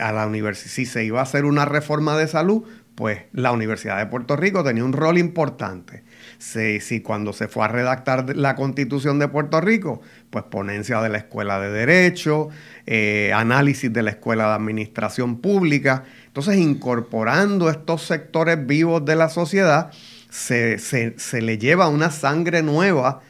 A 0.00 0.12
la 0.12 0.28
universidad, 0.28 0.70
si 0.70 0.86
se 0.86 1.04
iba 1.04 1.18
a 1.18 1.24
hacer 1.24 1.44
una 1.44 1.64
reforma 1.64 2.16
de 2.16 2.28
salud, 2.28 2.62
pues 2.94 3.22
la 3.32 3.50
Universidad 3.50 3.98
de 3.98 4.06
Puerto 4.06 4.36
Rico 4.36 4.62
tenía 4.62 4.84
un 4.84 4.92
rol 4.92 5.18
importante 5.18 6.04
si, 6.42 7.00
cuando 7.00 7.32
se 7.32 7.46
fue 7.46 7.64
a 7.64 7.68
redactar 7.68 8.36
la 8.36 8.56
constitución 8.56 9.18
de 9.20 9.28
Puerto 9.28 9.60
Rico, 9.60 10.02
pues 10.30 10.44
ponencia 10.44 11.00
de 11.00 11.08
la 11.08 11.18
Escuela 11.18 11.60
de 11.60 11.70
Derecho, 11.70 12.48
eh, 12.86 13.32
análisis 13.34 13.92
de 13.92 14.02
la 14.02 14.10
Escuela 14.10 14.48
de 14.48 14.54
Administración 14.54 15.38
Pública. 15.38 16.04
Entonces, 16.26 16.56
incorporando 16.56 17.70
estos 17.70 18.02
sectores 18.02 18.66
vivos 18.66 19.04
de 19.04 19.14
la 19.14 19.28
sociedad, 19.28 19.92
se, 20.30 20.78
se 20.78 21.42
le 21.42 21.58
lleva 21.58 21.88
una 21.88 22.10
sangre 22.10 22.62
nueva 22.62 23.20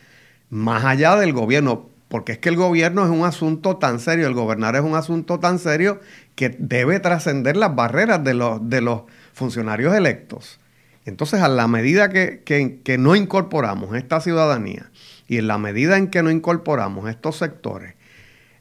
más 0.48 0.84
allá 0.84 1.16
del 1.16 1.32
gobierno, 1.32 1.90
porque 2.08 2.32
es 2.32 2.38
que 2.38 2.48
el 2.48 2.56
gobierno 2.56 3.04
es 3.04 3.10
un 3.10 3.26
asunto 3.26 3.76
tan 3.76 4.00
serio, 4.00 4.26
el 4.26 4.34
gobernar 4.34 4.74
es 4.76 4.82
un 4.82 4.94
asunto 4.94 5.38
tan 5.38 5.58
serio 5.58 6.00
que 6.34 6.48
debe 6.58 6.98
trascender 7.00 7.56
las 7.56 7.74
barreras 7.74 8.24
de 8.24 8.34
los, 8.34 8.70
de 8.70 8.80
los 8.80 9.02
funcionarios 9.34 9.94
electos. 9.94 10.61
Entonces, 11.04 11.40
a 11.40 11.48
la 11.48 11.66
medida 11.66 12.10
que, 12.10 12.96
no 12.98 13.16
incorporamos 13.16 13.94
esta 13.96 14.20
ciudadanía 14.20 14.90
y 15.26 15.38
en 15.38 15.48
la 15.48 15.58
medida 15.58 15.96
en 15.96 16.08
que 16.08 16.22
no 16.22 16.30
incorporamos 16.30 17.08
estos 17.10 17.36
sectores, 17.36 17.94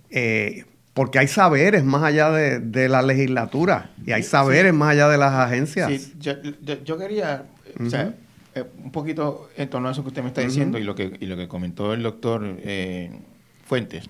eh, 0.09 0.65
porque 0.93 1.19
hay 1.19 1.27
saberes 1.27 1.83
más 1.83 2.03
allá 2.03 2.31
de, 2.31 2.89
la 2.89 3.01
legislatura 3.01 3.91
y 4.05 4.11
hay 4.11 4.23
saberes 4.23 4.73
más 4.73 4.91
allá 4.91 5.07
de 5.07 5.17
las 5.17 5.33
agencias. 5.33 5.89
Sí, 5.89 6.13
yo, 6.19 6.97
quería, 6.97 7.45
o 7.79 7.89
sea, 7.89 8.15
eh, 8.55 8.65
un 8.83 8.91
poquito 8.91 9.49
en 9.55 9.69
torno 9.69 9.89
a 9.89 9.91
eso 9.91 10.01
que 10.01 10.09
usted 10.09 10.23
me 10.23 10.29
está 10.29 10.41
diciendo 10.41 10.77
y, 10.79 10.83
lo 10.83 10.95
que, 10.95 11.15
y 11.19 11.27
lo 11.27 11.37
que 11.37 11.47
comentó 11.47 11.93
el 11.93 12.01
doctor 12.01 12.43
eh, 12.63 13.11
Fuentes. 13.65 14.09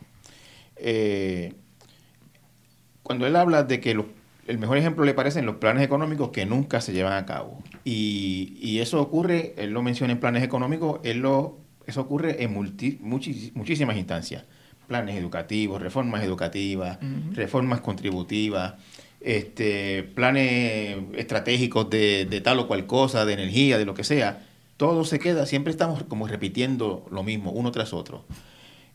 cuando 3.03 3.27
él 3.27 3.35
habla 3.35 3.63
de 3.63 3.79
que 3.79 3.93
los 3.93 4.05
el 4.47 4.57
mejor 4.57 4.77
ejemplo 4.77 5.05
le 5.05 5.13
parecen 5.13 5.45
los 5.45 5.55
planes 5.55 5.83
económicos 5.83 6.29
que 6.29 6.45
nunca 6.45 6.81
se 6.81 6.93
llevan 6.93 7.13
a 7.13 7.25
cabo. 7.25 7.63
Y, 7.83 8.79
eso 8.79 9.01
ocurre, 9.01 9.53
él 9.57 9.71
lo 9.71 9.83
menciona 9.83 10.13
en 10.13 10.19
planes 10.19 10.43
económicos, 10.43 10.99
él 11.03 11.19
lo, 11.19 11.59
eso 11.85 12.01
ocurre 12.01 12.43
en 12.43 12.53
muchísimas 12.53 13.97
instancias. 13.97 14.43
Planes 14.87 15.15
educativos, 15.15 15.81
reformas 15.81 16.23
educativas, 16.23 16.97
reformas 17.33 17.81
contributivas, 17.81 18.73
este, 19.21 20.03
planes 20.03 20.97
estratégicos 21.15 21.89
de, 21.89 22.41
tal 22.43 22.59
o 22.59 22.67
cual 22.67 22.87
cosa, 22.87 23.25
de 23.25 23.33
energía, 23.33 23.77
de 23.77 23.85
lo 23.85 23.93
que 23.93 24.03
sea. 24.03 24.45
Todo 24.77 25.05
se 25.05 25.19
queda, 25.19 25.45
siempre 25.45 25.71
estamos 25.71 26.03
como 26.03 26.27
repitiendo 26.27 27.05
lo 27.11 27.23
mismo, 27.23 27.51
uno 27.51 27.71
tras 27.71 27.93
otro. 27.93 28.25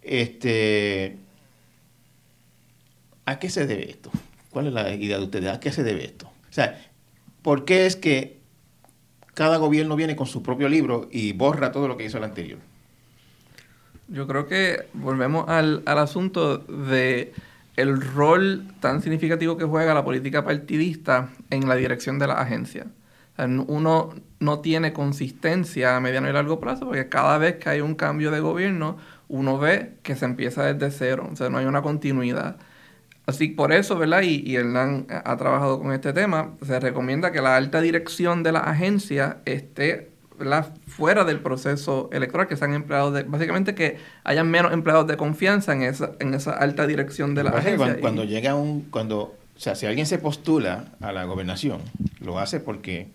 Este, 0.03 1.17
¿A 3.25 3.39
qué 3.39 3.49
se 3.49 3.67
debe 3.67 3.91
esto? 3.91 4.11
¿Cuál 4.57 4.69
es 4.69 4.73
la 4.73 4.91
idea 4.95 5.19
de 5.19 5.25
ustedes? 5.25 5.53
¿A 5.53 5.61
qué 5.61 5.71
se 5.71 5.85
debe 5.85 6.07
esto? 6.07 6.29
O 6.29 6.53
sea, 6.53 6.81
¿por 7.43 7.67
qué 7.67 7.85
es 7.85 7.95
que 7.95 8.41
cada 9.35 9.59
gobierno 9.59 9.97
viene 9.97 10.17
con 10.17 10.27
su 10.27 10.43
propio 10.43 10.71
libro 10.71 11.11
y 11.13 11.35
borra 11.35 11.73
todo 11.73 11.89
lo 11.89 11.99
que 11.99 12.07
hizo 12.07 12.17
el 12.17 12.25
anterior? 12.25 12.59
Yo 14.09 14.27
creo 14.27 14.47
que 14.47 14.87
volvemos 14.95 15.47
al, 15.51 15.83
asunto 15.85 16.57
de 16.57 17.35
el 17.77 18.01
rol 18.01 18.65
tan 18.81 19.03
significativo 19.03 19.59
que 19.59 19.67
juega 19.67 19.93
la 19.93 20.07
política 20.07 20.43
partidista 20.43 21.29
en 21.51 21.69
la 21.69 21.75
dirección 21.75 22.19
de 22.19 22.27
la 22.27 22.41
agencia. 22.41 22.87
uno 23.37 24.15
no 24.41 24.61
tiene 24.61 24.95
consistencia 24.95 25.99
a 25.99 26.01
mediano 26.01 26.31
y 26.31 26.33
largo 26.33 26.61
plazo 26.61 26.87
porque 26.87 27.11
cada 27.11 27.37
vez 27.37 27.57
que 27.57 27.69
hay 27.69 27.83
un 27.83 27.95
cambio 27.95 28.31
de 28.31 28.41
gobierno, 28.41 28.97
uno 29.29 29.59
ve 29.59 29.99
que 30.03 30.17
se 30.17 30.25
empieza 30.25 30.65
desde 30.65 30.97
cero, 30.97 31.29
o 31.31 31.37
sea, 31.37 31.51
no 31.51 31.59
hay 31.59 31.67
una 31.67 31.83
continuidad. 31.83 32.57
Así 33.27 33.49
por 33.49 33.73
eso, 33.73 33.99
¿verdad? 33.99 34.23
Y, 34.23 34.43
y, 34.49 34.57
Hernán 34.57 35.07
ha 35.11 35.37
trabajado 35.37 35.81
con 35.81 35.93
este 35.93 36.13
tema. 36.13 36.55
Se 36.65 36.79
recomienda 36.79 37.33
que 37.33 37.43
la 37.43 37.57
alta 37.57 37.81
dirección 37.81 38.45
de 38.45 38.53
la 38.53 38.61
agencia 38.61 39.39
esté 39.45 40.11
fuera 40.87 41.25
del 41.25 41.41
proceso 41.41 42.09
electoral, 42.13 42.47
que 42.47 42.57
sean 42.57 42.75
empleados 42.75 43.15
de, 43.15 43.23
básicamente 43.25 43.75
que 43.75 43.97
hayan 44.25 44.51
menos 44.51 44.73
empleados 44.73 45.07
de 45.07 45.17
confianza 45.17 45.73
en 45.73 45.83
esa, 45.83 46.13
en 46.21 46.35
esa 46.35 46.53
alta 46.53 46.87
dirección 46.87 47.35
de 47.35 47.45
la 47.45 47.51
agencia. 47.51 47.99
Cuando, 48.01 48.25
llega 48.25 48.55
un, 48.55 48.83
cuando, 48.83 49.19
o 49.21 49.59
sea, 49.61 49.75
si 49.75 49.87
alguien 49.87 50.07
se 50.07 50.19
postula 50.19 50.93
a 51.01 51.13
la 51.13 51.25
gobernación, 51.25 51.81
lo 52.21 52.39
hace 52.39 52.61
porque 52.61 53.09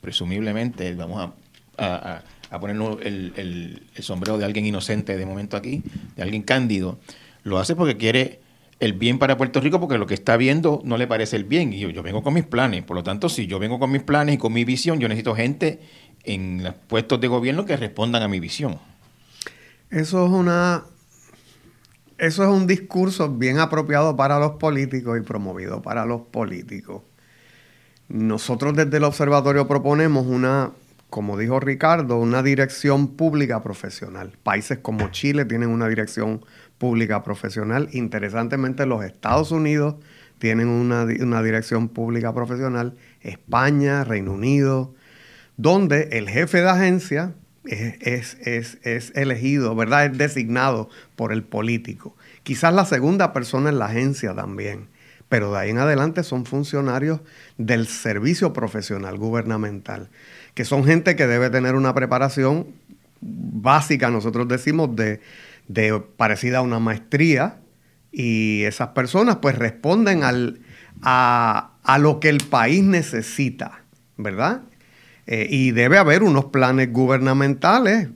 presumiblemente 0.00 0.94
vamos 0.94 1.32
a, 1.78 2.22
a, 2.50 2.60
poner 2.60 2.76
el, 3.02 3.32
el, 3.36 3.82
el 3.94 4.02
sombrero 4.02 4.38
de 4.38 4.44
alguien 4.44 4.66
inocente 4.66 5.16
de 5.16 5.26
momento 5.26 5.56
aquí, 5.56 5.82
de 6.16 6.22
alguien 6.22 6.42
cándido, 6.42 6.98
lo 7.44 7.58
hace 7.58 7.74
porque 7.74 7.96
quiere 7.96 8.40
el 8.82 8.94
bien 8.94 9.20
para 9.20 9.36
Puerto 9.36 9.60
Rico 9.60 9.78
porque 9.78 9.96
lo 9.96 10.08
que 10.08 10.14
está 10.14 10.36
viendo 10.36 10.82
no 10.84 10.96
le 10.96 11.06
parece 11.06 11.36
el 11.36 11.44
bien. 11.44 11.72
Y 11.72 11.78
yo, 11.78 12.02
vengo 12.02 12.24
con 12.24 12.34
mis 12.34 12.44
planes. 12.44 12.82
Por 12.82 12.96
lo 12.96 13.04
tanto, 13.04 13.28
si 13.28 13.46
yo 13.46 13.60
vengo 13.60 13.78
con 13.78 13.92
mis 13.92 14.02
planes 14.02 14.34
y 14.34 14.38
con 14.38 14.52
mi 14.52 14.64
visión, 14.64 14.98
yo 14.98 15.06
necesito 15.06 15.36
gente 15.36 15.78
en 16.24 16.64
los 16.64 16.74
puestos 16.74 17.20
de 17.20 17.28
gobierno 17.28 17.64
que 17.64 17.76
respondan 17.76 18.24
a 18.24 18.28
mi 18.28 18.40
visión. 18.40 18.80
Eso 19.88 20.26
es 20.26 20.32
una. 20.32 20.82
Eso 22.18 22.42
es 22.42 22.48
un 22.48 22.66
discurso 22.66 23.30
bien 23.30 23.60
apropiado 23.60 24.16
para 24.16 24.40
los 24.40 24.52
políticos 24.52 25.16
y 25.16 25.22
promovido 25.22 25.80
para 25.80 26.04
los 26.04 26.22
políticos. 26.22 27.02
Nosotros 28.08 28.74
desde 28.74 28.96
el 28.96 29.04
observatorio 29.04 29.68
proponemos 29.68 30.26
una, 30.26 30.72
como 31.12 31.36
dijo 31.36 31.60
Ricardo, 31.60 32.16
una 32.16 32.42
dirección 32.42 33.16
pública 33.18 33.62
profesional. 33.62 34.32
Países 34.42 34.78
como 34.78 35.10
Chile 35.10 35.44
tienen 35.44 35.68
una 35.68 35.86
dirección 35.86 36.42
pública 36.78 37.22
profesional. 37.22 37.90
Interesantemente, 37.92 38.86
los 38.86 39.04
Estados 39.04 39.50
Unidos 39.50 39.96
tienen 40.38 40.68
una, 40.68 41.04
dirección 41.04 41.90
pública 41.90 42.32
profesional, 42.32 42.96
España, 43.20 44.04
Reino 44.04 44.32
Unido, 44.32 44.94
donde 45.58 46.08
el 46.12 46.30
jefe 46.30 46.62
de 46.62 46.70
agencia 46.70 47.34
es, 47.66 48.38
es, 48.40 49.12
elegido, 49.14 49.76
¿verdad? 49.76 50.06
Es 50.06 50.16
designado 50.16 50.88
por 51.14 51.30
el 51.34 51.42
político. 51.42 52.16
Quizás 52.42 52.72
la 52.72 52.86
segunda 52.86 53.34
persona 53.34 53.68
en 53.68 53.78
la 53.78 53.84
agencia 53.84 54.34
también, 54.34 54.88
pero 55.28 55.52
de 55.52 55.58
ahí 55.58 55.70
en 55.70 55.78
adelante 55.78 56.22
son 56.22 56.46
funcionarios 56.46 57.20
del 57.58 57.86
servicio 57.86 58.54
profesional 58.54 59.18
gubernamental, 59.18 60.08
que 60.54 60.64
son 60.64 60.84
gente 60.84 61.16
que 61.16 61.26
debe 61.26 61.50
tener 61.50 61.74
una 61.74 61.94
preparación 61.94 62.66
básica, 63.20 64.10
nosotros 64.10 64.48
decimos, 64.48 64.94
de 64.96 65.20
de 65.68 66.02
parecida 66.16 66.58
a 66.58 66.62
una 66.62 66.78
maestría 66.78 67.56
y 68.10 68.62
esas 68.64 68.88
personas 68.88 69.36
pues 69.36 69.56
responden 69.56 70.22
al, 70.22 70.60
a, 71.02 71.70
lo 71.98 72.20
que 72.20 72.28
el 72.28 72.38
país 72.38 72.82
necesita, 72.82 73.82
¿verdad? 74.16 74.62
Eh, 75.26 75.46
y 75.48 75.70
debe 75.70 75.98
haber 75.98 76.22
unos 76.22 76.46
planes 76.46 76.92
gubernamentales 76.92 78.08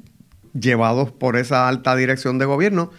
llevados 0.53 1.13
por 1.13 1.37
esa 1.37 1.69
alta 1.69 1.95
dirección 1.97 2.39
de 2.39 2.45
gobierno 2.45 2.91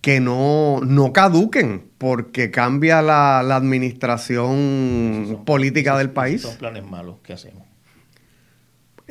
que 0.00 0.20
no, 0.20 0.80
no 0.84 1.12
caduquen 1.12 1.84
porque 1.98 2.50
cambia 2.50 3.02
la, 3.02 3.38
administración 3.38 5.42
política 5.44 5.96
del 5.96 6.10
país. 6.10 6.42
Son 6.42 6.56
planes 6.56 6.84
malos 6.84 7.18
que 7.22 7.32
hacemos. 7.32 7.71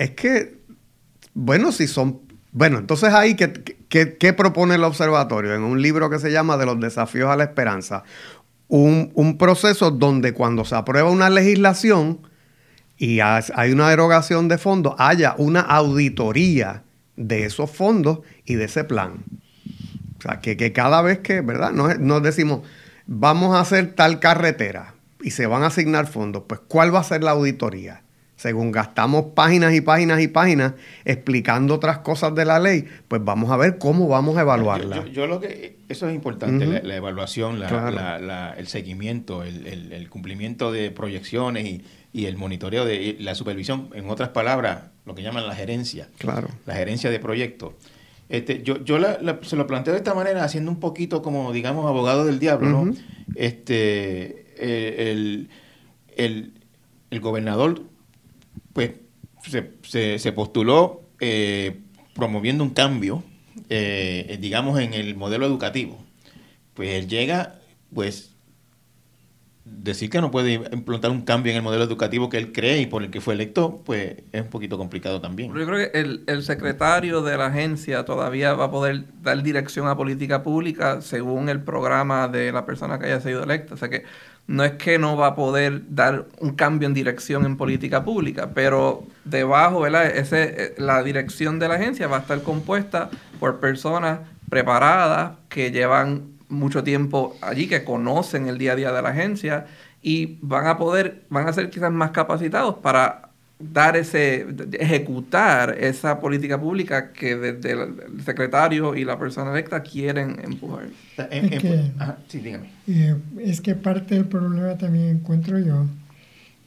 Es 0.01 0.09
que, 0.11 0.57
bueno, 1.35 1.71
si 1.71 1.85
son... 1.85 2.21
Bueno, 2.51 2.79
entonces 2.79 3.13
ahí 3.13 3.35
¿qué, 3.35 4.17
¿qué 4.17 4.33
propone 4.33 4.73
el 4.73 4.83
observatorio? 4.83 5.53
En 5.53 5.61
un 5.61 5.79
libro 5.79 6.09
que 6.09 6.17
se 6.17 6.31
llama 6.31 6.57
De 6.57 6.65
los 6.65 6.79
desafíos 6.79 7.29
a 7.29 7.35
la 7.35 7.43
esperanza, 7.43 8.03
un, 8.67 9.11
un 9.13 9.37
proceso 9.37 9.91
donde 9.91 10.33
cuando 10.33 10.65
se 10.65 10.73
aprueba 10.73 11.11
una 11.11 11.29
legislación 11.29 12.19
y 12.97 13.19
hay 13.19 13.71
una 13.71 13.91
derogación 13.91 14.47
de 14.47 14.57
fondos, 14.57 14.95
haya 14.97 15.35
una 15.37 15.59
auditoría 15.61 16.81
de 17.15 17.45
esos 17.45 17.69
fondos 17.69 18.21
y 18.43 18.55
de 18.55 18.65
ese 18.65 18.83
plan. 18.83 19.23
O 20.17 20.21
sea, 20.23 20.39
que, 20.39 20.57
que 20.57 20.73
cada 20.73 21.03
vez 21.03 21.19
que, 21.19 21.41
¿verdad? 21.41 21.71
Nos 21.73 22.23
decimos, 22.23 22.61
vamos 23.05 23.55
a 23.55 23.59
hacer 23.59 23.93
tal 23.93 24.19
carretera 24.19 24.95
y 25.21 25.29
se 25.29 25.45
van 25.45 25.61
a 25.61 25.67
asignar 25.67 26.07
fondos, 26.07 26.45
pues 26.47 26.59
¿cuál 26.67 26.91
va 26.93 27.01
a 27.01 27.03
ser 27.03 27.23
la 27.23 27.31
auditoría? 27.31 28.01
Según 28.41 28.71
gastamos 28.71 29.25
páginas 29.35 29.71
y 29.71 29.81
páginas 29.81 30.19
y 30.19 30.27
páginas 30.27 30.73
explicando 31.05 31.75
otras 31.75 31.99
cosas 31.99 32.33
de 32.33 32.43
la 32.43 32.57
ley, 32.59 32.85
pues 33.07 33.23
vamos 33.23 33.51
a 33.51 33.55
ver 33.57 33.77
cómo 33.77 34.07
vamos 34.07 34.35
a 34.35 34.41
evaluarla. 34.41 34.95
Yo, 34.95 35.05
yo 35.05 35.27
lo 35.27 35.39
que 35.39 35.77
eso 35.89 36.09
es 36.09 36.15
importante, 36.15 36.65
la, 36.65 36.81
la 36.81 36.95
evaluación, 36.95 37.59
la- 37.59 37.67
Claro. 37.67 37.91
la- 37.91 38.17
la- 38.17 38.53
el 38.57 38.65
seguimiento, 38.65 39.43
el, 39.43 39.67
el- 39.67 39.93
el 39.93 40.09
cumplimiento 40.09 40.71
de 40.71 40.89
proyecciones 40.89 41.65
y, 41.67 41.83
y 42.13 42.25
el 42.25 42.35
monitoreo 42.35 42.83
de 42.83 42.95
y 42.95 43.17
la 43.19 43.35
supervisión, 43.35 43.89
en 43.93 44.09
otras 44.09 44.29
palabras, 44.29 44.85
lo 45.05 45.13
que 45.13 45.21
llaman 45.21 45.45
la 45.45 45.53
gerencia, 45.53 46.07
Claro. 46.17 46.47
la 46.65 46.73
gerencia 46.73 47.11
de 47.11 47.19
proyectos. 47.19 47.73
Este, 48.27 48.63
yo 48.63 48.83
yo 48.83 48.97
la- 48.97 49.19
la- 49.21 49.37
se 49.43 49.55
lo 49.55 49.67
planteo 49.67 49.93
de 49.93 49.99
esta 49.99 50.15
manera, 50.15 50.43
haciendo 50.43 50.71
un 50.71 50.79
poquito 50.79 51.21
como, 51.21 51.53
digamos, 51.53 51.85
abogado 51.85 52.25
del 52.25 52.39
diablo, 52.39 52.85
¿no? 52.85 52.93
Este, 53.35 54.45
eh, 54.57 55.11
el, 55.11 55.49
el- 56.17 56.53
el 57.11 57.19
gobernador, 57.19 57.83
pues, 58.73 58.91
se, 59.83 60.19
se- 60.19 60.31
postuló 60.33 61.01
eh, 61.19 61.81
promoviendo 62.15 62.63
un 62.63 62.71
cambio, 62.71 63.23
eh, 63.69 64.37
digamos, 64.41 64.79
en 64.79 64.93
el 64.93 65.15
modelo 65.15 65.45
educativo. 65.45 65.97
Pues 66.73 66.89
él 66.91 67.07
llega, 67.07 67.59
pues, 67.93 68.35
decir 69.63 70.09
que 70.09 70.19
no 70.21 70.31
puede 70.31 70.53
implantar 70.53 71.11
un 71.11 71.21
cambio 71.21 71.51
en 71.51 71.57
el 71.57 71.63
modelo 71.63 71.83
educativo 71.83 72.29
que 72.29 72.37
él 72.37 72.51
cree 72.51 72.81
y 72.81 72.87
por 72.87 73.03
el 73.03 73.11
que 73.11 73.21
fue 73.21 73.35
electo, 73.35 73.83
pues 73.85 74.15
es 74.31 74.41
un 74.41 74.49
poquito 74.49 74.77
complicado 74.77 75.21
también. 75.21 75.53
Yo 75.53 75.65
creo 75.65 75.91
que 75.91 75.99
el, 75.99 76.23
el 76.27 76.41
secretario 76.43 77.21
de 77.21 77.37
la 77.37 77.47
agencia 77.47 78.03
todavía 78.03 78.53
va 78.53 78.65
a 78.65 78.71
poder 78.71 79.05
dar 79.21 79.43
dirección 79.43 79.87
a 79.87 79.95
política 79.95 80.41
pública 80.41 81.01
según 81.01 81.47
el 81.47 81.61
programa 81.63 82.27
de 82.27 82.51
la 82.51 82.65
persona 82.65 82.97
que 82.97 83.05
haya 83.05 83.21
sido 83.21 83.43
electa. 83.43 83.75
O 83.75 83.77
sea 83.77 83.89
que 83.89 84.03
no 84.47 84.63
es 84.63 84.73
que 84.73 84.99
no 84.99 85.15
va 85.15 85.27
a 85.27 85.35
poder 85.35 85.83
dar 85.89 86.25
un 86.39 86.55
cambio 86.55 86.87
en 86.87 86.93
dirección 86.93 87.45
en 87.45 87.57
política 87.57 88.03
pública, 88.03 88.51
pero 88.53 89.05
debajo, 89.23 89.81
¿verdad? 89.81 90.11
Eh, 90.13 90.75
la 90.77 91.03
dirección 91.03 91.59
de 91.59 91.67
la 91.67 91.75
agencia 91.75 92.07
va 92.07 92.17
a 92.17 92.19
estar 92.21 92.41
compuesta 92.43 93.09
por 93.39 93.59
personas 93.59 94.19
preparadas 94.49 95.37
que 95.47 95.71
llevan 95.71 96.31
mucho 96.49 96.83
tiempo 96.83 97.37
allí, 97.41 97.67
que 97.67 97.83
conocen 97.83 98.47
el 98.47 98.57
día 98.57 98.73
a 98.73 98.75
día 98.75 98.91
de 98.91 99.01
la 99.01 99.09
agencia 99.09 99.67
y 100.01 100.37
van 100.41 100.67
a 100.67 100.77
poder, 100.77 101.23
van 101.29 101.47
a 101.47 101.53
ser 101.53 101.69
quizás 101.69 101.91
más 101.91 102.11
capacitados 102.11 102.75
para 102.75 103.30
dar 103.73 103.95
ese, 103.97 104.45
ejecutar 104.79 105.75
esa 105.79 106.19
política 106.19 106.59
pública 106.59 107.11
que 107.11 107.35
desde 107.35 107.71
el 107.71 108.23
secretario 108.25 108.95
y 108.95 109.03
la 109.05 109.17
persona 109.19 109.51
electa 109.51 109.81
quieren 109.81 110.39
empujar. 110.43 110.87
En- 111.29 111.53
Es 111.53 111.61
que- 111.61 111.91
ajá, 111.99 112.17
sí, 112.27 112.39
dígame. 112.39 112.69
Eh, 112.87 113.15
es 113.39 113.61
que 113.61 113.75
parte 113.75 114.15
del 114.15 114.25
problema 114.25 114.77
también 114.77 115.09
encuentro 115.09 115.59
yo 115.59 115.85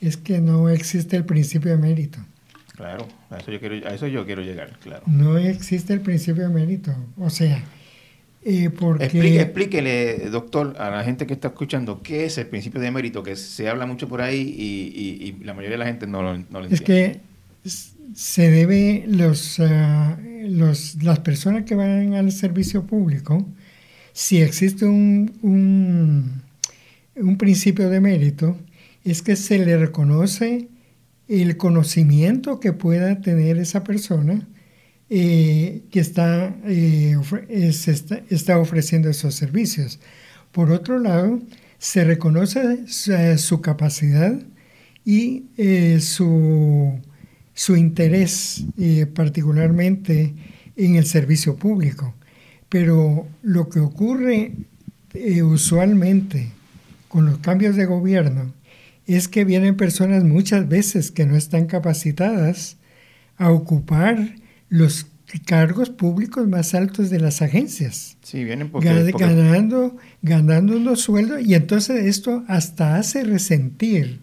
es 0.01 0.17
que 0.17 0.41
no 0.41 0.69
existe 0.69 1.17
el 1.17 1.25
principio 1.25 1.71
de 1.71 1.79
mérito. 1.79 2.19
Claro, 2.77 3.07
a 3.31 3.39
eso 3.39 3.53
yo 3.53 3.61
quiero, 3.61 3.87
a 3.89 3.95
eso 3.95 4.07
yo 4.09 4.27
quiero 4.27 4.43
llegar, 4.43 4.71
claro. 4.83 5.03
No 5.07 5.39
existe 5.39 5.93
el 5.93 6.01
principio 6.01 6.43
de 6.43 6.49
mérito. 6.55 6.93
O 7.19 7.31
sea, 7.31 7.63
eh, 8.45 8.71
porque... 8.71 9.05
Explique- 9.05 9.41
explíquele, 9.41 10.29
doctor, 10.31 10.75
a 10.79 10.91
la 10.91 11.03
gente 11.05 11.27
que 11.27 11.33
está 11.35 11.49
escuchando 11.49 12.03
qué 12.03 12.27
es 12.27 12.37
el 12.39 12.47
principio 12.47 12.81
de 12.81 12.91
mérito, 12.91 13.23
que 13.23 13.37
se 13.37 13.69
habla 13.69 13.87
mucho 13.87 14.09
por 14.09 14.21
ahí 14.21 14.55
y, 14.57 14.93
y- 14.95 15.29
y 15.41 15.45
la 15.45 15.55
mayoría 15.55 15.73
de 15.79 15.79
la 15.79 15.87
gente 15.87 16.07
no 16.07 16.23
lo, 16.23 16.37
no 16.39 16.61
lo 16.61 16.67
Es 16.67 16.81
entiende. 16.81 17.21
que 17.65 17.71
se 18.15 18.51
debe, 18.51 19.05
los, 19.09 19.61
los, 20.45 21.03
las 21.03 21.21
personas 21.21 21.65
que 21.65 21.75
van 21.75 22.15
al 22.15 22.31
servicio 22.33 22.85
público, 22.87 23.47
si 24.13 24.41
existe 24.43 24.85
un, 24.85 25.33
un, 25.43 26.43
un 27.17 27.39
principio 27.39 27.89
de 27.89 28.01
mérito, 28.01 28.57
es 29.05 29.23
que 29.23 29.37
se 29.37 29.59
le 29.59 29.77
reconoce 29.79 30.69
el 31.29 31.57
conocimiento 31.57 32.61
que 32.61 32.73
pueda 32.73 33.21
tener 33.23 33.57
esa 33.59 33.83
persona 33.83 34.47
eh, 35.11 35.83
que 35.91 36.01
está, 36.01 36.57
eh, 36.65 37.17
está, 38.31 38.59
ofreciendo 38.59 39.11
esos 39.11 39.35
servicios. 39.35 40.01
Por 40.51 40.71
otro 40.71 40.99
lado, 40.99 41.41
se 41.79 42.05
reconoce 42.05 42.87
su, 42.87 43.13
eh, 43.13 43.37
su 43.37 43.61
capacidad 43.61 44.35
y 45.05 45.45
su, 46.01 46.99
su 47.53 47.77
interés 47.77 48.65
particularmente 49.15 50.33
en 50.77 50.95
el 50.95 51.05
servicio 51.05 51.57
público. 51.57 52.15
Pero 52.71 53.27
lo 53.43 53.69
que 53.69 53.81
ocurre 53.81 54.53
usualmente 55.45 56.49
con 57.09 57.27
los 57.27 57.39
cambios 57.41 57.77
de 57.77 57.85
gobierno 57.85 58.55
es 59.07 59.29
que 59.29 59.45
vienen 59.45 59.77
personas 59.77 60.25
muchas 60.25 60.67
veces 60.67 61.11
que 61.11 61.27
no 61.27 61.37
están 61.37 61.67
capacitadas 61.67 62.79
a 63.37 63.51
ocupar 63.51 64.37
los 64.75 65.07
cargos 65.47 65.91
públicos 65.91 66.49
más 66.49 66.75
altos 66.75 67.09
de 67.11 67.21
las 67.21 67.43
agencias. 67.43 68.17
Sí, 68.23 68.43
vienen 68.45 68.71
porque, 68.71 68.89
Gan- 68.89 69.11
porque- 69.13 69.25
ganando, 69.27 69.97
ganando 70.23 70.77
unos 70.77 71.01
sueldos 71.01 71.43
y 71.47 71.55
entonces 71.55 72.05
esto 72.07 72.43
hasta 72.49 72.97
hace 72.97 73.23
resentir 73.23 74.21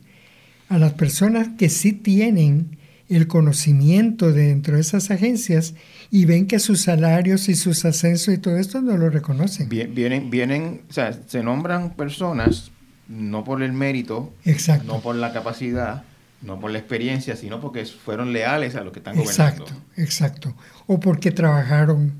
a 0.67 0.77
las 0.77 0.93
personas 0.93 1.47
que 1.57 1.69
sí 1.69 1.93
tienen 1.93 2.77
el 3.07 3.27
conocimiento 3.27 4.31
dentro 4.33 4.75
de 4.75 4.81
esas 4.81 5.09
agencias 5.11 5.73
y 6.11 6.25
ven 6.25 6.47
que 6.47 6.59
sus 6.59 6.81
salarios 6.81 7.47
y 7.49 7.55
sus 7.55 7.83
ascensos 7.85 8.33
y 8.33 8.37
todo 8.37 8.57
esto 8.57 8.81
no 8.81 8.97
lo 8.97 9.09
reconocen. 9.09 9.69
Vie- 9.69 9.93
Vienen, 9.93 10.29
vienen, 10.29 10.81
o 10.89 10.93
sea, 10.93 11.13
se 11.27 11.43
nombran 11.43 11.93
personas 11.95 12.71
no 13.09 13.43
por 13.43 13.61
el 13.63 13.73
mérito, 13.73 14.33
Exacto. 14.45 14.85
no 14.87 15.01
por 15.01 15.15
la 15.15 15.33
capacidad, 15.33 16.03
no 16.41 16.59
por 16.59 16.71
la 16.71 16.79
experiencia, 16.79 17.35
sino 17.35 17.59
porque 17.59 17.85
fueron 17.85 18.33
leales 18.33 18.75
a 18.75 18.83
los 18.83 18.91
que 18.93 18.99
están 18.99 19.17
Exacto, 19.19 19.63
gobernando. 19.65 19.91
exacto. 19.97 20.55
O 20.87 20.99
porque 20.99 21.31
trabajaron 21.31 22.13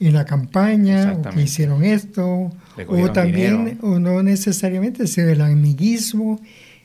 en 0.00 0.12
la 0.12 0.24
campaña, 0.24 1.12
o 1.14 1.22
que 1.30 1.42
hicieron 1.42 1.84
esto, 1.84 2.50
o 2.86 3.12
también, 3.12 3.64
dinero. 3.64 3.78
o 3.82 3.98
no 3.98 4.22
necesariamente, 4.22 5.06
sino 5.06 5.28
el 5.28 5.40
amiguismo, 5.40 6.40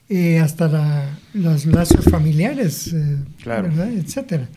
eh, 0.09 0.39
hasta 0.39 0.67
la- 0.67 1.19
los 1.33 1.65
lazos 1.65 2.05
familiares, 2.05 2.93
eh, 2.93 3.17
Claro. 3.43 3.63
¿verdad? 3.63 3.91
etcétera. 3.91 4.47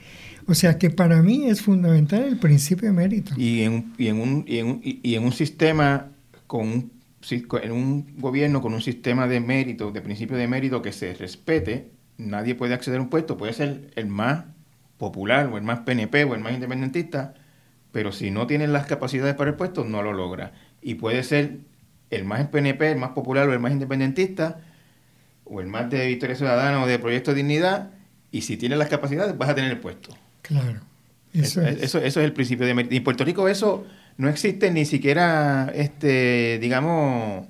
O 0.46 0.54
sea 0.54 0.76
que 0.78 0.90
para 0.90 1.22
mí 1.22 1.44
es 1.46 1.62
fundamental 1.62 2.22
el 2.24 2.38
principio 2.38 2.88
de 2.88 2.92
mérito. 2.94 3.32
Y 3.36 3.62
en, 3.62 3.72
un- 3.72 3.94
y 3.98 4.06
en 4.08 4.20
un, 4.20 4.44
y 4.46 4.58
en 4.58 4.66
un, 4.66 4.80
y- 4.82 5.00
y 5.02 5.14
en 5.14 5.24
un 5.24 5.32
sistema 5.32 6.08
con 6.46 6.68
un, 6.68 6.92
en 7.62 7.72
un 7.72 8.06
gobierno 8.18 8.60
con 8.60 8.74
un 8.74 8.82
sistema 8.82 9.26
de 9.28 9.40
mérito, 9.40 9.92
de 9.92 10.00
principio 10.00 10.36
de 10.36 10.48
mérito 10.48 10.82
que 10.82 10.92
se 10.92 11.14
respete, 11.14 11.90
nadie 12.26 12.54
puede 12.54 12.74
acceder 12.74 12.98
a 12.98 13.02
un 13.02 13.10
puesto, 13.10 13.36
puede 13.36 13.52
ser 13.52 13.90
el 13.96 14.06
más 14.06 14.44
popular 14.98 15.46
o 15.52 15.56
el 15.56 15.62
más 15.64 15.80
PNP 15.80 16.24
o 16.24 16.34
el 16.34 16.40
más 16.40 16.52
independentista, 16.52 17.34
pero 17.92 18.12
si 18.12 18.30
no 18.30 18.46
tiene 18.46 18.66
las 18.68 18.86
capacidades 18.86 19.34
para 19.34 19.50
el 19.50 19.56
puesto, 19.56 19.84
no 19.84 20.02
lo 20.02 20.12
logra. 20.12 20.52
Y 20.80 20.94
puede 20.94 21.22
ser 21.22 21.58
el 22.10 22.24
más 22.24 22.46
PNP, 22.48 22.92
el 22.92 22.98
más 22.98 23.10
popular 23.10 23.48
o 23.48 23.52
el 23.52 23.58
más 23.60 23.72
independentista, 23.72 24.60
o 25.44 25.60
el 25.60 25.66
más 25.66 25.90
de 25.90 26.06
Victoria 26.06 26.36
Ciudadana 26.36 26.82
o 26.82 26.86
de 26.86 26.98
Proyecto 26.98 27.32
de 27.32 27.38
Dignidad, 27.38 27.90
y 28.30 28.42
si 28.42 28.56
tiene 28.56 28.76
las 28.76 28.88
capacidades, 28.88 29.36
vas 29.36 29.50
a 29.50 29.54
tener 29.54 29.70
el 29.72 29.78
puesto. 29.78 30.10
Claro. 30.42 30.80
Eso, 31.34 31.60
Eso 31.60 31.62
es. 31.62 31.82
eso, 31.82 31.98
eso 31.98 32.20
es 32.20 32.24
el 32.26 32.32
principio 32.32 32.66
de 32.66 32.74
mérito. 32.74 32.94
Y 32.94 32.98
en 32.98 33.04
Puerto 33.04 33.24
Rico 33.24 33.48
eso 33.48 33.84
no 34.18 34.28
existe 34.28 34.70
ni 34.70 34.84
siquiera, 34.84 35.70
este, 35.74 36.58
digamos, 36.60 37.46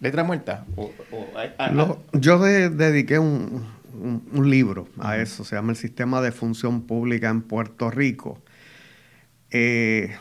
letra 0.00 0.22
muerta. 0.24 0.64
O, 0.76 0.90
o- 1.12 1.28
a- 1.36 1.64
a- 1.64 1.70
Lo- 1.72 2.02
yo 2.12 2.38
de- 2.38 2.70
dediqué 2.70 3.18
un, 3.18 3.66
un- 4.00 4.22
un 4.32 4.50
libro 4.50 4.88
a 4.98 5.16
eso, 5.18 5.44
se 5.44 5.56
llama 5.56 5.72
El 5.72 5.76
Sistema 5.76 6.20
de 6.20 6.32
Función 6.32 6.82
Pública 6.82 7.28
en 7.28 7.42
Puerto 7.42 7.90
Rico. 7.90 8.40
Eh, 9.50 10.14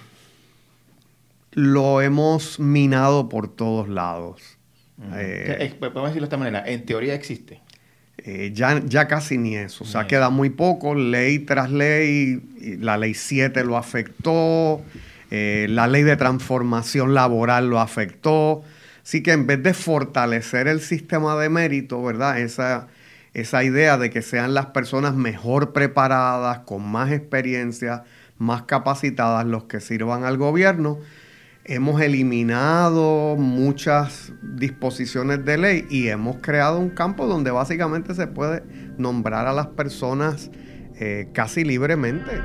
lo 1.51 2.01
hemos 2.01 2.59
minado 2.59 3.29
por 3.29 3.47
todos 3.53 3.89
lados. 3.89 4.41
Eh, 5.13 5.57
Eh, 5.59 5.77
Vamos 5.79 5.97
a 5.97 6.07
decirlo 6.07 6.21
de 6.21 6.25
esta 6.25 6.37
manera. 6.37 6.63
En 6.67 6.85
teoría 6.85 7.13
existe. 7.13 7.61
eh, 8.19 8.51
ya, 8.53 8.81
ya 8.83 9.07
casi 9.07 9.37
ni 9.37 9.55
eso. 9.55 9.83
O 9.83 9.87
sea, 9.87 10.07
queda 10.07 10.29
muy 10.29 10.49
poco, 10.49 10.95
ley 10.95 11.39
tras 11.39 11.71
ley. 11.71 12.41
La 12.79 12.97
ley 12.97 13.13
7 13.13 13.63
lo 13.63 13.77
afectó, 13.77 14.81
la 15.29 15.87
ley 15.87 16.03
de 16.03 16.17
transformación 16.17 17.13
laboral 17.13 17.69
lo 17.69 17.79
afectó. 17.79 18.63
Así 19.03 19.21
que 19.23 19.31
en 19.31 19.45
vez 19.47 19.61
de 19.63 19.73
fortalecer 19.73 20.67
el 20.67 20.81
sistema 20.81 21.37
de 21.37 21.47
mérito, 21.49 22.01
¿verdad? 22.03 22.39
Esa, 22.39 22.87
esa 23.37 23.63
idea 23.63 23.99
de 23.99 24.09
que 24.09 24.23
sean 24.23 24.55
las 24.55 24.67
personas 24.67 25.13
mejor 25.13 25.71
preparadas, 25.71 26.59
con 26.59 26.83
más 26.83 27.11
experiencia, 27.11 28.03
más 28.39 28.63
capacitadas, 28.63 29.45
los 29.45 29.65
que 29.65 29.79
sirvan 29.79 30.23
al 30.23 30.37
gobierno. 30.37 30.97
Hemos 31.63 32.01
eliminado 32.01 33.35
muchas 33.35 34.33
disposiciones 34.41 35.45
de 35.45 35.57
ley 35.59 35.85
y 35.87 36.07
hemos 36.07 36.37
creado 36.37 36.79
un 36.79 36.89
campo 36.89 37.27
donde 37.27 37.51
básicamente 37.51 38.15
se 38.15 38.25
puede 38.25 38.63
nombrar 38.97 39.45
a 39.45 39.53
las 39.53 39.67
personas 39.67 40.49
eh, 40.95 41.29
casi 41.31 41.63
libremente. 41.63 42.41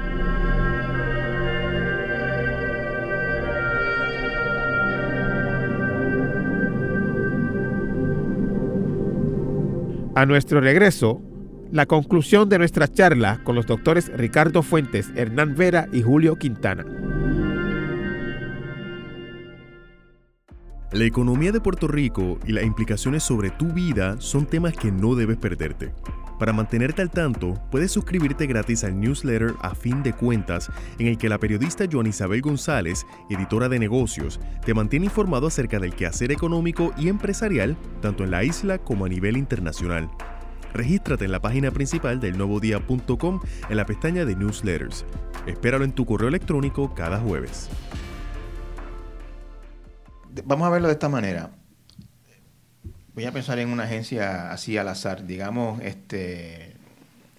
A 10.15 10.27
nuestro 10.27 10.61
regreso, 10.61 11.23
la 11.71 11.87
conclusión 11.87 12.51
de 12.51 12.59
nuestra 12.59 12.87
charla 12.87 13.43
con 13.45 13.55
los 13.55 13.65
doctores 13.65 14.13
Ricardo 14.15 14.63
Fuentes, 14.63 15.11
Hernán 15.17 15.55
Vera 15.57 15.89
y 15.91 16.03
Julio 16.03 16.37
Quintana. 16.37 16.85
La 20.93 21.05
economía 21.05 21.51
de 21.51 21.63
Puerto 21.63 21.89
Rico 21.89 22.39
y 22.47 22.53
las 22.53 22.65
implicaciones 22.65 23.23
sobre 23.23 23.49
tu 23.49 23.73
vida 23.73 24.21
son 24.21 24.45
temas 24.45 24.75
que 24.75 24.93
no 24.93 25.15
debes 25.15 25.39
perderte. 25.39 25.95
Para 26.43 26.53
mantenerte 26.53 27.03
al 27.03 27.11
tanto, 27.11 27.55
puedes 27.71 27.93
suscribirte 27.93 28.49
gratis 28.49 28.83
al 28.83 28.99
newsletter 28.99 29.55
A 29.61 29.77
Fin 29.77 30.03
de 30.03 30.13
Cuentas, 30.13 30.73
en 30.99 31.07
el 31.07 31.17
que 31.17 31.29
la 31.29 31.39
periodista 31.39 31.85
Joan 31.89 32.09
Isabel 32.09 32.43
González, 32.43 33.07
editora 33.31 33.69
de 33.69 33.79
negocios, 33.79 34.41
te 34.67 34.75
mantiene 34.75 35.05
informado 35.05 35.47
acerca 35.47 35.79
del 35.79 35.95
quehacer 35.95 36.33
económico 36.33 36.93
y 36.99 37.07
empresarial, 37.07 37.77
tanto 38.01 38.25
en 38.25 38.33
la 38.33 38.43
isla 38.43 38.79
como 38.79 39.05
a 39.05 39.09
nivel 39.09 39.37
internacional. 39.37 40.11
Regístrate 40.75 41.27
en 41.27 41.31
la 41.31 41.41
página 41.41 41.71
principal 41.71 42.19
del 42.19 42.33
en 42.35 43.77
la 43.77 43.87
pestaña 43.87 44.25
de 44.25 44.35
newsletters. 44.35 45.07
Espéralo 45.47 45.85
en 45.85 45.93
tu 45.93 46.05
correo 46.05 46.27
electrónico 46.27 46.93
cada 46.93 47.21
jueves. 47.21 47.71
Vamos 50.45 50.67
a 50.67 50.71
verlo 50.71 50.89
de 50.89 50.95
esta 50.95 51.09
manera. 51.09 51.62
Voy 53.15 53.27
a 53.27 53.33
pensar 53.33 53.59
en 53.59 53.69
una 53.69 53.85
agencia 53.85 54.51
así 54.53 54.79
al 54.79 54.89
azar, 54.89 55.27
digamos, 55.27 55.83
este, 55.83 56.73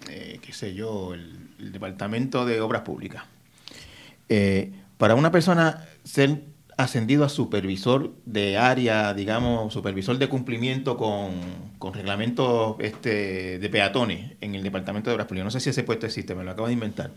eh, 0.08 0.40
qué 0.40 0.54
sé 0.54 0.76
yo, 0.76 1.14
el, 1.14 1.72
Departamento 1.72 2.46
de 2.46 2.60
Obras 2.60 2.82
Públicas. 2.82 3.24
Eh, 4.28 4.74
para 4.98 5.16
una 5.16 5.32
persona 5.32 5.88
ser 6.04 6.44
ascendido 6.78 7.24
a 7.24 7.30
supervisor 7.30 8.12
de 8.26 8.58
área, 8.58 9.14
digamos, 9.14 9.72
supervisor 9.72 10.18
de 10.18 10.28
cumplimiento 10.28 10.98
con, 10.98 11.32
con 11.80 11.94
reglamentos 11.94 12.76
este, 12.80 13.60
de 13.60 13.70
peatones 13.70 14.34
en 14.42 14.56
el 14.56 14.62
Departamento 14.62 15.10
de 15.10 15.16
Obras 15.16 15.28
Públicas. 15.28 15.46
No 15.46 15.52
sé 15.52 15.62
si 15.62 15.70
ese 15.70 15.84
puesto 15.84 16.06
existe, 16.06 16.36
me 16.36 16.44
lo 16.44 16.52
acabo 16.52 16.68
de 16.68 16.74
inventar. 16.74 17.12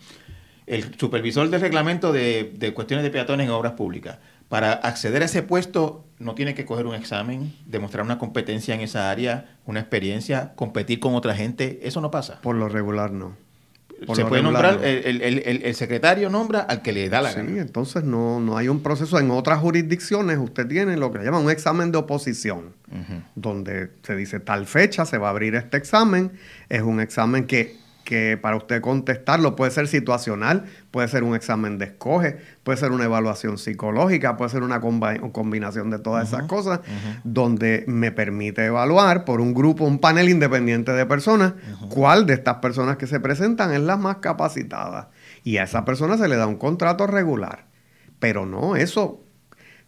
El 0.67 0.97
supervisor 0.97 1.51
de 1.51 1.59
reglamento 1.59 2.13
de, 2.13 2.55
de 2.57 2.73
cuestiones 2.73 3.03
de 3.03 3.11
peatones 3.11 3.47
en 3.47 3.53
obras 3.53 3.73
públicas 3.73 4.19
para 4.49 4.73
acceder 4.73 5.23
a 5.23 5.25
ese 5.25 5.43
puesto 5.43 6.06
no 6.19 6.35
tiene 6.35 6.55
que 6.55 6.65
coger 6.65 6.87
un 6.87 6.95
examen, 6.95 7.55
demostrar 7.67 8.05
una 8.05 8.19
competencia 8.19 8.75
en 8.75 8.81
esa 8.81 9.11
área, 9.11 9.57
una 9.67 9.81
experiencia, 9.81 10.53
competir 10.57 11.01
con 11.01 11.15
otra 11.15 11.35
gente. 11.35 11.81
Eso 11.83 12.01
no 12.01 12.11
pasa. 12.11 12.41
Por 12.41 12.57
lo 12.57 12.69
regular 12.69 13.13
no. 13.13 13.37
Se 14.15 14.27
puede 14.27 14.43
nombrar, 14.43 14.85
el, 14.85 15.75
secretario 15.75 16.29
nombra 16.29 16.61
al 16.61 16.83
que 16.83 16.93
le 16.93 17.09
da 17.09 17.23
la 17.23 17.33
gana. 17.33 17.49
Sí, 17.49 17.59
entonces 17.59 18.05
no, 18.05 18.41
no 18.41 18.59
hay 18.59 18.69
un 18.69 18.83
proceso. 18.83 19.19
En 19.19 19.31
otras 19.31 19.61
jurisdicciones 19.61 20.39
usted 20.39 20.67
tiene 20.67 20.99
lo 20.99 21.11
que 21.13 21.21
llama 21.21 21.39
un 21.39 21.51
examen 21.51 21.93
de 21.93 21.99
oposición, 21.99 22.75
donde 23.35 23.91
se 24.03 24.15
dice 24.15 24.39
tal 24.39 24.67
fecha 24.67 25.07
se 25.07 25.17
va 25.17 25.29
a 25.29 25.31
abrir 25.31 25.55
este 25.55 25.79
examen. 25.79 26.33
Es 26.69 26.83
un 26.83 27.01
examen 27.01 27.47
que 27.47 27.77
que 28.07 28.39
para 28.41 28.57
usted 28.57 28.81
contestarlo 28.81 29.55
puede 29.57 29.73
ser 29.73 29.89
situacional, 29.89 30.65
puede 30.93 31.09
ser 31.09 31.25
un 31.25 31.35
examen 31.35 31.77
de 31.77 31.87
escoge, 31.87 32.39
puede 32.63 32.79
ser 32.79 32.93
una 32.93 33.05
evaluación 33.05 33.59
psicológica, 33.59 34.37
puede 34.39 34.53
ser 34.53 34.63
una 34.63 34.81
combinación 34.81 35.91
de 35.91 35.99
todas 35.99 36.29
esas 36.29 36.45
cosas, 36.45 36.81
donde 37.25 37.85
me 37.89 38.13
permite 38.13 38.65
evaluar 38.65 39.27
por 39.27 39.43
un 39.43 39.53
grupo, 39.53 39.85
un 39.85 39.99
panel 39.99 40.29
independiente 40.29 40.93
de 40.93 41.05
personas, 41.05 41.55
cuál 41.91 42.27
de 42.27 42.35
estas 42.35 42.59
personas 42.59 42.97
que 42.97 43.09
se 43.09 43.19
presentan 43.21 43.75
es 43.75 43.81
la 43.81 43.97
más 43.97 44.19
capacitada. 44.19 45.11
Y 45.43 45.57
a 45.59 45.65
esa 45.65 45.85
persona 45.85 46.17
se 46.17 46.29
le 46.29 46.37
da 46.37 46.47
un 46.47 46.57
contrato 46.57 47.09
regular. 47.09 47.67
Pero 48.21 48.47
no, 48.47 48.77
eso, 48.77 49.25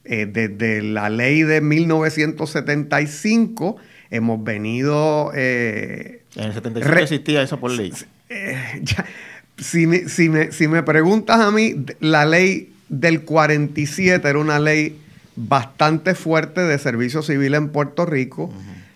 eh, 0.04 0.26
desde 0.26 0.82
la 0.82 1.08
ley 1.08 1.44
de 1.44 1.60
1975, 1.60 3.76
hemos 4.10 4.42
venido... 4.42 5.32
Eh, 5.34 6.22
en 6.36 6.44
el 6.44 6.52
75 6.54 6.98
existía 6.98 7.42
eso 7.42 7.58
por 7.58 7.70
ley. 7.70 7.92
Eh, 8.28 8.82
si, 9.58 9.86
me, 9.86 10.08
si, 10.08 10.28
me, 10.68 10.82
preguntas 10.82 11.40
a 11.40 11.50
mí, 11.50 11.74
la 12.00 12.26
ley 12.26 12.72
del 12.88 13.22
47 13.22 14.26
era 14.28 14.38
una 14.38 14.58
ley 14.58 14.98
bastante 15.36 16.14
fuerte 16.14 16.62
de 16.62 16.78
servicio 16.78 17.22
civil 17.22 17.54
en 17.54 17.70
Puerto 17.70 18.06
Rico. 18.06 18.52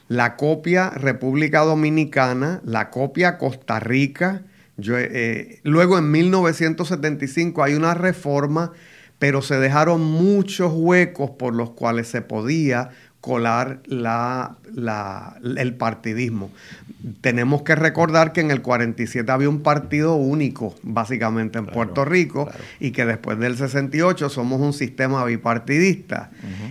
La 0.08 0.36
copia 0.36 0.90
República 0.90 1.60
Dominicana, 1.60 2.60
la 2.64 2.90
copia 2.90 3.38
Costa 3.38 3.80
Rica. 3.80 4.42
Yo, 4.76 4.98
eh, 4.98 5.60
luego 5.62 5.98
en 5.98 6.10
1975 6.10 7.62
hay 7.62 7.74
una 7.74 7.94
reforma, 7.94 8.72
pero 9.18 9.40
se 9.40 9.58
dejaron 9.58 10.02
muchos 10.02 10.72
huecos 10.74 11.30
por 11.30 11.54
los 11.54 11.70
cuales 11.70 12.08
se 12.08 12.20
podía 12.20 12.90
colar 13.22 13.78
la, 13.86 14.56
el 15.56 15.74
partidismo. 15.76 16.50
Tenemos 17.20 17.62
que 17.62 17.76
recordar 17.76 18.32
que 18.32 18.40
en 18.40 18.50
el 18.50 18.62
47 18.62 19.30
había 19.30 19.48
un 19.48 19.62
partido 19.62 20.16
único, 20.16 20.74
básicamente, 20.82 21.60
en 21.60 21.66
Puerto 21.66 22.04
Rico, 22.04 22.50
y 22.80 22.90
que 22.90 23.06
después 23.06 23.38
del 23.38 23.56
68 23.56 24.28
somos 24.28 24.60
un 24.60 24.72
sistema 24.72 25.24
bipartidista, 25.24 26.30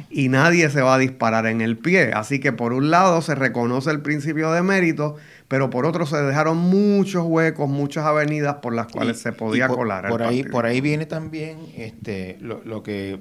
y 0.09 0.27
nadie 0.27 0.69
se 0.69 0.81
va 0.81 0.95
a 0.95 0.97
disparar 0.97 1.45
en 1.45 1.61
el 1.61 1.77
pie. 1.77 2.11
Así 2.13 2.39
que 2.39 2.51
por 2.51 2.73
un 2.73 2.91
lado 2.91 3.21
se 3.21 3.33
reconoce 3.33 3.89
el 3.89 4.01
principio 4.01 4.51
de 4.51 4.61
mérito, 4.61 5.15
pero 5.47 5.69
por 5.69 5.85
otro 5.85 6.05
se 6.05 6.17
dejaron 6.17 6.57
muchos 6.57 7.23
huecos, 7.25 7.69
muchas 7.69 8.03
avenidas 8.03 8.55
por 8.55 8.75
las 8.75 8.87
cuales 8.87 9.19
se 9.19 9.31
podía 9.31 9.69
colar. 9.69 10.09
Por 10.09 10.21
ahí, 10.21 10.43
por 10.43 10.65
ahí 10.65 10.81
viene 10.81 11.05
también 11.05 11.59
este, 11.77 12.37
lo, 12.41 12.61
lo 12.65 12.83
que 12.83 13.19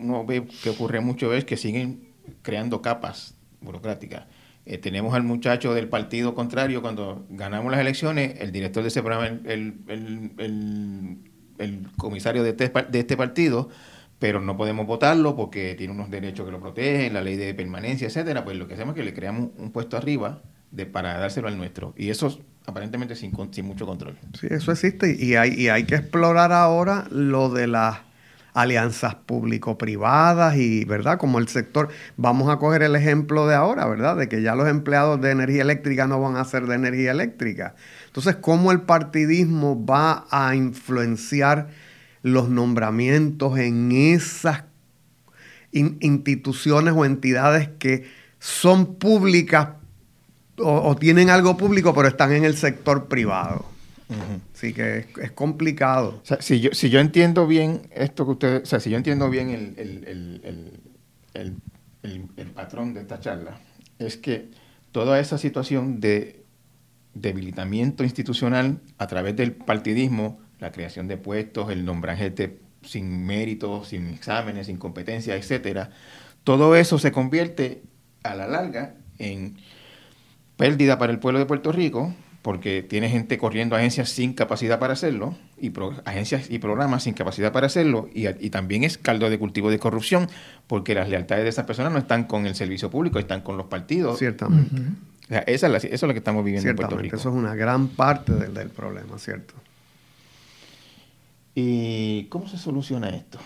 uno 0.00 0.26
ve 0.26 0.44
que 0.64 0.70
ocurre 0.70 0.98
mucho 0.98 1.32
es 1.32 1.44
que 1.44 1.56
siguen 1.56 2.13
creando 2.42 2.82
capas 2.82 3.34
burocráticas. 3.60 4.24
Eh, 4.66 4.78
tenemos 4.78 5.14
al 5.14 5.22
muchacho 5.22 5.74
del 5.74 5.88
partido 5.88 6.34
contrario, 6.34 6.80
cuando 6.80 7.26
ganamos 7.28 7.70
las 7.70 7.80
elecciones, 7.80 8.40
el 8.40 8.50
director 8.50 8.82
de 8.82 8.88
ese 8.88 9.02
programa, 9.02 9.26
el, 9.26 9.74
el, 9.88 11.18
el, 11.58 11.86
comisario 11.98 12.42
de 12.42 12.50
este, 12.50 12.72
de 12.90 12.98
este 12.98 13.16
partido, 13.16 13.68
pero 14.18 14.40
no 14.40 14.56
podemos 14.56 14.86
votarlo 14.86 15.36
porque 15.36 15.74
tiene 15.74 15.92
unos 15.92 16.10
derechos 16.10 16.46
que 16.46 16.52
lo 16.52 16.60
protegen, 16.60 17.12
la 17.12 17.20
ley 17.20 17.36
de 17.36 17.52
permanencia, 17.52 18.06
etcétera, 18.06 18.44
pues 18.44 18.56
lo 18.56 18.66
que 18.66 18.74
hacemos 18.74 18.94
es 18.94 19.00
que 19.00 19.04
le 19.04 19.12
creamos 19.12 19.50
un 19.58 19.70
puesto 19.70 19.96
arriba 19.98 20.42
de, 20.70 20.86
para 20.86 21.18
dárselo 21.18 21.48
al 21.48 21.58
nuestro. 21.58 21.94
Y 21.96 22.08
eso 22.08 22.38
aparentemente 22.66 23.16
sin, 23.16 23.32
sin 23.52 23.66
mucho 23.66 23.86
control. 23.86 24.16
Sí, 24.40 24.46
eso 24.50 24.72
existe 24.72 25.14
y 25.18 25.34
hay, 25.34 25.52
y 25.54 25.68
hay 25.68 25.84
que 25.84 25.96
explorar 25.96 26.52
ahora 26.52 27.06
lo 27.10 27.50
de 27.50 27.66
las 27.66 27.98
alianzas 28.54 29.16
público-privadas 29.16 30.56
y, 30.56 30.84
¿verdad? 30.84 31.18
Como 31.18 31.40
el 31.40 31.48
sector, 31.48 31.88
vamos 32.16 32.48
a 32.48 32.58
coger 32.58 32.84
el 32.84 32.94
ejemplo 32.94 33.48
de 33.48 33.56
ahora, 33.56 33.86
¿verdad? 33.86 34.16
De 34.16 34.28
que 34.28 34.42
ya 34.42 34.54
los 34.54 34.68
empleados 34.68 35.20
de 35.20 35.32
energía 35.32 35.62
eléctrica 35.62 36.06
no 36.06 36.20
van 36.20 36.36
a 36.36 36.44
ser 36.44 36.66
de 36.66 36.76
energía 36.76 37.10
eléctrica. 37.10 37.74
Entonces, 38.06 38.36
¿cómo 38.36 38.70
el 38.70 38.82
partidismo 38.82 39.84
va 39.84 40.26
a 40.30 40.54
influenciar 40.54 41.68
los 42.22 42.48
nombramientos 42.48 43.58
en 43.58 43.90
esas 43.90 44.64
instituciones 45.72 46.94
o 46.96 47.04
entidades 47.04 47.68
que 47.80 48.08
son 48.38 48.94
públicas 48.94 49.70
o 50.58 50.94
tienen 50.94 51.30
algo 51.30 51.56
público 51.56 51.92
pero 51.92 52.06
están 52.06 52.32
en 52.32 52.44
el 52.44 52.56
sector 52.56 53.08
privado? 53.08 53.73
Así 54.54 54.74
que 54.74 55.06
es, 55.20 55.32
complicado. 55.32 56.22
si, 56.40 56.60
yo, 56.60 56.70
si 56.72 56.90
yo 56.90 57.00
entiendo 57.00 57.46
bien 57.46 57.88
esto 57.90 58.24
que 58.24 58.30
ustedes, 58.32 58.62
o 58.62 58.66
sea, 58.66 58.80
si 58.80 58.90
yo 58.90 58.96
entiendo 58.96 59.30
bien 59.30 59.50
el, 59.50 60.80
el, 61.32 62.50
patrón 62.54 62.94
de 62.94 63.00
esta 63.00 63.18
charla, 63.18 63.58
es 63.98 64.16
que 64.16 64.50
toda 64.92 65.18
esa 65.18 65.38
situación 65.38 66.00
de 66.00 66.44
debilitamiento 67.14 68.04
institucional 68.04 68.80
a 68.98 69.06
través 69.06 69.36
del 69.36 69.52
partidismo, 69.52 70.38
la 70.60 70.70
creación 70.70 71.08
de 71.08 71.16
puestos, 71.16 71.70
el 71.70 71.84
nombraje 71.84 72.32
sin 72.82 73.24
méritos, 73.24 73.88
sin 73.88 74.08
exámenes, 74.08 74.66
sin 74.66 74.76
competencia, 74.76 75.34
etcétera, 75.34 75.90
todo 76.44 76.76
eso 76.76 76.98
se 76.98 77.10
convierte 77.10 77.82
a 78.22 78.34
la 78.34 78.46
larga 78.46 78.94
en 79.18 79.56
pérdida 80.56 80.98
para 80.98 81.12
el 81.12 81.18
pueblo 81.18 81.38
de 81.38 81.46
Puerto 81.46 81.72
Rico, 81.72 82.14
porque 82.44 82.82
tiene 82.82 83.08
gente 83.08 83.38
corriendo 83.38 83.74
agencias 83.74 84.10
sin 84.10 84.34
capacidad 84.34 84.78
para 84.78 84.92
hacerlo, 84.92 85.34
y 85.58 85.72
agencias 86.04 86.50
y 86.50 86.58
programas 86.58 87.04
sin 87.04 87.14
capacidad 87.14 87.52
para 87.52 87.68
hacerlo, 87.68 88.10
y, 88.12 88.50
también 88.50 88.84
es 88.84 88.98
caldo 88.98 89.30
de 89.30 89.38
cultivo 89.38 89.70
de 89.70 89.78
corrupción, 89.78 90.28
porque 90.66 90.94
las 90.94 91.08
lealtades 91.08 91.44
de 91.44 91.48
esas 91.48 91.64
personas 91.64 91.90
no 91.94 91.98
están 91.98 92.24
con 92.24 92.44
el 92.44 92.54
servicio 92.54 92.90
público, 92.90 93.18
están 93.18 93.40
con 93.40 93.56
los 93.56 93.68
partidos. 93.68 94.18
Ciertamente. 94.18 94.76
esa 95.46 95.74
es 95.74 95.84
eso 95.84 95.94
es 95.94 96.02
lo 96.02 96.12
que 96.12 96.18
estamos 96.18 96.44
viviendo 96.44 96.68
en 96.68 96.76
Puerto 96.76 96.98
Rico. 96.98 97.16
Eso 97.16 97.30
es 97.30 97.34
una 97.34 97.54
gran 97.54 97.88
parte 97.88 98.34
del, 98.34 98.52
del 98.52 98.68
problema, 98.68 99.18
¿cierto? 99.18 99.54
¿Y 101.54 102.24
cómo 102.24 102.46
se 102.46 102.58
soluciona 102.58 103.08
esto? 103.08 103.38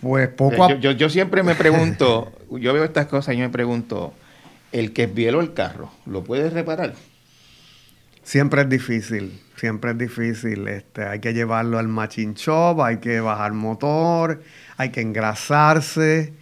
Pues 0.00 0.28
poco 0.28 0.62
a 0.62 0.68
yo, 0.68 0.76
yo, 0.76 0.92
yo 0.92 1.10
siempre 1.10 1.42
me 1.42 1.56
pregunto, 1.56 2.30
yo 2.52 2.72
veo 2.72 2.84
estas 2.84 3.06
cosas 3.06 3.34
y 3.34 3.38
me 3.38 3.48
pregunto, 3.48 4.14
el 4.70 4.92
que 4.92 5.04
esbieló 5.04 5.40
el 5.40 5.54
carro, 5.54 5.90
¿lo 6.06 6.22
puede 6.22 6.48
reparar? 6.48 6.94
Siempre 8.32 8.62
es 8.62 8.68
difícil, 8.70 9.38
siempre 9.56 9.90
es 9.90 9.98
difícil. 9.98 10.66
Este, 10.66 11.04
hay 11.04 11.20
que 11.20 11.34
llevarlo 11.34 11.78
al 11.78 11.86
machine 11.88 12.32
shop, 12.34 12.80
hay 12.80 12.96
que 12.96 13.20
bajar 13.20 13.52
motor, 13.52 14.42
hay 14.78 14.88
que 14.88 15.02
engrasarse 15.02 16.32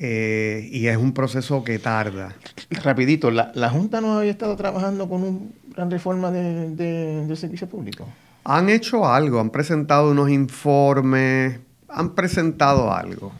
eh, 0.00 0.68
y 0.72 0.88
es 0.88 0.96
un 0.96 1.12
proceso 1.14 1.62
que 1.62 1.78
tarda. 1.78 2.34
Rapidito, 2.82 3.30
¿la, 3.30 3.52
la 3.54 3.70
Junta 3.70 4.00
no 4.00 4.18
había 4.18 4.32
estado 4.32 4.56
trabajando 4.56 5.08
con 5.08 5.22
una 5.22 5.38
gran 5.76 5.88
reforma 5.88 6.32
de, 6.32 6.70
de- 6.70 7.24
del 7.24 7.36
servicio 7.36 7.68
público? 7.68 8.08
Han 8.42 8.68
hecho 8.68 9.06
algo, 9.06 9.38
han 9.38 9.50
presentado 9.50 10.10
unos 10.10 10.30
informes, 10.30 11.60
han 11.88 12.16
presentado 12.16 12.92
algo, 12.92 13.30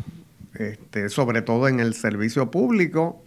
este, 0.54 1.08
sobre 1.08 1.42
todo 1.42 1.66
en 1.66 1.80
el 1.80 1.94
servicio 1.94 2.52
público. 2.52 3.24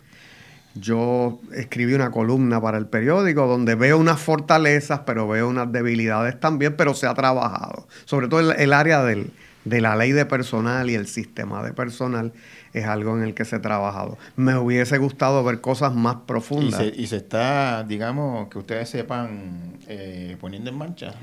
Yo 0.75 1.39
escribí 1.53 1.93
una 1.93 2.09
columna 2.11 2.59
para 2.59 2.77
el 2.77 2.87
periódico 2.87 3.45
donde 3.47 3.75
veo 3.75 3.97
unas 3.97 4.19
fortalezas, 4.19 5.01
pero 5.05 5.27
veo 5.27 5.47
unas 5.49 5.71
debilidades 5.71 6.39
también, 6.39 6.75
pero 6.75 6.93
se 6.95 7.05
ha 7.07 7.13
trabajado. 7.13 7.87
Sobre 8.05 8.27
todo 8.27 8.39
el, 8.51 8.59
el 8.59 8.73
área 8.73 9.03
del- 9.03 9.31
de 9.65 9.79
la 9.79 9.95
ley 9.95 10.11
de 10.11 10.25
personal 10.25 10.89
y 10.89 10.95
el 10.95 11.07
sistema 11.07 11.63
de 11.63 11.71
personal 11.71 12.33
es 12.73 12.83
algo 12.85 13.15
en 13.15 13.23
el 13.23 13.33
que 13.33 13.45
se 13.45 13.55
ha 13.55 13.61
trabajado. 13.61 14.17
Me 14.35 14.57
hubiese 14.57 14.97
gustado 14.97 15.41
ver 15.43 15.61
cosas 15.61 15.93
más 15.95 16.15
Y 16.15 16.25
profundas. 16.25 16.81
se, 16.81 16.87
y 16.87 17.07
se 17.07 17.15
está, 17.17 17.83
digamos, 17.83 18.49
que 18.49 18.57
ustedes 18.59 18.89
sepan, 18.89 19.77
eh, 19.87 20.35
poniendo 20.41 20.69
en 20.69 20.77
marcha, 20.77 21.13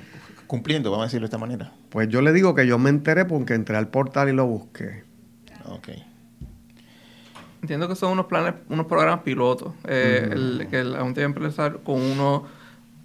cumpliendo, 0.46 0.90
vamos 0.90 1.04
a 1.04 1.06
decirlo 1.08 1.24
de 1.24 1.26
esta 1.26 1.38
manera. 1.38 1.72
Pues 1.90 2.08
yo 2.08 2.22
le 2.22 2.32
digo 2.32 2.54
que 2.54 2.66
yo 2.66 2.78
me 2.78 2.88
enteré 2.88 3.24
porque 3.26 3.52
entré 3.54 3.76
al 3.76 3.88
portal 3.88 4.28
y 4.30 4.32
lo 4.32 4.46
busqué. 4.46 5.02
Ok. 5.66 5.88
Entiendo 7.62 7.88
que 7.88 7.94
son 7.94 8.12
unos 8.12 8.26
planes, 8.26 8.54
unos 8.68 8.86
programas 8.86 9.20
pilotos. 9.20 9.72
eh, 9.86 10.28
el, 10.32 10.66
que 10.70 10.82
la 10.82 11.00
Junta 11.02 11.20
iba 11.20 11.28
a 11.28 11.32
empezar 11.34 11.80
con 11.84 12.00
unos 12.00 12.42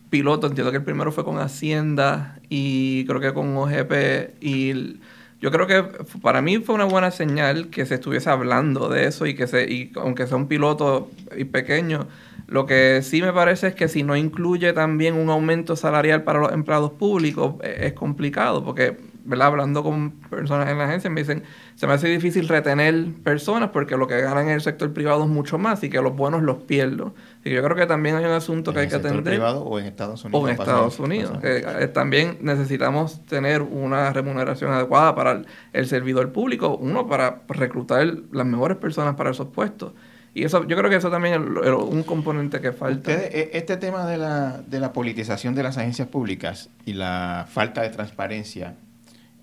pilotos. 0.09 0.49
Entiendo 0.51 0.71
que 0.71 0.77
el 0.77 0.83
primero 0.83 1.11
fue 1.11 1.25
con 1.25 1.39
Hacienda 1.39 2.39
y 2.49 3.05
creo 3.05 3.19
que 3.19 3.33
con 3.33 3.55
OGP. 3.57 4.35
Y 4.41 4.69
el- 4.69 4.99
yo 5.41 5.51
creo 5.51 5.67
que 5.67 5.83
para 6.21 6.41
mí 6.41 6.57
fue 6.59 6.73
una 6.75 6.85
buena 6.85 7.11
señal 7.11 7.67
que 7.69 7.85
se 7.85 7.95
estuviese 7.95 8.29
hablando 8.29 8.87
de 8.89 9.05
eso 9.07 9.25
y 9.25 9.35
que 9.35 9.45
se, 9.47 9.69
y 9.71 9.91
aunque 9.97 10.25
sea 10.27 10.37
un 10.37 10.47
piloto 10.47 11.11
y 11.37 11.43
pequeño, 11.43 12.07
lo 12.47 12.65
que 12.65 13.01
sí 13.03 13.21
me 13.21 13.33
parece 13.33 13.67
es 13.67 13.75
que 13.75 13.87
si 13.89 14.03
no 14.03 14.15
incluye 14.15 14.71
también 14.73 15.15
un 15.15 15.29
aumento 15.29 15.75
salarial 15.75 16.23
para 16.23 16.39
los 16.39 16.53
empleados 16.53 16.91
públicos, 16.91 17.55
eh, 17.63 17.87
es 17.87 17.93
complicado, 17.93 18.63
porque, 18.63 18.97
¿verdad? 19.25 19.47
Hablando 19.47 19.83
con 19.83 20.11
personas 20.29 20.69
en 20.69 20.77
la 20.77 20.85
agencia, 20.85 21.09
me 21.09 21.21
dicen, 21.21 21.43
se 21.75 21.87
me 21.87 21.93
hace 21.93 22.07
difícil 22.07 22.47
retener 22.47 23.13
personas 23.23 23.71
porque 23.71 23.97
lo 23.97 24.07
que 24.07 24.21
ganan 24.21 24.45
en 24.47 24.53
el 24.53 24.61
sector 24.61 24.93
privado 24.93 25.23
es 25.23 25.29
mucho 25.29 25.57
más 25.57 25.83
y 25.83 25.89
que 25.89 26.01
los 26.01 26.15
buenos 26.15 26.43
los 26.43 26.57
pierdo. 26.63 27.13
Y 27.43 27.51
yo 27.51 27.63
creo 27.63 27.75
que 27.75 27.85
también 27.85 28.15
hay 28.15 28.25
un 28.25 28.31
asunto 28.31 28.71
que 28.71 28.79
¿En 28.79 28.81
hay 28.81 28.85
el 28.85 28.89
que 28.91 28.95
sector 28.95 29.11
atender. 29.11 29.33
privado 29.33 29.63
o 29.63 29.79
en 29.79 29.85
Estados 29.87 30.23
Unidos? 30.23 30.43
O 30.43 30.47
en 30.47 30.53
Estados 30.53 30.99
Unidos. 30.99 31.37
que, 31.41 31.57
eh, 31.57 31.87
también 31.87 32.37
necesitamos 32.41 33.25
tener 33.25 33.61
una 33.61 34.13
remuneración 34.13 34.71
adecuada 34.71 35.15
para 35.15 35.31
el, 35.31 35.47
el 35.73 35.87
servidor 35.87 36.31
público, 36.31 36.77
uno 36.77 37.07
para 37.07 37.41
reclutar 37.49 38.05
las 38.31 38.45
mejores 38.45 38.77
personas 38.77 39.15
para 39.15 39.31
esos 39.31 39.47
puestos. 39.47 39.93
Y 40.37 40.43
eso, 40.43 40.67
yo 40.67 40.75
creo 40.75 40.89
que 40.89 40.97
eso 40.97 41.09
también 41.09 41.35
es 41.63 41.71
un 41.71 42.03
componente 42.03 42.59
que 42.59 42.73
falta. 42.73 43.09
Ustedes, 43.11 43.33
e- 43.33 43.49
este 43.57 43.77
tema 43.77 44.05
de 44.05 44.17
la, 44.17 44.61
de 44.67 44.81
la 44.81 44.91
politización 44.91 45.55
de 45.55 45.63
las 45.63 45.77
agencias 45.77 46.09
públicas 46.09 46.69
y 46.85 46.91
la 46.91 47.45
falta 47.49 47.81
de 47.83 47.89
transparencia, 47.89 48.75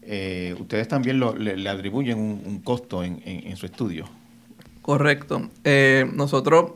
eh, 0.02 0.54
ustedes 0.58 0.88
también 0.88 1.18
lo- 1.20 1.36
le, 1.36 1.68
atribuyen 1.68 2.18
un, 2.18 2.60
costo 2.60 3.02
en, 3.04 3.56
su 3.56 3.66
estudio. 3.66 4.08
Correcto. 4.82 5.48
Eh, 5.64 6.06
nosotros 6.12 6.72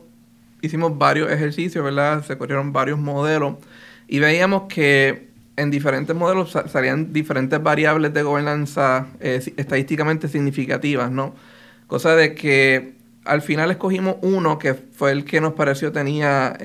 hicimos 0.61 0.97
varios 0.97 1.29
ejercicios, 1.31 1.83
¿verdad? 1.83 2.23
Se 2.25 2.37
corrieron 2.37 2.71
varios 2.73 2.99
modelos 2.99 3.55
y 4.07 4.19
veíamos 4.19 4.63
que 4.63 5.27
en 5.57 5.71
diferentes 5.71 6.15
modelos 6.15 6.51
sa- 6.51 6.67
salían 6.67 7.11
diferentes 7.11 7.61
variables 7.61 8.13
de 8.13 8.23
gobernanza 8.23 9.07
eh, 9.19 9.41
estadísticamente 9.57 10.27
significativas, 10.27 11.11
¿no? 11.11 11.35
Cosa 11.87 12.15
de 12.15 12.33
que 12.33 12.93
al 13.25 13.41
final 13.41 13.71
escogimos 13.71 14.15
uno 14.21 14.57
que 14.57 14.73
fue 14.73 15.11
el 15.11 15.25
que 15.25 15.41
nos 15.41 15.53
pareció 15.53 15.91
tenía 15.91 16.55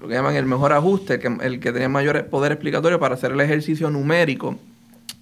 lo 0.00 0.08
que 0.08 0.14
llaman 0.14 0.36
el 0.36 0.44
mejor 0.46 0.72
ajuste, 0.72 1.20
el 1.42 1.60
que 1.60 1.72
tenía 1.72 1.88
mayor 1.88 2.26
poder 2.26 2.52
explicatorio 2.52 3.00
para 3.00 3.14
hacer 3.14 3.32
el 3.32 3.40
ejercicio 3.40 3.90
numérico. 3.90 4.58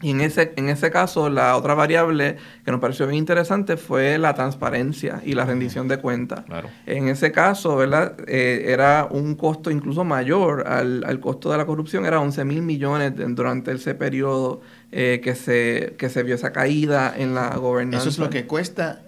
Y 0.02 0.10
en 0.10 0.20
ese, 0.20 0.52
en 0.56 0.68
ese 0.68 0.90
caso, 0.90 1.30
la 1.30 1.56
otra 1.56 1.74
variable 1.74 2.36
que 2.64 2.70
nos 2.72 2.80
pareció 2.80 3.06
bien 3.06 3.18
interesante 3.18 3.76
fue 3.76 4.18
la 4.18 4.34
transparencia 4.34 5.22
y 5.24 5.32
la 5.34 5.44
rendición 5.44 5.86
de 5.88 5.98
cuentas. 5.98 6.44
Claro. 6.44 6.68
En 6.86 7.08
ese 7.08 7.30
caso, 7.32 7.76
¿verdad? 7.76 8.16
Eh, 8.26 8.64
era 8.66 9.06
un 9.10 9.36
costo 9.36 9.70
incluso 9.70 10.04
mayor 10.04 10.66
al, 10.66 11.04
al 11.04 11.20
costo 11.20 11.50
de 11.52 11.58
la 11.58 11.66
corrupción, 11.66 12.04
era 12.04 12.20
11 12.20 12.44
mil 12.44 12.62
millones 12.62 13.16
de- 13.16 13.24
durante 13.26 13.72
ese 13.72 13.94
periodo 13.94 14.60
eh, 14.90 15.20
que, 15.22 15.34
se, 15.34 15.94
que 15.96 16.08
se 16.10 16.22
vio 16.22 16.34
esa 16.34 16.52
caída 16.52 17.14
en 17.16 17.34
la 17.34 17.56
gobernanza. 17.56 18.00
Eso 18.00 18.08
es 18.10 18.18
lo 18.18 18.28
que 18.28 18.46
cuesta 18.46 19.02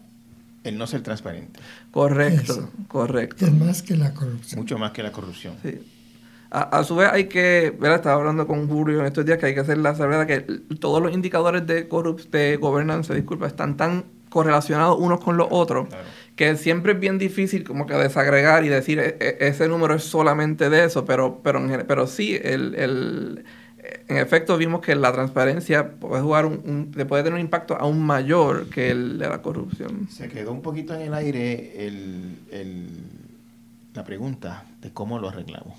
el 0.63 0.79
no 0.79 0.87
ser 0.87 1.03
transparente. 1.03 1.61
Correcto, 1.91 2.53
Eso. 2.53 2.71
correcto. 2.89 3.45
Es 3.45 3.53
más 3.53 3.83
que 3.83 3.97
la 3.97 4.15
corrupción. 4.15 4.61
Mucho 4.61 4.79
más 4.79 4.93
que 4.93 5.03
la 5.03 5.13
corrupción. 5.13 5.55
Sí. 5.63 5.79
A, 6.55 6.79
a 6.79 6.85
su 6.85 6.95
vez 6.95 7.09
hay 7.13 7.25
que, 7.25 7.75
¿verdad? 7.81 7.97
Estaba 7.97 8.15
hablando 8.17 8.47
con 8.47 8.69
Julio 8.69 9.01
en 9.01 9.07
estos 9.07 9.25
días 9.27 9.39
que 9.39 9.47
hay 9.47 9.55
que 9.55 9.61
hacer 9.61 9.79
la 9.79 9.95
salvedad 9.97 10.25
que 10.27 10.41
todos 10.79 11.03
los 11.03 11.13
indicadores 11.13 11.67
de, 11.67 11.89
corrup 11.89 12.21
de 12.31 12.57
gobernanza, 12.57 13.13
disculpa, 13.13 13.47
están 13.49 13.77
tan 13.77 14.05
correlacionados 14.31 14.97
unos 15.01 15.21
con 15.23 15.37
los 15.37 15.49
otros 15.51 15.89
que 16.37 16.57
siempre 16.57 16.93
es 16.93 17.01
bien 17.01 17.19
difícil 17.19 17.65
como 17.65 17.87
que 17.87 17.95
desagregar 17.95 18.65
y 18.65 18.69
decir 18.69 18.99
"E- 19.01 19.17
e- 19.21 19.37
ese 19.49 19.69
número 19.69 19.95
es 19.95 20.05
solamente 20.05 20.71
de 20.71 20.85
eso, 20.85 21.05
pero, 21.05 21.41
pero, 21.43 21.61
pero 21.87 22.07
sí, 22.07 22.39
el, 22.43 22.75
el- 22.77 23.45
en 24.09 24.17
efecto 24.17 24.57
vimos 24.57 24.81
que 24.81 24.95
la 24.95 25.13
transparencia 25.13 25.91
puede 25.93 26.23
jugar 26.23 26.47
un, 26.47 26.61
un- 26.65 27.07
puede 27.07 27.23
tener 27.23 27.35
un 27.35 27.41
impacto 27.41 27.77
aún 27.77 28.01
mayor 28.05 28.67
que 28.71 28.91
el 28.91 29.19
de 29.19 29.29
la 29.29 29.43
corrupción. 29.43 30.09
Se 30.11 30.29
quedó 30.29 30.53
un 30.53 30.63
poquito 30.63 30.95
en 30.95 31.03
el 31.03 31.15
aire 31.15 31.87
el- 31.87 32.39
el- 32.51 32.89
la 33.93 34.05
pregunta 34.05 34.65
de 34.81 34.91
cómo 34.93 35.19
lo 35.19 35.29
arreglamos. 35.29 35.79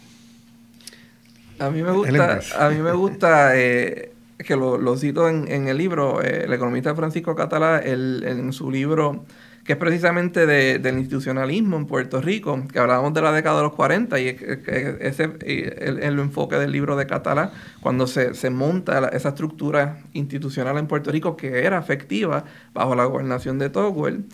A 1.57 1.69
mí 1.69 1.81
me 1.83 1.91
gusta, 1.91 2.45
a 2.51 2.69
mí 2.69 2.81
me 2.81 2.91
gusta 2.93 3.57
eh, 3.57 4.17
que 4.39 4.55
lo, 4.57 4.77
lo 4.77 4.97
cito 4.97 5.29
en, 5.29 5.47
en 5.49 5.67
el 5.69 5.77
libro, 5.77 6.21
eh, 6.21 6.43
el 6.45 6.53
economista 6.53 6.93
Francisco 6.95 7.33
Catalá, 7.35 7.79
el- 7.79 8.23
en 8.27 8.51
su 8.51 8.69
libro, 8.69 9.25
que 9.63 9.73
es 9.73 9.79
precisamente 9.79 10.45
de- 10.45 10.79
del 10.79 10.97
institucionalismo 10.99 11.77
en 11.77 11.85
Puerto 11.87 12.21
Rico, 12.21 12.61
que 12.71 12.77
hablábamos 12.79 13.13
de 13.13 13.21
la 13.21 13.31
década 13.31 13.57
de 13.57 13.63
los 13.63 13.73
40, 13.73 14.19
y 14.19 14.27
ese 14.27 15.23
el, 15.41 15.99
el 16.03 16.19
enfoque 16.19 16.57
del 16.57 16.71
libro 16.71 16.95
de 16.97 17.07
Catalá, 17.07 17.53
cuando 17.81 18.05
se, 18.05 18.33
se 18.33 18.49
monta 18.49 18.99
la- 19.01 19.07
esa 19.07 19.29
estructura 19.29 19.99
institucional 20.13 20.77
en 20.77 20.87
Puerto 20.87 21.09
Rico 21.11 21.37
que 21.37 21.65
era 21.65 21.79
efectiva 21.79 22.43
bajo 22.73 22.95
la 22.95 23.05
gobernación 23.05 23.59
de 23.59 23.69
Togwell. 23.69 24.25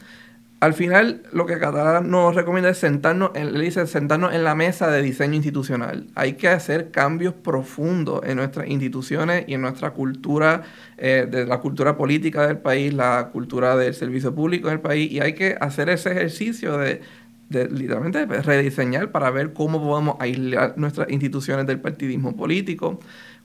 Al 0.62 0.76
final, 0.76 1.24
lo 1.34 1.48
que 1.48 1.58
Catalá 1.58 2.02
nos 2.02 2.36
recomienda 2.36 2.70
es 2.70 2.78
sentarnos, 2.78 3.32
en, 3.34 3.48
él 3.48 3.62
dice, 3.62 3.88
sentarnos 3.88 4.32
en 4.32 4.44
la 4.44 4.54
mesa 4.54 4.92
de 4.92 5.02
diseño 5.02 5.34
institucional. 5.34 6.06
Hay 6.14 6.34
que 6.34 6.50
hacer 6.50 6.92
cambios 6.92 7.34
profundos 7.34 8.22
en 8.26 8.38
nuestras 8.38 8.68
instituciones 8.68 9.46
y 9.48 9.56
en 9.56 9.62
nuestra 9.62 9.90
cultura, 9.90 10.62
eh, 11.00 11.28
de 11.28 11.48
la 11.48 11.58
cultura 11.62 11.98
política 11.98 12.46
del 12.46 12.60
país, 12.60 12.94
la 12.94 13.30
cultura 13.34 13.76
del 13.76 13.96
servicio 13.96 14.36
público 14.36 14.70
del 14.70 14.82
país, 14.82 15.12
y 15.12 15.20
hay 15.20 15.34
que 15.34 15.58
hacer 15.60 15.90
ese 15.90 16.12
ejercicio 16.12 16.78
de, 16.78 17.02
de 17.50 17.68
literalmente 17.68 18.24
rediseñar 18.28 19.12
para 19.12 19.32
ver 19.32 19.54
cómo 19.54 19.82
podemos 19.82 20.18
aislar 20.20 20.76
nuestras 20.78 21.10
instituciones 21.10 21.66
del 21.66 21.80
partidismo 21.80 22.36
político, 22.36 23.00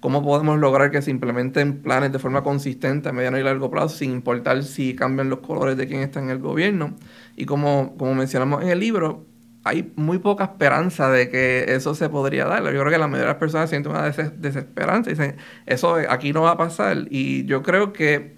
cómo 0.07 0.23
podemos 0.23 0.61
lograr 0.61 0.93
que 0.93 1.03
se 1.03 1.11
implementen 1.11 1.83
planes 1.83 2.13
de 2.13 2.21
forma 2.21 2.45
consistente 2.45 3.09
a 3.09 3.13
mediano 3.13 3.41
y 3.41 3.43
largo 3.43 3.73
plazo, 3.73 3.89
sin 3.89 4.13
importar 4.13 4.63
si 4.63 4.95
cambian 4.95 5.29
los 5.31 5.41
colores 5.41 5.77
de 5.77 5.89
quien 5.89 6.01
está 6.01 6.21
en 6.21 6.31
el 6.31 6.39
gobierno. 6.39 6.95
Y 7.35 7.45
como, 7.45 7.97
como 7.99 8.15
mencionamos 8.15 8.63
en 8.63 8.69
el 8.69 8.79
libro, 8.79 9.27
hay 9.65 9.93
muy 9.97 10.19
poca 10.19 10.45
esperanza 10.45 11.11
de 11.11 11.29
que 11.29 11.65
eso 11.75 11.97
se 11.97 12.09
podría 12.09 12.45
dar. 12.45 12.63
Yo 12.63 12.71
creo 12.71 12.89
que 12.89 12.99
la 12.99 13.09
mayoría 13.09 13.27
de 13.27 13.33
las 13.33 13.41
personas 13.41 13.69
sienten 13.69 13.91
una 13.91 14.05
des- 14.05 14.41
desesperanza 14.41 15.11
y 15.11 15.15
dicen, 15.15 15.37
eso 15.67 15.97
aquí 16.09 16.33
no 16.33 16.43
va 16.43 16.53
a 16.53 16.57
pasar. 16.57 17.07
Y 17.11 17.45
yo 17.47 17.65
creo 17.65 17.93
que 17.93 18.36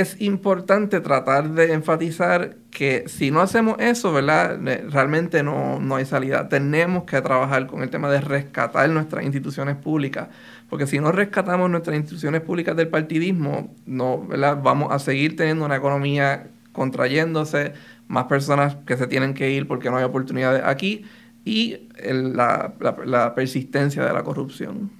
es 0.00 0.20
importante 0.20 1.00
tratar 1.00 1.50
de 1.50 1.72
enfatizar 1.72 2.56
que 2.70 3.04
si 3.08 3.30
no 3.30 3.40
hacemos 3.40 3.76
eso, 3.80 4.12
¿verdad? 4.12 4.58
Realmente 4.90 5.42
no, 5.42 5.78
no 5.80 5.96
hay 5.96 6.04
salida. 6.04 6.48
Tenemos 6.48 7.04
que 7.04 7.20
trabajar 7.20 7.66
con 7.66 7.82
el 7.82 7.90
tema 7.90 8.10
de 8.10 8.20
rescatar 8.20 8.88
nuestras 8.90 9.24
instituciones 9.24 9.76
públicas, 9.76 10.28
porque 10.70 10.86
si 10.86 10.98
no 10.98 11.12
rescatamos 11.12 11.68
nuestras 11.70 11.96
instituciones 11.96 12.40
públicas 12.42 12.76
del 12.76 12.88
partidismo, 12.88 13.74
no, 13.86 14.26
¿verdad? 14.26 14.58
Vamos 14.62 14.92
a 14.92 14.98
seguir 14.98 15.36
teniendo 15.36 15.64
una 15.64 15.76
economía 15.76 16.48
contrayéndose, 16.72 17.72
más 18.08 18.24
personas 18.24 18.76
que 18.86 18.96
se 18.96 19.06
tienen 19.06 19.34
que 19.34 19.50
ir 19.50 19.66
porque 19.66 19.90
no 19.90 19.96
hay 19.96 20.04
oportunidades 20.04 20.62
aquí 20.64 21.04
y 21.44 21.88
el- 21.96 22.36
la, 22.36 22.72
la- 22.80 22.96
la 23.04 23.34
persistencia 23.34 24.04
de 24.04 24.12
la 24.12 24.22
corrupción. 24.22 24.90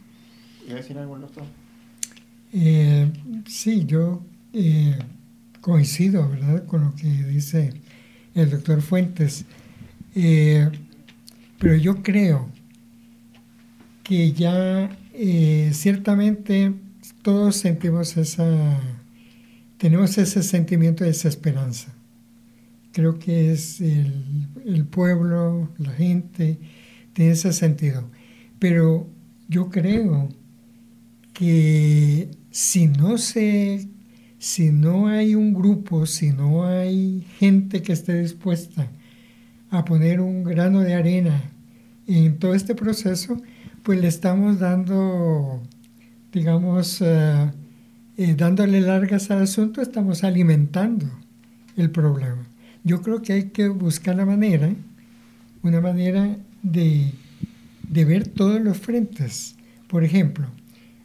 ¿Quiere 0.64 0.80
decir 0.80 0.98
algo 0.98 1.18
doctor? 1.18 1.44
Eh, 2.52 3.10
sí, 3.46 3.84
yo 3.86 4.22
eh, 4.52 4.98
coincido, 5.60 6.28
¿verdad?, 6.28 6.66
con 6.66 6.84
lo 6.84 6.94
que 6.94 7.08
dice 7.08 7.72
el 8.34 8.50
doctor 8.50 8.82
Fuentes. 8.82 9.44
Eh, 10.14 10.70
pero 11.58 11.76
yo 11.76 12.02
creo 12.02 12.48
que 14.02 14.32
ya 14.32 14.96
ciertamente 15.72 16.72
todos 17.22 17.56
sentimos 17.56 18.16
esa, 18.16 18.80
tenemos 19.78 20.18
ese 20.18 20.42
sentimiento 20.42 21.04
de 21.04 21.10
desesperanza. 21.10 21.92
Creo 22.92 23.18
que 23.18 23.52
es 23.52 23.80
el, 23.80 24.48
el 24.66 24.84
pueblo, 24.86 25.70
la 25.78 25.92
gente, 25.92 26.58
tiene 27.12 27.32
ese 27.32 27.52
sentido. 27.52 28.10
Pero 28.58 29.08
yo 29.48 29.70
creo 29.70 30.28
que 31.32 32.30
si 32.50 32.86
no 32.86 33.18
se, 33.18 33.88
si 34.42 34.72
no 34.72 35.06
hay 35.06 35.36
un 35.36 35.54
grupo, 35.54 36.04
si 36.04 36.32
no 36.32 36.66
hay 36.66 37.24
gente 37.38 37.80
que 37.80 37.92
esté 37.92 38.20
dispuesta 38.20 38.88
a 39.70 39.84
poner 39.84 40.20
un 40.20 40.42
grano 40.42 40.80
de 40.80 40.94
arena 40.94 41.40
en 42.08 42.40
todo 42.40 42.52
este 42.52 42.74
proceso, 42.74 43.40
pues 43.84 44.00
le 44.00 44.08
estamos 44.08 44.58
dando, 44.58 45.62
digamos, 46.32 47.00
eh, 47.02 47.52
eh, 48.16 48.34
dándole 48.36 48.80
largas 48.80 49.30
al 49.30 49.42
asunto, 49.42 49.80
estamos 49.80 50.24
alimentando 50.24 51.06
el 51.76 51.92
problema. 51.92 52.44
Yo 52.82 53.00
creo 53.00 53.22
que 53.22 53.34
hay 53.34 53.44
que 53.50 53.68
buscar 53.68 54.16
la 54.16 54.26
manera, 54.26 54.74
una 55.62 55.80
manera 55.80 56.36
de, 56.64 57.12
de 57.88 58.04
ver 58.04 58.26
todos 58.26 58.60
los 58.60 58.76
frentes. 58.76 59.54
Por 59.86 60.02
ejemplo, 60.02 60.48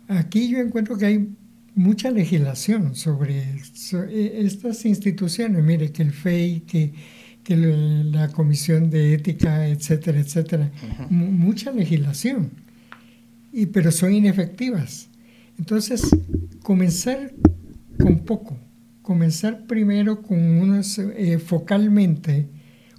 aquí 0.08 0.50
yo 0.50 0.58
encuentro 0.58 0.98
que 0.98 1.06
hay 1.06 1.30
mucha 1.78 2.10
legislación 2.10 2.96
sobre, 2.96 3.44
e, 4.10 4.42
estas 4.44 4.84
instituciones. 4.86 5.64
Mire, 5.64 5.92
que 5.92 6.02
el 6.02 6.12
FEI, 6.12 6.62
que, 6.62 6.94
que 7.44 7.56
la 7.56 8.30
Comisión 8.30 8.90
de 8.90 9.14
Ética, 9.14 9.68
etcétera, 9.68 10.20
etcétera. 10.20 10.72
Mucha 11.10 11.72
legislación, 11.72 12.50
y, 13.54 13.68
pero 13.68 13.92
son 13.92 14.14
inefectivas. 14.14 15.10
Entonces, 15.58 16.02
comenzar 16.64 17.34
con 18.00 18.20
poco, 18.20 18.58
comenzar 19.02 19.66
primero 19.68 20.22
con 20.22 20.40
unos, 20.40 20.98
eh, 21.00 21.40
focalmente, 21.40 22.48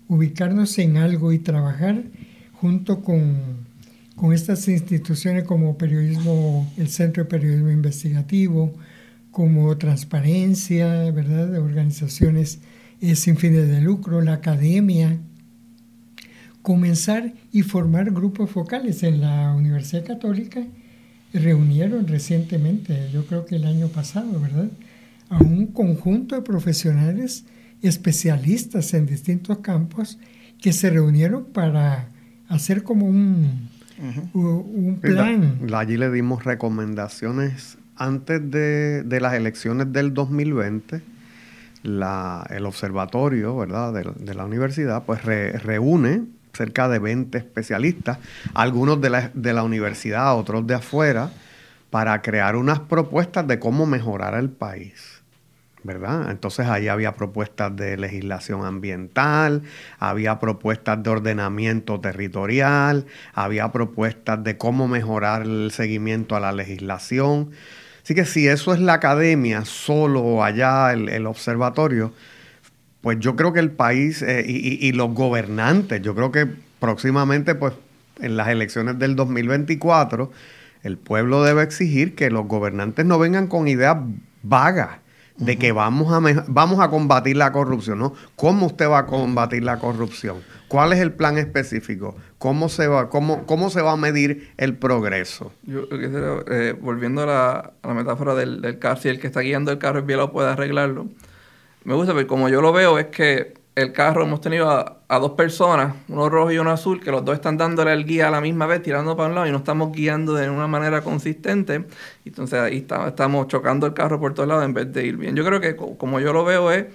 ubicarnos 0.06 0.78
en 0.78 0.96
algo 0.96 1.32
y 1.32 1.40
trabajar 1.40 2.04
junto 2.52 3.02
con 3.02 3.67
con 4.18 4.32
estas 4.32 4.66
instituciones 4.66 5.44
como 5.44 5.78
periodismo, 5.78 6.70
el 6.76 6.88
Centro 6.88 7.22
de 7.22 7.30
Periodismo 7.30 7.70
Investigativo, 7.70 8.74
como 9.30 9.78
Transparencia, 9.78 11.08
¿verdad? 11.12 11.46
De 11.46 11.58
organizaciones 11.58 12.58
eh, 13.00 13.14
sin 13.14 13.36
fines 13.36 13.68
de 13.68 13.80
lucro, 13.80 14.20
la 14.20 14.34
academia, 14.34 15.18
comenzar 16.62 17.32
y 17.52 17.62
formar 17.62 18.10
grupos 18.10 18.50
focales 18.50 19.04
en 19.04 19.20
la 19.20 19.52
Universidad 19.52 20.04
Católica. 20.04 20.66
Reunieron 21.32 22.08
recientemente, 22.08 23.10
yo 23.12 23.24
creo 23.24 23.46
que 23.46 23.54
el 23.54 23.66
año 23.66 23.86
pasado, 23.86 24.40
¿verdad? 24.40 24.68
A 25.28 25.38
un 25.38 25.68
conjunto 25.68 26.34
de 26.34 26.42
profesionales 26.42 27.44
especialistas 27.82 28.92
en 28.94 29.06
distintos 29.06 29.58
campos 29.58 30.18
que 30.60 30.72
se 30.72 30.90
reunieron 30.90 31.44
para 31.44 32.08
hacer 32.48 32.82
como 32.82 33.06
un, 33.06 33.68
un 34.32 34.98
plan. 35.00 35.68
allí 35.74 35.96
le 35.96 36.10
dimos 36.10 36.44
recomendaciones 36.44 37.78
antes 37.96 38.50
de, 38.50 39.18
las 39.20 39.34
elecciones 39.34 39.92
del 39.92 40.14
2020. 40.14 41.02
el 41.82 42.66
observatorio 42.66 43.56
¿verdad? 43.56 43.92
De, 43.92 44.34
la 44.34 44.44
universidad 44.44 45.04
pues 45.04 45.24
reúne 45.24 46.24
cerca 46.52 46.88
de 46.88 46.98
20 46.98 47.38
especialistas, 47.38 48.18
algunos 48.54 49.00
de 49.00 49.10
la, 49.10 49.30
de 49.32 49.52
la 49.52 49.62
universidad, 49.62 50.36
otros 50.36 50.66
de 50.66 50.74
afuera, 50.74 51.30
para 51.90 52.20
crear 52.20 52.56
unas 52.56 52.80
propuestas 52.80 53.46
de 53.46 53.58
cómo 53.58 53.86
mejorar 53.86 54.34
el 54.34 54.50
país. 54.50 55.17
¿Verdad? 55.84 56.30
Entonces 56.30 56.66
ahí 56.66 56.88
había 56.88 57.14
propuestas 57.14 57.74
de 57.76 57.96
legislación 57.96 58.64
ambiental, 58.64 59.62
había 59.98 60.38
propuestas 60.38 61.02
de 61.02 61.10
ordenamiento 61.10 62.00
territorial, 62.00 63.06
había 63.32 63.70
propuestas 63.70 64.42
de 64.42 64.56
cómo 64.56 64.88
mejorar 64.88 65.42
el 65.42 65.70
seguimiento 65.72 66.36
a 66.36 66.40
la 66.40 66.52
legislación. 66.52 67.50
Así 68.02 68.14
que 68.14 68.24
si 68.24 68.48
eso 68.48 68.72
es 68.72 68.80
la 68.80 68.94
academia, 68.94 69.64
solo 69.64 70.42
allá 70.42 70.92
el, 70.92 71.26
observatorio, 71.26 72.12
pues 73.00 73.18
yo 73.20 73.36
creo 73.36 73.52
que 73.52 73.60
el 73.60 73.70
país 73.70 74.22
eh, 74.22 74.44
y, 74.46 74.86
y, 74.86 74.92
los 74.92 75.12
gobernantes, 75.14 76.02
yo 76.02 76.14
creo 76.14 76.32
que 76.32 76.46
próximamente, 76.80 77.54
pues 77.54 77.74
en 78.20 78.36
las 78.36 78.48
elecciones 78.48 78.98
del 78.98 79.14
2024, 79.14 80.32
el 80.82 80.96
pueblo 80.96 81.42
debe 81.44 81.62
exigir 81.62 82.14
que 82.14 82.30
los 82.30 82.46
gobernantes 82.46 83.04
no 83.04 83.18
vengan 83.18 83.46
con 83.46 83.68
ideas 83.68 83.98
vagas 84.42 84.98
de 85.38 85.56
que 85.56 85.72
vamos 85.72 86.12
a, 86.12 86.44
vamos 86.48 86.80
a 86.80 86.90
combatir 86.90 87.36
la 87.36 87.52
corrupción, 87.52 87.98
¿no? 87.98 88.12
¿Cómo 88.36 88.66
usted 88.66 88.88
va 88.88 88.98
a 88.98 89.06
combatir 89.06 89.62
la 89.62 89.78
corrupción? 89.78 90.38
¿Cuál 90.66 90.92
es 90.92 90.98
el 90.98 91.12
plan 91.12 91.38
específico? 91.38 92.16
¿Cómo 92.38 92.68
se 92.68 92.88
va, 92.88 93.08
cómo, 93.08 93.46
cómo 93.46 93.70
se 93.70 93.80
va 93.80 93.92
a 93.92 93.96
medir 93.96 94.52
el 94.58 94.76
progreso? 94.76 95.52
Yo 95.62 95.84
eh, 95.90 96.74
volviendo 96.78 97.22
a 97.22 97.72
la, 97.82 97.94
metáfora 97.94 98.34
del, 98.34 98.60
del 98.60 98.78
carro, 98.78 99.00
si 99.00 99.08
el 99.08 99.20
que 99.20 99.28
está 99.28 99.40
guiando 99.40 99.72
el 99.72 99.78
carro 99.78 100.00
es 100.00 100.06
bien 100.06 100.18
lo 100.18 100.32
puede 100.32 100.50
arreglarlo. 100.50 101.06
Me 101.84 101.94
gusta, 101.94 102.12
pero 102.14 102.26
como 102.26 102.48
yo 102.48 102.60
lo 102.60 102.72
veo, 102.72 102.98
es 102.98 103.06
que 103.06 103.57
el 103.78 103.92
carro 103.92 104.24
hemos 104.24 104.40
tenido 104.40 104.68
a, 104.68 105.18
dos 105.20 105.32
personas, 105.32 105.94
uno 106.08 106.28
rojo 106.28 106.50
y 106.50 106.58
uno 106.58 106.72
azul, 106.72 107.00
que 107.00 107.12
los 107.12 107.24
dos 107.24 107.36
están 107.36 107.56
dándole 107.56 107.92
el 107.92 108.04
guía 108.04 108.26
a 108.26 108.30
la 108.32 108.40
misma 108.40 108.66
vez, 108.66 108.82
tirando 108.82 109.16
para 109.16 109.28
un 109.28 109.36
lado 109.36 109.46
y 109.46 109.52
no 109.52 109.58
estamos 109.58 109.92
guiando 109.92 110.34
de 110.34 110.50
una 110.50 110.66
manera 110.66 111.02
consistente. 111.02 111.84
Entonces 112.24 112.58
ahí 112.58 112.84
estamos 113.06 113.46
chocando 113.46 113.86
el 113.86 113.94
carro 113.94 114.18
por 114.18 114.34
todos 114.34 114.48
lados 114.48 114.64
en 114.64 114.74
vez 114.74 114.92
de 114.92 115.06
ir 115.06 115.16
bien. 115.16 115.36
Yo 115.36 115.44
creo 115.44 115.60
que 115.60 115.76
como 115.76 116.18
yo 116.18 116.32
lo 116.32 116.44
veo 116.44 116.72
es, 116.72 116.86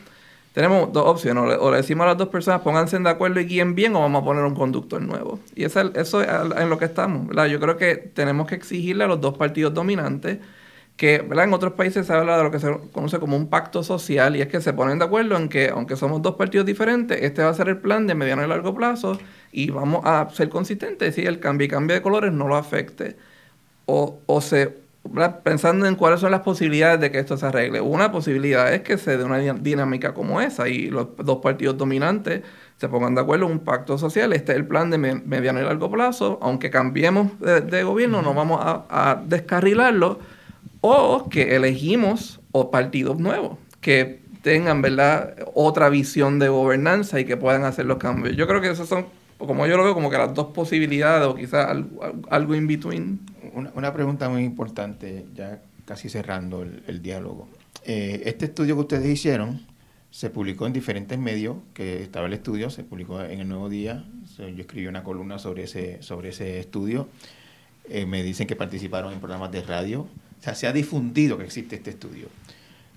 tenemos 0.52 0.92
dos 0.92 1.08
opciones, 1.08 1.58
o 1.58 1.72
le, 1.72 1.78
decimos 1.78 2.04
a 2.04 2.08
las 2.10 2.18
dos 2.18 2.28
personas 2.28 2.60
pónganse 2.62 3.00
de 3.00 3.10
acuerdo 3.10 3.40
y 3.40 3.46
guíen 3.46 3.76
bien 3.76 3.96
o 3.96 4.02
vamos 4.02 4.22
a 4.22 4.26
poner 4.26 4.44
un 4.44 4.54
conductor 4.54 5.02
nuevo. 5.02 5.40
Y 5.56 5.64
eso, 5.64 5.80
eso 5.96 6.22
es 6.22 6.28
en 6.58 6.70
lo 6.70 6.78
que 6.78 6.86
estamos. 6.86 7.28
Yo 7.50 7.60
creo 7.62 7.78
que 7.78 7.96
tenemos 7.96 8.46
que 8.46 8.56
exigirle 8.56 9.06
a 9.06 9.08
los 9.08 9.22
dos 9.22 9.38
partidos 9.38 9.74
dominantes 9.74 10.40
que 10.98 11.20
¿verdad? 11.20 11.46
en 11.46 11.54
otros 11.54 11.74
países 11.74 12.06
se 12.06 12.14
habla 12.14 12.38
de 12.38 12.44
lo 12.44 12.52
que 12.52 12.60
se 12.60 12.72
conoce 12.92 13.20
como 13.20 13.36
un 13.36 13.48
pacto 13.50 13.84
social 13.84 14.36
y 14.36 14.42
es 14.42 14.48
que 14.48 14.62
se 14.62 14.74
ponen 14.74 15.00
de 15.00 15.06
acuerdo 15.06 15.38
en 15.38 15.50
que 15.50 15.70
aunque 15.70 15.96
somos 15.96 16.22
dos 16.22 16.36
partidos 16.36 16.66
diferentes, 16.66 17.22
este 17.22 17.42
va 17.44 17.50
a 17.50 17.54
ser 17.54 17.70
el 17.70 17.78
plan 17.78 18.08
de 18.08 18.16
mediano 18.16 18.44
y 18.44 18.48
largo 18.48 18.76
plazo 18.76 19.18
y 19.52 19.72
vamos 19.72 20.02
a 20.06 20.30
ser 20.32 20.50
consistentes 20.50 21.18
y 21.18 21.26
el 21.26 21.40
cambio 21.40 21.66
y 21.66 21.70
cambio 21.70 21.96
de 21.96 22.02
colores 22.02 22.32
no 22.32 22.48
lo 22.48 22.56
afecte. 22.56 23.18
O, 23.86 24.20
o 24.28 24.40
se, 24.40 24.78
pensando 25.44 25.86
en 25.86 25.96
cuáles 25.96 26.22
son 26.22 26.32
las 26.32 26.42
posibilidades 26.42 27.00
de 27.02 27.12
que 27.12 27.20
esto 27.20 27.38
se 27.38 27.46
arregle. 27.46 27.82
Una 27.82 28.12
posibilidad 28.12 28.74
es 28.74 28.82
que 28.82 28.98
se 28.98 29.18
dé 29.18 29.24
una 29.24 29.40
dinámica 29.40 30.14
como 30.14 30.42
esa 30.42 30.70
y 30.70 30.90
los 30.90 31.10
dos 31.18 31.40
partidos 31.40 31.78
dominantes 31.78 32.44
se 32.78 32.88
pongan 32.88 33.16
de 33.16 33.22
acuerdo 33.22 33.46
en 33.46 33.52
un 33.52 33.60
pacto 33.60 33.98
social. 33.98 34.32
Este 34.34 34.54
es 34.54 34.58
el 34.58 34.68
plan 34.68 34.90
de 34.90 34.98
mediano 34.98 35.60
y 35.60 35.64
largo 35.64 35.92
plazo. 35.92 36.40
Aunque 36.42 36.70
cambiemos 36.70 37.38
de, 37.40 37.84
gobierno, 37.84 38.22
no 38.22 38.34
vamos 38.34 38.60
a, 38.62 38.86
a 38.90 39.22
descarrilarlo 39.26 40.20
o 40.86 41.30
que 41.30 41.56
elegimos 41.56 42.42
o 42.52 42.70
partidos 42.70 43.18
nuevos 43.18 43.58
que 43.80 44.20
tengan, 44.42 44.82
¿verdad?, 44.82 45.36
otra 45.54 45.88
visión 45.88 46.40
de 46.40 46.50
gobernanza 46.50 47.22
y 47.22 47.26
que 47.26 47.38
puedan 47.38 47.64
hacer 47.64 47.86
los 47.86 47.98
cambios. 47.98 48.36
Yo 48.36 48.48
creo 48.48 48.60
que 48.60 48.70
esas 48.70 48.90
son, 48.90 49.06
como 49.38 49.66
yo 49.66 49.78
lo 49.78 49.86
veo, 49.86 49.94
como 49.94 50.10
que 50.10 50.18
las 50.18 50.34
dos 50.34 50.48
posibilidades 50.48 51.26
o 51.26 51.36
quizás 51.36 51.70
algo, 52.30 52.56
in 52.56 52.68
between. 52.68 53.20
Una, 53.54 53.94
pregunta 53.94 54.28
muy 54.28 54.44
importante, 54.44 55.26
ya 55.34 55.62
casi 55.86 56.10
cerrando 56.10 56.64
el, 56.64 57.02
diálogo. 57.02 57.48
Eh, 57.86 58.24
este 58.26 58.46
estudio 58.46 58.76
que 58.76 58.82
ustedes 58.82 59.06
hicieron 59.06 59.62
se 60.12 60.30
publicó 60.30 60.68
en 60.68 60.74
diferentes 60.74 61.18
medios, 61.18 61.56
que 61.74 62.04
estaba 62.04 62.28
el 62.28 62.34
estudio, 62.34 62.70
se 62.70 62.84
publicó 62.84 63.22
en 63.22 63.40
el 63.40 63.48
Nuevo 63.48 63.70
Día. 63.70 64.04
Yo 64.38 64.46
escribí 64.48 64.88
una 64.88 65.04
columna 65.04 65.40
sobre 65.40 65.64
ese, 65.64 66.02
sobre 66.04 66.30
ese 66.30 66.60
estudio. 66.60 67.08
Eh, 67.90 68.06
me 68.06 68.22
dicen 68.24 68.48
que 68.48 68.56
participaron 68.56 69.14
en 69.14 69.20
programas 69.20 69.52
de 69.52 69.62
radio. 69.62 70.08
O 70.44 70.46
sea, 70.46 70.56
se 70.56 70.68
ha 70.68 70.74
difundido 70.74 71.38
que 71.38 71.46
existe 71.46 71.78
este 71.78 71.92
estudio. 71.92 72.28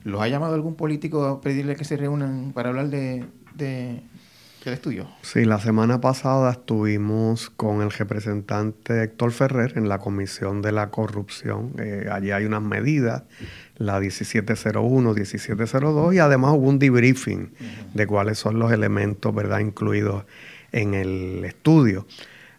¿Los 0.02 0.20
ha 0.20 0.26
llamado 0.26 0.56
algún 0.56 0.74
político 0.74 1.24
a 1.26 1.40
pedirle 1.40 1.76
que 1.76 1.84
se 1.84 1.96
reúnan 1.96 2.50
para 2.52 2.70
hablar 2.70 2.88
de, 2.88 3.24
del 3.54 4.02
estudio? 4.64 5.06
Sí, 5.22 5.44
la 5.44 5.60
semana 5.60 6.00
pasada 6.00 6.50
estuvimos 6.50 7.50
con 7.50 7.82
el 7.82 7.92
representante 7.92 9.00
Héctor 9.04 9.30
Ferrer 9.30 9.74
en 9.76 9.88
la 9.88 10.00
Comisión 10.00 10.60
de 10.60 10.72
la 10.72 10.90
Corrupción. 10.90 11.72
Eh, 11.78 12.08
allí 12.10 12.32
hay 12.32 12.46
unas 12.46 12.62
medidas, 12.62 13.22
la 13.76 14.00
1701, 14.00 15.14
1702, 15.14 16.14
y 16.14 16.18
además 16.18 16.50
hubo 16.54 16.68
un 16.68 16.80
debriefing 16.80 17.52
de 17.94 18.06
cuáles 18.08 18.40
son 18.40 18.58
los 18.58 18.72
elementos 18.72 19.32
¿verdad? 19.32 19.60
incluidos 19.60 20.24
en 20.72 20.94
el 20.94 21.44
estudio. 21.44 22.08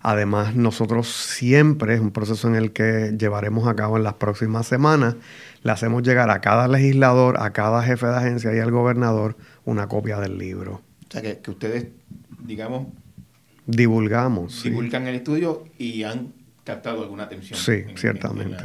Además, 0.01 0.55
nosotros 0.55 1.07
siempre, 1.07 1.95
es 1.95 1.99
un 1.99 2.11
proceso 2.11 2.47
en 2.47 2.55
el 2.55 2.71
que 2.71 3.15
llevaremos 3.17 3.67
a 3.67 3.75
cabo 3.75 3.97
en 3.97 4.03
las 4.03 4.13
próximas 4.13 4.67
semanas, 4.67 5.15
le 5.63 5.71
hacemos 5.71 6.03
llegar 6.03 6.29
a 6.29 6.39
cada 6.39 6.67
legislador, 6.67 7.41
a 7.41 7.51
cada 7.51 7.83
jefe 7.83 8.05
de 8.05 8.15
agencia 8.15 8.55
y 8.55 8.59
al 8.59 8.71
gobernador 8.71 9.35
una 9.65 9.87
copia 9.87 10.19
del 10.19 10.37
libro. 10.37 10.81
O 11.07 11.11
sea, 11.11 11.21
que, 11.21 11.39
ustedes, 11.49 11.87
digamos... 12.43 12.87
Divulgamos. 13.65 14.63
Divulgan 14.63 15.07
el 15.07 15.15
estudio 15.15 15.65
y 15.77 16.03
han 16.03 16.33
captado 16.63 17.01
alguna 17.03 17.23
atención. 17.23 17.59
Sí, 17.59 17.83
ciertamente. 17.95 18.57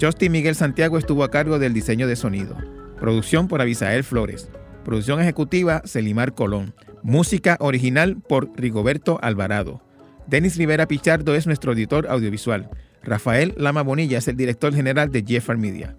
Justin 0.00 0.32
Miguel 0.32 0.54
Santiago 0.54 0.96
estuvo 0.96 1.22
a 1.22 1.30
cargo 1.30 1.58
del 1.58 1.74
diseño 1.74 2.06
de 2.06 2.16
sonido. 2.16 2.56
Producción 2.98 3.46
por 3.46 3.60
Abisael 3.60 4.04
Flores. 4.04 4.48
Producción 4.86 5.20
ejecutiva 5.20 5.82
Celimar 5.84 6.32
Colón. 6.32 6.74
Música 7.02 7.58
original 7.60 8.16
por 8.26 8.50
Rigoberto 8.56 9.18
Alvarado. 9.20 9.82
Denis 10.26 10.56
Rivera 10.56 10.88
Pichardo 10.88 11.34
es 11.34 11.46
nuestro 11.46 11.74
editor 11.74 12.06
audiovisual. 12.08 12.70
Rafael 13.02 13.52
Lama 13.58 13.82
Bonilla 13.82 14.16
es 14.16 14.28
el 14.28 14.38
director 14.38 14.74
general 14.74 15.12
de 15.12 15.22
Jeffar 15.26 15.58
Media. 15.58 15.94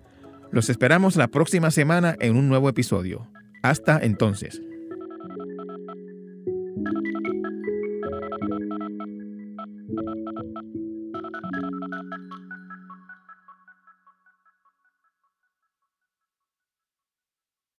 Los 0.49 0.71
esperamos 0.71 1.17
la 1.17 1.27
próxima 1.27 1.69
semana 1.69 2.15
en 2.19 2.35
un 2.35 2.49
nuevo 2.49 2.67
episodio. 2.67 3.27
Hasta 3.61 3.99
entonces. 4.01 4.59